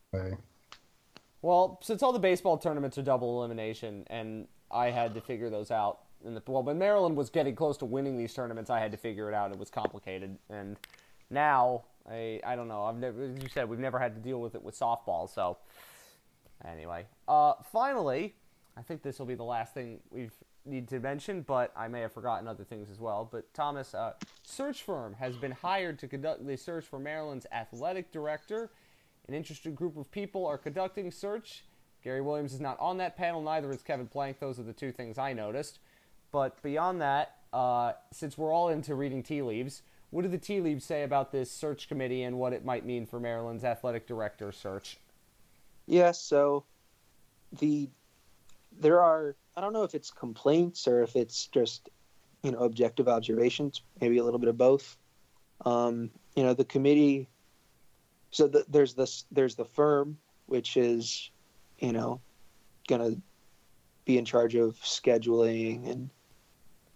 Well, 1.41 1.79
since 1.83 2.01
all 2.01 2.13
the 2.13 2.19
baseball 2.19 2.57
tournaments 2.57 2.97
are 2.97 3.01
double 3.03 3.39
elimination, 3.39 4.05
and 4.07 4.47
I 4.71 4.89
had 4.89 5.13
to 5.15 5.21
figure 5.21 5.49
those 5.49 5.69
out. 5.69 5.99
In 6.25 6.34
the 6.34 6.41
well, 6.47 6.63
when 6.63 6.77
Maryland 6.77 7.15
was 7.15 7.29
getting 7.29 7.56
close 7.56 7.77
to 7.77 7.85
winning 7.85 8.17
these 8.17 8.33
tournaments, 8.33 8.69
I 8.69 8.79
had 8.79 8.91
to 8.91 8.98
figure 8.98 9.29
it 9.29 9.35
out. 9.35 9.52
It 9.52 9.60
was 9.60 9.69
complicated, 9.69 10.37
and 10.50 10.77
now 11.29 11.83
I 12.10 12.39
I 12.46 12.56
don't 12.56 12.67
know. 12.67 12.83
I've 12.83 12.98
never, 12.98 13.23
as 13.23 13.37
you 13.41 13.50
said, 13.50 13.69
we've 13.69 13.79
never 13.79 14.00
had 14.00 14.15
to 14.15 14.21
deal 14.21 14.41
with 14.41 14.56
it 14.56 14.63
with 14.63 14.77
softball. 14.77 15.29
So 15.29 15.58
anyway, 16.65 17.06
uh, 17.27 17.54
finally, 17.71 18.35
I 18.75 18.81
think 18.81 19.04
this 19.04 19.19
will 19.19 19.25
be 19.25 19.35
the 19.35 19.44
last 19.44 19.73
thing 19.73 20.00
we 20.12 20.29
need 20.65 20.87
to 20.89 21.00
mention, 21.00 21.41
but 21.41 21.71
I 21.75 21.87
may 21.87 22.02
have 22.02 22.12
forgotten 22.12 22.48
other 22.48 22.63
things 22.63 22.89
as 22.89 23.00
well. 23.00 23.27
But 23.31 23.54
Thomas, 23.54 23.94
uh, 23.94 24.13
search 24.44 24.83
firm 24.83 25.13
has 25.15 25.35
been 25.35 25.52
hired 25.52 26.00
to 26.00 26.08
conduct 26.08 26.46
the 26.46 26.58
search 26.58 26.85
for 26.85 27.00
Maryland's 27.00 27.46
athletic 27.52 28.12
director. 28.12 28.69
An 29.27 29.33
interested 29.33 29.75
group 29.75 29.98
of 29.98 30.10
people 30.12 30.46
are 30.46 30.58
conducting 30.58 31.12
search. 31.12 31.63
Gary 32.04 32.21
Williams 32.21 32.54
is 32.54 32.62
not 32.62 32.79
on 32.79 32.98
that 32.98 33.17
panel, 33.17 33.41
neither 33.41 33.71
is 33.71 33.81
Kevin 33.81 34.08
Plank. 34.08 34.39
Those 34.39 34.60
are 34.60 34.63
the 34.63 34.73
two 34.73 34.91
things 34.91 35.17
I 35.17 35.33
noticed. 35.33 35.79
But 36.32 36.62
beyond 36.62 37.02
that, 37.02 37.36
uh, 37.54 37.94
since 38.12 38.38
we're 38.38 38.54
all 38.54 38.69
into 38.69 38.96
reading 38.96 39.23
tea 39.23 39.42
leaves, 39.42 39.82
what 40.10 40.21
do 40.21 40.28
the 40.28 40.38
tea 40.38 40.62
leaves 40.62 40.86
say 40.86 41.04
about 41.04 41.32
this 41.32 41.52
search 41.52 41.88
committee 41.88 42.23
and 42.23 42.38
what 42.38 42.54
it 42.54 42.63
might 42.63 42.86
mean 42.86 43.06
for 43.06 43.19
Maryland's 43.19 43.63
athletic 43.63 44.08
director 44.08 44.52
search? 44.52 44.98
Yeah, 45.86 46.12
so 46.12 46.65
the 47.60 47.90
there 48.80 49.02
are 49.02 49.36
I 49.56 49.62
don't 49.62 49.73
know 49.73 49.84
if 49.84 49.96
it's 49.96 50.12
complaints 50.12 50.88
or 50.88 51.02
if 51.02 51.15
it's 51.15 51.48
just 51.48 51.90
you 52.44 52.52
know 52.52 52.60
objective 52.60 53.08
observations, 53.08 53.82
maybe 54.02 54.17
a 54.17 54.23
little 54.23 54.40
bit 54.40 54.50
of 54.50 54.58
both. 54.58 54.98
Um, 55.65 56.12
you 56.36 56.44
know, 56.44 56.54
the 56.54 56.65
committee 56.65 57.30
so 58.32 58.48
the, 58.48 58.65
there's 58.69 58.94
this 58.94 59.25
there's 59.32 59.56
the 59.56 59.65
firm 59.65 60.17
which 60.46 60.78
is 60.78 61.32
you 61.80 61.92
know 61.92 62.21
gonna 62.88 63.15
be 64.06 64.17
in 64.17 64.25
charge 64.25 64.56
of 64.56 64.75
scheduling 64.82 65.90
and 65.90 66.10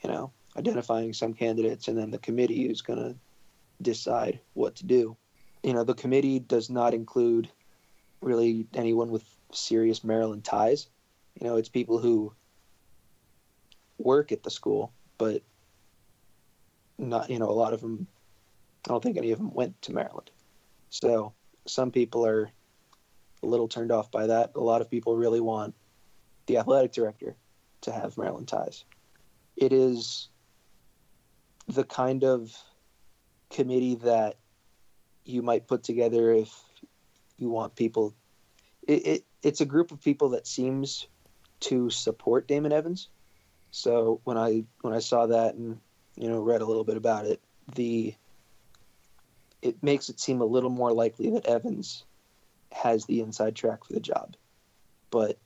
you 0.04 0.10
know 0.10 0.32
identifying 0.58 1.14
some 1.14 1.34
candidates 1.34 1.88
and 1.88 1.98
then 1.98 2.12
the 2.12 2.18
committee 2.18 2.66
is 2.66 2.82
gonna 2.82 3.16
decide 3.82 4.40
what 4.54 4.76
to 4.76 4.86
do 4.86 5.16
you 5.64 5.74
know 5.74 5.84
the 5.84 5.94
committee 5.94 6.40
does 6.40 6.70
not 6.70 6.94
include 6.94 7.50
really 8.22 8.68
anyone 8.74 9.10
with 9.10 9.24
serious 9.52 10.04
maryland 10.04 10.44
ties 10.44 10.88
you 11.40 11.48
know 11.48 11.58
it's 11.58 11.70
people 11.70 11.98
who 11.98 12.34
work 13.98 14.32
at 14.32 14.44
the 14.44 14.52
school 14.52 14.92
but 15.18 15.42
not 16.98 17.30
you 17.30 17.40
know 17.40 17.50
a 17.50 17.52
lot 17.52 17.74
of 17.74 17.82
them 17.82 18.08
i 18.86 18.90
don't 18.90 19.02
think 19.02 19.18
any 19.18 19.32
of 19.32 19.38
them 19.38 19.54
went 19.54 19.80
to 19.82 19.94
maryland 19.94 20.30
so 20.90 21.34
some 21.66 21.92
people 21.92 22.26
are 22.26 22.52
a 23.44 23.48
little 23.48 23.68
turned 23.68 23.92
off 23.92 24.12
by 24.12 24.28
that. 24.28 24.52
A 24.56 24.60
lot 24.60 24.82
of 24.82 24.90
people 24.90 25.16
really 25.16 25.40
want 25.40 25.74
the 26.46 26.58
athletic 26.58 26.92
director 26.92 27.36
to 27.82 27.92
have 27.92 28.18
Maryland 28.18 28.48
ties. 28.48 28.86
It 29.56 29.74
is 29.74 30.30
the 31.68 31.84
kind 31.84 32.24
of 32.24 32.56
committee 33.50 33.96
that 33.96 34.38
you 35.26 35.42
might 35.42 35.68
put 35.68 35.84
together 35.84 36.32
if 36.32 36.52
you 37.38 37.50
want 37.50 37.76
people. 37.76 38.14
It, 38.88 39.08
it 39.08 39.26
it's 39.44 39.62
a 39.62 39.66
group 39.66 39.92
of 39.92 40.02
people 40.02 40.30
that 40.30 40.48
seems 40.48 41.08
to 41.62 41.90
support 41.90 42.48
Damon 42.48 42.72
Evans. 42.72 43.10
So 43.72 44.20
when 44.24 44.38
I 44.38 44.64
when 44.82 44.94
I 44.94 45.00
saw 45.00 45.28
that 45.28 45.56
and 45.56 45.80
you 46.16 46.30
know 46.30 46.40
read 46.40 46.62
a 46.62 46.66
little 46.66 46.84
bit 46.84 46.98
about 46.98 47.26
it, 47.26 47.42
the 47.76 48.16
it 49.62 49.82
makes 49.84 50.10
it 50.10 50.20
seem 50.20 50.42
a 50.42 50.46
little 50.46 50.70
more 50.70 50.92
likely 50.92 51.30
that 51.32 51.46
Evans 51.46 52.04
has 52.72 53.06
the 53.06 53.22
inside 53.22 53.56
track 53.56 53.86
for 53.86 53.94
the 53.94 54.00
job. 54.00 54.36
But 55.12 55.38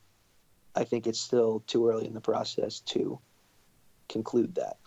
I 0.76 0.84
think 0.84 1.08
it's 1.08 1.20
still 1.20 1.64
too 1.68 1.90
early 1.90 2.08
in 2.08 2.14
the 2.14 2.22
process 2.22 2.80
to 2.82 3.20
conclude 4.10 4.56
that. 4.56 4.78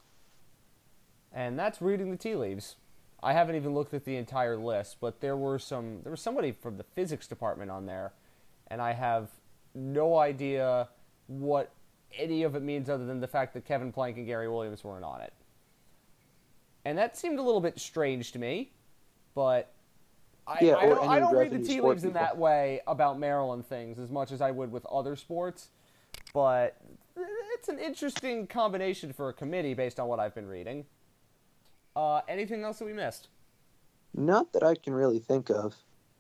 And 1.33 1.59
that's 1.59 1.81
reading 1.81 2.11
the 2.11 2.17
tea 2.17 2.35
leaves. 2.35 2.77
I 3.23 3.33
haven't 3.33 3.57
even 3.57 3.75
looked 3.75 3.95
at 3.95 4.05
the 4.05 4.17
entire 4.17 4.57
list, 4.57 4.99
but 5.01 5.21
there 5.21 5.37
were 5.37 5.59
some 5.59 6.01
there 6.03 6.11
was 6.11 6.21
somebody 6.21 6.53
from 6.53 6.77
the 6.77 6.85
physics 6.85 7.27
department 7.27 7.71
on 7.71 7.87
there, 7.87 8.13
and 8.69 8.81
I 8.81 8.93
have 8.93 9.29
no 9.75 10.19
idea 10.19 10.89
what 11.27 11.73
any 12.17 12.45
of 12.45 12.55
it 12.55 12.63
means 12.63 12.89
other 12.89 13.05
than 13.05 13.21
the 13.21 13.27
fact 13.27 13.55
that 13.55 13.65
Kevin 13.65 13.93
Plank 13.93 14.17
and 14.17 14.27
Gary 14.27 14.49
Williams 14.49 14.85
weren't 14.85 15.05
on 15.05 15.21
it. 15.21 15.33
And 16.85 16.97
that 16.97 17.17
seemed 17.17 17.39
a 17.39 17.43
little 17.43 17.61
bit 17.61 17.79
strange 17.79 18.33
to 18.33 18.39
me 18.39 18.71
but 19.39 19.73
I, 20.49 20.59
Yeah, 20.61 20.75
I 20.79 20.87
don't, 20.87 21.09
I 21.09 21.21
don't 21.21 21.37
read 21.37 21.53
the 21.53 21.61
tea 21.61 21.81
leaves 21.81 22.03
in 22.03 22.15
that 22.15 22.37
way 22.37 22.81
about 22.89 23.21
Maryland 23.21 23.65
things 23.65 24.01
as 24.01 24.11
much 24.11 24.33
as 24.33 24.41
I 24.41 24.51
would 24.51 24.73
with 24.73 24.85
other 24.87 25.15
sports. 25.15 25.69
But 26.35 26.77
it's 27.55 27.69
an 27.69 27.79
interesting 27.79 28.47
combination 28.47 29.13
for 29.13 29.29
a 29.29 29.33
committee 29.33 29.75
based 29.75 29.99
on 29.99 30.09
what 30.09 30.21
I've 30.21 30.35
been 30.35 30.47
reading. 30.47 30.85
Uh, 31.97 32.21
anything 32.29 32.63
else 32.63 32.79
that 32.79 32.85
we 32.85 32.93
missed? 32.93 33.29
Not 34.15 34.53
that 34.53 34.63
I 34.63 34.75
can 34.75 34.95
really 34.95 35.19
think 35.19 35.51
of. 35.51 35.75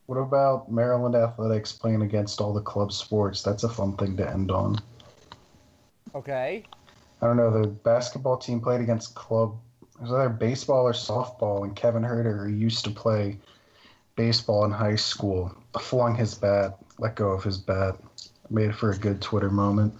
What 0.07 0.16
about 0.16 0.70
Maryland 0.70 1.14
athletics 1.14 1.72
playing 1.72 2.03
against 2.03 2.40
all 2.40 2.53
the 2.53 2.61
club 2.61 2.92
sports? 2.92 3.42
That's 3.42 3.64
a 3.64 3.68
fun 3.68 3.96
thing 3.96 4.16
to 4.16 4.28
end 4.28 4.51
on. 4.51 4.78
Okay. 6.14 6.64
I 7.20 7.26
don't 7.26 7.36
know. 7.36 7.51
The 7.51 7.68
basketball 7.68 8.38
team 8.38 8.61
played 8.61 8.80
against 8.80 9.14
club. 9.14 9.57
It 9.82 10.03
was 10.03 10.12
either 10.12 10.28
baseball 10.28 10.86
or 10.86 10.92
softball, 10.92 11.64
and 11.64 11.74
Kevin 11.76 12.03
Huerter, 12.03 12.44
who 12.44 12.53
used 12.53 12.84
to 12.84 12.90
play 12.90 13.38
baseball 14.16 14.64
in 14.64 14.70
high 14.70 14.96
school, 14.96 15.55
flung 15.78 16.14
his 16.14 16.34
bat, 16.34 16.78
let 16.99 17.14
go 17.14 17.30
of 17.30 17.44
his 17.44 17.59
bat. 17.59 17.96
Made 18.51 18.70
it 18.70 18.74
for 18.74 18.90
a 18.90 18.96
good 18.96 19.20
Twitter 19.20 19.51
moment. 19.51 19.92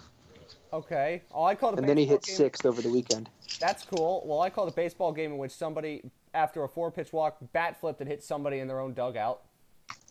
Okay. 0.73 1.23
Oh, 1.33 1.45
I 1.45 1.55
called 1.55 1.79
And 1.79 1.89
then 1.89 1.97
he 1.97 2.05
hit 2.05 2.23
game- 2.23 2.37
sixth 2.37 2.67
over 2.67 2.83
the 2.83 2.91
weekend. 2.91 3.29
That's 3.61 3.85
cool. 3.85 4.23
Well, 4.27 4.41
I 4.41 4.51
called 4.51 4.69
a 4.69 4.73
baseball 4.73 5.13
game 5.13 5.33
in 5.33 5.39
which 5.39 5.53
somebody, 5.53 6.03
after 6.35 6.63
a 6.65 6.69
four 6.69 6.91
pitch 6.91 7.13
walk, 7.13 7.39
bat 7.53 7.81
flipped 7.81 8.01
and 8.01 8.09
hit 8.09 8.23
somebody 8.23 8.59
in 8.59 8.69
their 8.69 8.81
own 8.81 8.93
dugout. 8.95 9.43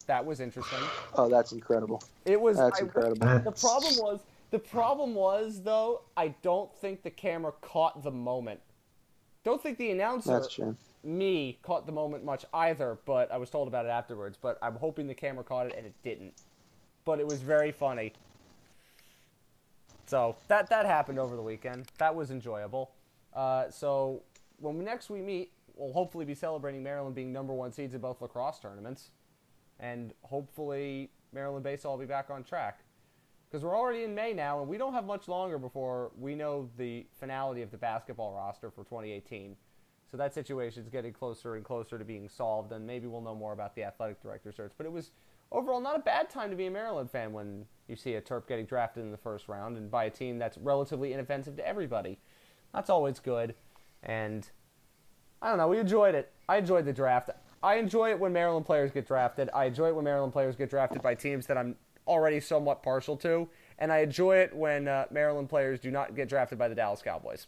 That 0.07 0.25
was 0.25 0.39
interesting. 0.39 0.79
Oh, 1.15 1.29
that's 1.29 1.51
incredible. 1.51 2.01
It 2.25 2.39
was. 2.39 2.57
That's 2.57 2.79
I- 2.79 2.83
incredible. 2.83 3.27
The 3.39 3.51
problem 3.51 3.93
was 3.97 4.19
the 4.51 4.59
problem 4.59 5.13
was 5.15 5.61
though 5.61 6.01
I 6.15 6.29
don't 6.41 6.73
think 6.79 7.03
the 7.03 7.09
camera 7.11 7.51
caught 7.61 8.03
the 8.03 8.11
moment. 8.11 8.61
Don't 9.43 9.61
think 9.61 9.77
the 9.77 9.91
announcer 9.91 10.31
That's 10.33 10.51
shame. 10.51 10.77
me 11.03 11.59
caught 11.61 11.85
the 11.85 11.91
moment 11.91 12.23
much 12.25 12.45
either, 12.53 12.97
but 13.05 13.31
I 13.31 13.37
was 13.37 13.49
told 13.49 13.67
about 13.67 13.85
it 13.85 13.89
afterwards. 13.89 14.37
But 14.41 14.57
I'm 14.61 14.75
hoping 14.75 15.07
the 15.07 15.13
camera 15.13 15.43
caught 15.43 15.67
it 15.67 15.73
and 15.77 15.85
it 15.85 15.93
didn't. 16.03 16.33
But 17.05 17.19
it 17.19 17.27
was 17.27 17.41
very 17.41 17.71
funny. 17.71 18.13
So 20.07 20.37
that 20.47 20.69
that 20.69 20.85
happened 20.85 21.19
over 21.19 21.35
the 21.35 21.41
weekend. 21.41 21.87
That 21.97 22.15
was 22.15 22.31
enjoyable. 22.31 22.91
Uh, 23.33 23.69
so 23.69 24.23
when 24.57 24.77
we, 24.77 24.85
next 24.85 25.09
we 25.09 25.21
meet, 25.21 25.51
we'll 25.75 25.93
hopefully 25.93 26.25
be 26.25 26.33
celebrating 26.33 26.81
Maryland 26.81 27.13
being 27.13 27.31
number 27.31 27.53
one 27.53 27.71
seeds 27.71 27.93
in 27.93 28.01
both 28.01 28.21
lacrosse 28.21 28.59
tournaments, 28.59 29.11
and 29.79 30.13
hopefully 30.21 31.11
Maryland 31.33 31.63
baseball 31.63 31.93
will 31.93 31.99
be 31.99 32.05
back 32.05 32.29
on 32.29 32.43
track. 32.43 32.79
Because 33.49 33.63
we're 33.63 33.77
already 33.77 34.03
in 34.03 34.13
May 34.13 34.33
now, 34.33 34.59
and 34.59 34.67
we 34.67 34.77
don't 34.77 34.93
have 34.93 35.05
much 35.05 35.29
longer 35.29 35.57
before 35.57 36.11
we 36.17 36.35
know 36.35 36.69
the 36.77 37.05
finality 37.17 37.61
of 37.61 37.71
the 37.71 37.77
basketball 37.77 38.33
roster 38.33 38.69
for 38.69 38.83
2018. 38.83 39.55
So 40.09 40.17
that 40.17 40.33
situation 40.33 40.83
is 40.83 40.89
getting 40.89 41.13
closer 41.13 41.55
and 41.55 41.63
closer 41.63 41.97
to 41.97 42.03
being 42.03 42.27
solved, 42.27 42.71
and 42.71 42.85
maybe 42.85 43.07
we'll 43.07 43.21
know 43.21 43.35
more 43.35 43.53
about 43.53 43.75
the 43.75 43.83
athletic 43.83 44.21
director 44.21 44.51
search. 44.51 44.71
But 44.77 44.85
it 44.85 44.91
was 44.91 45.11
overall 45.51 45.79
not 45.79 45.95
a 45.95 45.99
bad 45.99 46.29
time 46.29 46.49
to 46.49 46.57
be 46.57 46.65
a 46.65 46.71
Maryland 46.71 47.09
fan 47.09 47.31
when 47.31 47.65
you 47.87 47.95
see 47.95 48.15
a 48.15 48.21
Terp 48.21 48.47
getting 48.47 48.65
drafted 48.65 49.03
in 49.03 49.11
the 49.11 49.17
first 49.17 49.47
round 49.47 49.77
and 49.77 49.89
by 49.89 50.05
a 50.05 50.09
team 50.09 50.37
that's 50.37 50.57
relatively 50.57 51.13
inoffensive 51.13 51.55
to 51.57 51.67
everybody. 51.67 52.19
That's 52.73 52.89
always 52.89 53.19
good, 53.19 53.55
and 54.03 54.49
I 55.41 55.49
don't 55.49 55.57
know. 55.57 55.67
We 55.67 55.79
enjoyed 55.79 56.15
it. 56.15 56.31
I 56.49 56.57
enjoyed 56.57 56.85
the 56.85 56.93
draft. 56.93 57.29
I 57.63 57.75
enjoy 57.75 58.11
it 58.11 58.19
when 58.19 58.33
Maryland 58.33 58.65
players 58.65 58.91
get 58.91 59.07
drafted. 59.07 59.49
I 59.53 59.65
enjoy 59.65 59.87
it 59.87 59.95
when 59.95 60.05
Maryland 60.05 60.33
players 60.33 60.55
get 60.55 60.69
drafted 60.69 61.01
by 61.01 61.15
teams 61.15 61.47
that 61.47 61.57
I'm 61.57 61.75
already 62.07 62.39
somewhat 62.39 62.83
partial 62.83 63.17
to, 63.17 63.49
and 63.79 63.91
I 63.91 63.99
enjoy 63.99 64.37
it 64.37 64.55
when 64.55 64.87
uh, 64.87 65.05
Maryland 65.11 65.49
players 65.49 65.79
do 65.79 65.91
not 65.91 66.15
get 66.15 66.29
drafted 66.29 66.57
by 66.57 66.67
the 66.67 66.75
Dallas 66.75 67.01
Cowboys. 67.01 67.47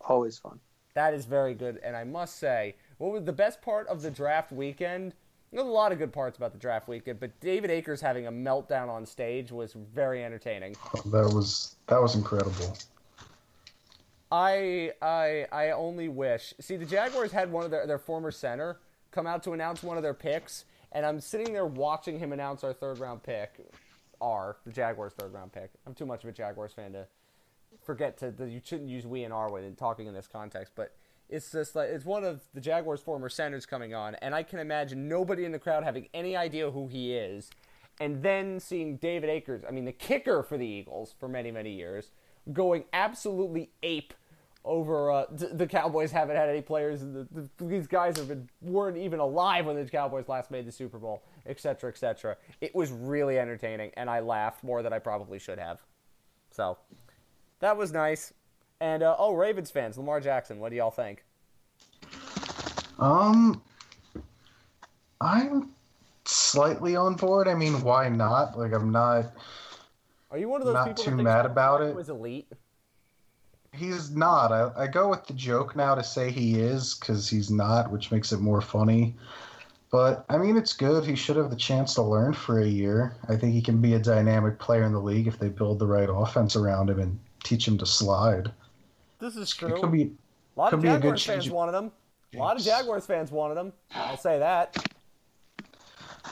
Always 0.00 0.38
fun. 0.38 0.60
That 0.94 1.14
is 1.14 1.26
very 1.26 1.54
good, 1.54 1.78
and 1.82 1.96
I 1.96 2.04
must 2.04 2.38
say, 2.38 2.76
what 2.98 3.12
was 3.12 3.24
the 3.24 3.32
best 3.32 3.60
part 3.60 3.86
of 3.88 4.02
the 4.02 4.10
draft 4.10 4.50
weekend? 4.50 5.14
There's 5.56 5.66
a 5.66 5.70
lot 5.70 5.90
of 5.90 5.96
good 5.96 6.12
parts 6.12 6.36
about 6.36 6.52
the 6.52 6.58
draft 6.58 6.86
weekend, 6.86 7.18
but 7.18 7.40
David 7.40 7.70
Akers 7.70 8.02
having 8.02 8.26
a 8.26 8.30
meltdown 8.30 8.90
on 8.90 9.06
stage 9.06 9.50
was 9.50 9.72
very 9.72 10.22
entertaining. 10.22 10.76
Oh, 10.94 11.00
that 11.06 11.34
was 11.34 11.76
that 11.86 11.98
was 11.98 12.14
incredible. 12.14 12.76
I 14.30 14.92
I 15.00 15.46
I 15.50 15.70
only 15.70 16.08
wish. 16.10 16.52
See, 16.60 16.76
the 16.76 16.84
Jaguars 16.84 17.32
had 17.32 17.50
one 17.50 17.64
of 17.64 17.70
their 17.70 17.86
their 17.86 17.98
former 17.98 18.30
center 18.30 18.80
come 19.12 19.26
out 19.26 19.42
to 19.44 19.52
announce 19.52 19.82
one 19.82 19.96
of 19.96 20.02
their 20.02 20.12
picks, 20.12 20.66
and 20.92 21.06
I'm 21.06 21.20
sitting 21.20 21.54
there 21.54 21.64
watching 21.64 22.18
him 22.18 22.34
announce 22.34 22.62
our 22.62 22.74
third 22.74 22.98
round 22.98 23.22
pick, 23.22 23.54
R, 24.20 24.58
the 24.66 24.72
Jaguars' 24.72 25.14
third 25.14 25.32
round 25.32 25.54
pick. 25.54 25.70
I'm 25.86 25.94
too 25.94 26.04
much 26.04 26.22
of 26.22 26.28
a 26.28 26.34
Jaguars 26.34 26.74
fan 26.74 26.92
to 26.92 27.06
forget 27.82 28.18
to 28.18 28.34
you 28.46 28.60
shouldn't 28.62 28.90
use 28.90 29.06
we 29.06 29.24
and 29.24 29.32
our 29.32 29.50
when 29.50 29.74
talking 29.76 30.06
in 30.06 30.12
this 30.12 30.28
context, 30.28 30.74
but 30.76 30.92
it's 31.28 31.50
just 31.50 31.74
like 31.74 31.88
it's 31.88 32.04
one 32.04 32.24
of 32.24 32.42
the 32.54 32.60
Jaguars' 32.60 33.00
former 33.00 33.28
centers 33.28 33.66
coming 33.66 33.94
on, 33.94 34.14
and 34.16 34.34
I 34.34 34.42
can 34.42 34.58
imagine 34.58 35.08
nobody 35.08 35.44
in 35.44 35.52
the 35.52 35.58
crowd 35.58 35.84
having 35.84 36.08
any 36.14 36.36
idea 36.36 36.70
who 36.70 36.88
he 36.88 37.14
is, 37.14 37.50
and 38.00 38.22
then 38.22 38.60
seeing 38.60 38.96
David 38.96 39.30
Akers, 39.30 39.62
I 39.66 39.72
mean 39.72 39.84
the 39.84 39.92
kicker 39.92 40.42
for 40.42 40.56
the 40.56 40.66
Eagles 40.66 41.14
for 41.18 41.28
many 41.28 41.50
many 41.50 41.72
years, 41.72 42.10
going 42.52 42.84
absolutely 42.92 43.70
ape 43.82 44.14
over 44.66 45.10
uh, 45.10 45.26
th- 45.26 45.52
the 45.54 45.66
Cowboys 45.66 46.12
haven't 46.12 46.36
had 46.36 46.48
any 46.48 46.60
players. 46.60 47.00
The, 47.00 47.26
the, 47.30 47.48
these 47.64 47.86
guys 47.86 48.16
have 48.18 48.28
been 48.28 48.48
weren't 48.60 48.98
even 48.98 49.20
alive 49.20 49.66
when 49.66 49.76
the 49.76 49.84
Cowboys 49.88 50.28
last 50.28 50.50
made 50.50 50.66
the 50.66 50.72
Super 50.72 50.98
Bowl, 50.98 51.22
etc., 51.46 51.90
etc. 51.90 52.36
It 52.60 52.74
was 52.74 52.90
really 52.90 53.38
entertaining, 53.38 53.92
and 53.96 54.10
I 54.10 54.20
laughed 54.20 54.62
more 54.62 54.82
than 54.82 54.92
I 54.92 54.98
probably 54.98 55.38
should 55.38 55.58
have. 55.58 55.80
So 56.50 56.76
that 57.60 57.76
was 57.76 57.92
nice. 57.92 58.32
And 58.80 59.02
uh, 59.02 59.16
oh, 59.18 59.34
Ravens 59.34 59.70
fans, 59.70 59.96
Lamar 59.96 60.20
Jackson, 60.20 60.58
what 60.58 60.70
do 60.70 60.76
y'all 60.76 60.90
think? 60.90 61.24
Um, 62.98 63.62
I'm 65.20 65.70
slightly 66.24 66.96
on 66.96 67.14
board. 67.14 67.48
I 67.48 67.54
mean, 67.54 67.80
why 67.82 68.08
not? 68.08 68.58
Like, 68.58 68.72
I'm 68.72 68.90
not. 68.90 69.32
Are 70.30 70.38
you 70.38 70.48
one 70.48 70.60
of 70.60 70.66
those 70.66 70.74
Not 70.74 70.88
people 70.88 71.04
too 71.04 71.16
mad 71.16 71.46
about 71.46 71.82
it. 71.82 71.94
Was 71.94 72.08
elite. 72.08 72.52
He's 73.72 74.10
not. 74.10 74.52
I, 74.52 74.70
I 74.84 74.86
go 74.86 75.08
with 75.08 75.26
the 75.26 75.34
joke 75.34 75.76
now 75.76 75.94
to 75.94 76.02
say 76.02 76.30
he 76.30 76.58
is 76.58 76.94
because 76.94 77.28
he's 77.28 77.50
not, 77.50 77.90
which 77.90 78.10
makes 78.10 78.32
it 78.32 78.40
more 78.40 78.60
funny. 78.60 79.14
But 79.90 80.24
I 80.28 80.38
mean, 80.38 80.56
it's 80.56 80.72
good. 80.72 81.04
He 81.04 81.14
should 81.14 81.36
have 81.36 81.50
the 81.50 81.56
chance 81.56 81.94
to 81.94 82.02
learn 82.02 82.32
for 82.32 82.60
a 82.60 82.66
year. 82.66 83.16
I 83.28 83.36
think 83.36 83.54
he 83.54 83.62
can 83.62 83.80
be 83.80 83.94
a 83.94 83.98
dynamic 83.98 84.58
player 84.58 84.82
in 84.82 84.92
the 84.92 85.00
league 85.00 85.26
if 85.26 85.38
they 85.38 85.48
build 85.48 85.78
the 85.78 85.86
right 85.86 86.08
offense 86.10 86.56
around 86.56 86.90
him 86.90 86.98
and 86.98 87.18
teach 87.44 87.68
him 87.68 87.78
to 87.78 87.86
slide. 87.86 88.50
This 89.18 89.36
is 89.36 89.52
It 89.52 89.74
could 89.80 89.92
be 89.92 90.12
A 90.56 90.60
lot 90.60 90.70
could 90.70 90.76
of 90.76 90.82
be 90.82 90.88
a 90.88 90.92
good 90.92 91.16
Jaguars 91.16 91.24
fans 91.24 91.50
wanted 91.50 91.74
him. 91.76 91.92
A 92.34 92.38
lot 92.38 92.56
of 92.56 92.62
Jaguars 92.62 93.06
fans 93.06 93.30
wanted 93.30 93.58
him. 93.58 93.72
I'll 93.94 94.16
say 94.16 94.38
that. 94.38 94.76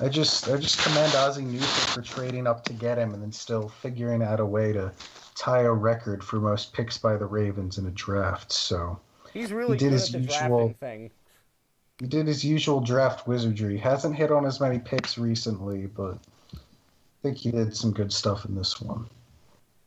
I 0.01 0.09
just 0.09 0.49
I 0.49 0.57
just 0.57 0.83
commend 0.83 1.15
Ozzie 1.15 1.43
Newsome 1.45 1.95
for 1.95 2.03
trading 2.03 2.47
up 2.47 2.65
to 2.65 2.73
get 2.73 2.99
him 2.99 3.15
and 3.15 3.23
then 3.23 3.31
still 3.33 3.69
figuring 3.69 4.23
out 4.23 4.41
a 4.41 4.45
way 4.45 4.73
to 4.73 4.93
tie 5.37 5.63
a 5.63 5.73
record 5.73 6.23
for 6.25 6.37
most 6.37 6.73
picks 6.73 6.99
by 6.99 7.17
the 7.17 7.27
Ravens 7.27 7.79
in 7.79 7.87
a 7.87 7.91
draft. 7.93 8.53
So 8.53 8.99
He's 9.33 9.53
really 9.53 9.79
did 9.79 9.87
good 9.87 9.93
his 9.93 10.15
at 10.15 10.21
the 10.27 10.33
usual- 10.33 10.75
thing. 10.81 11.11
he 12.01 12.07
did 12.07 12.27
his 12.27 12.45
usual 12.45 12.81
draft 12.81 13.27
wizardry. 13.29 13.79
Hasn't 13.79 14.17
hit 14.17 14.31
on 14.33 14.45
as 14.47 14.61
many 14.61 14.79
picks 14.81 15.17
recently, 15.17 15.87
but 15.87 16.19
I 16.55 16.59
think 17.23 17.39
he 17.39 17.51
did 17.53 17.75
some 17.77 17.93
good 17.93 18.13
stuff 18.13 18.45
in 18.45 18.55
this 18.55 18.81
one. 18.81 19.09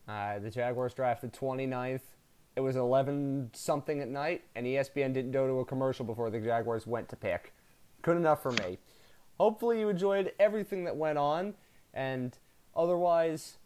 Uh, 0.08 0.39
the 0.39 0.50
Jaguars 0.50 0.93
drafted 0.93 1.34
29th. 1.34 2.02
It 2.58 2.62
was 2.62 2.76
11 2.76 3.51
something 3.53 4.01
at 4.01 4.08
night, 4.08 4.43
and 4.55 4.66
ESPN 4.66 5.14
didn't 5.14 5.30
go 5.30 5.45
to 5.45 5.60
a 5.60 5.66
commercial 5.66 6.03
before 6.03 6.32
the 6.32 6.39
Jaguars 6.39 6.88
went 6.88 7.08
to 7.10 7.16
pick. 7.16 7.53
Good 8.01 8.18
enough 8.18 8.41
for 8.41 8.51
me. 8.51 8.80
Hopefully, 9.39 9.80
you 9.80 9.89
enjoyed 9.89 10.32
everything 10.39 10.84
that 10.86 10.95
went 10.97 11.20
on, 11.20 11.53
and 11.93 12.36
otherwise, 12.76 13.58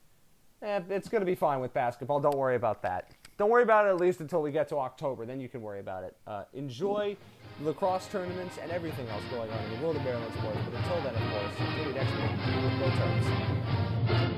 eh, 0.61 0.81
it's 0.89 1.07
going 1.07 1.21
to 1.21 1.25
be 1.25 1.35
fine 1.35 1.61
with 1.61 1.73
basketball. 1.73 2.19
Don't 2.19 2.35
worry 2.35 2.57
about 2.57 2.81
that. 2.81 3.11
Don't 3.37 3.49
worry 3.49 3.63
about 3.63 3.87
it 3.87 3.91
at 3.91 3.97
least 4.01 4.19
until 4.19 4.41
we 4.41 4.51
get 4.51 4.67
to 4.67 4.75
October. 4.75 5.25
Then 5.25 5.39
you 5.39 5.47
can 5.47 5.61
worry 5.61 5.79
about 5.79 6.03
it. 6.03 6.17
Uh, 6.27 6.43
enjoy 6.53 7.15
lacrosse 7.61 8.07
tournaments 8.07 8.57
and 8.61 8.71
everything 8.71 9.07
else 9.07 9.23
going 9.31 9.49
on 9.49 9.63
in 9.63 9.79
the 9.79 9.85
world 9.85 9.95
of 9.95 10.03
Maryland 10.03 10.33
sports. 10.37 10.59
But 10.65 10.73
until 10.73 11.01
then, 11.01 11.15
of 11.15 11.31
course, 11.31 11.53
until 11.59 11.85
we 11.85 11.93
next 11.93 12.11
week, 12.11 12.31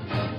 go. 0.09 0.32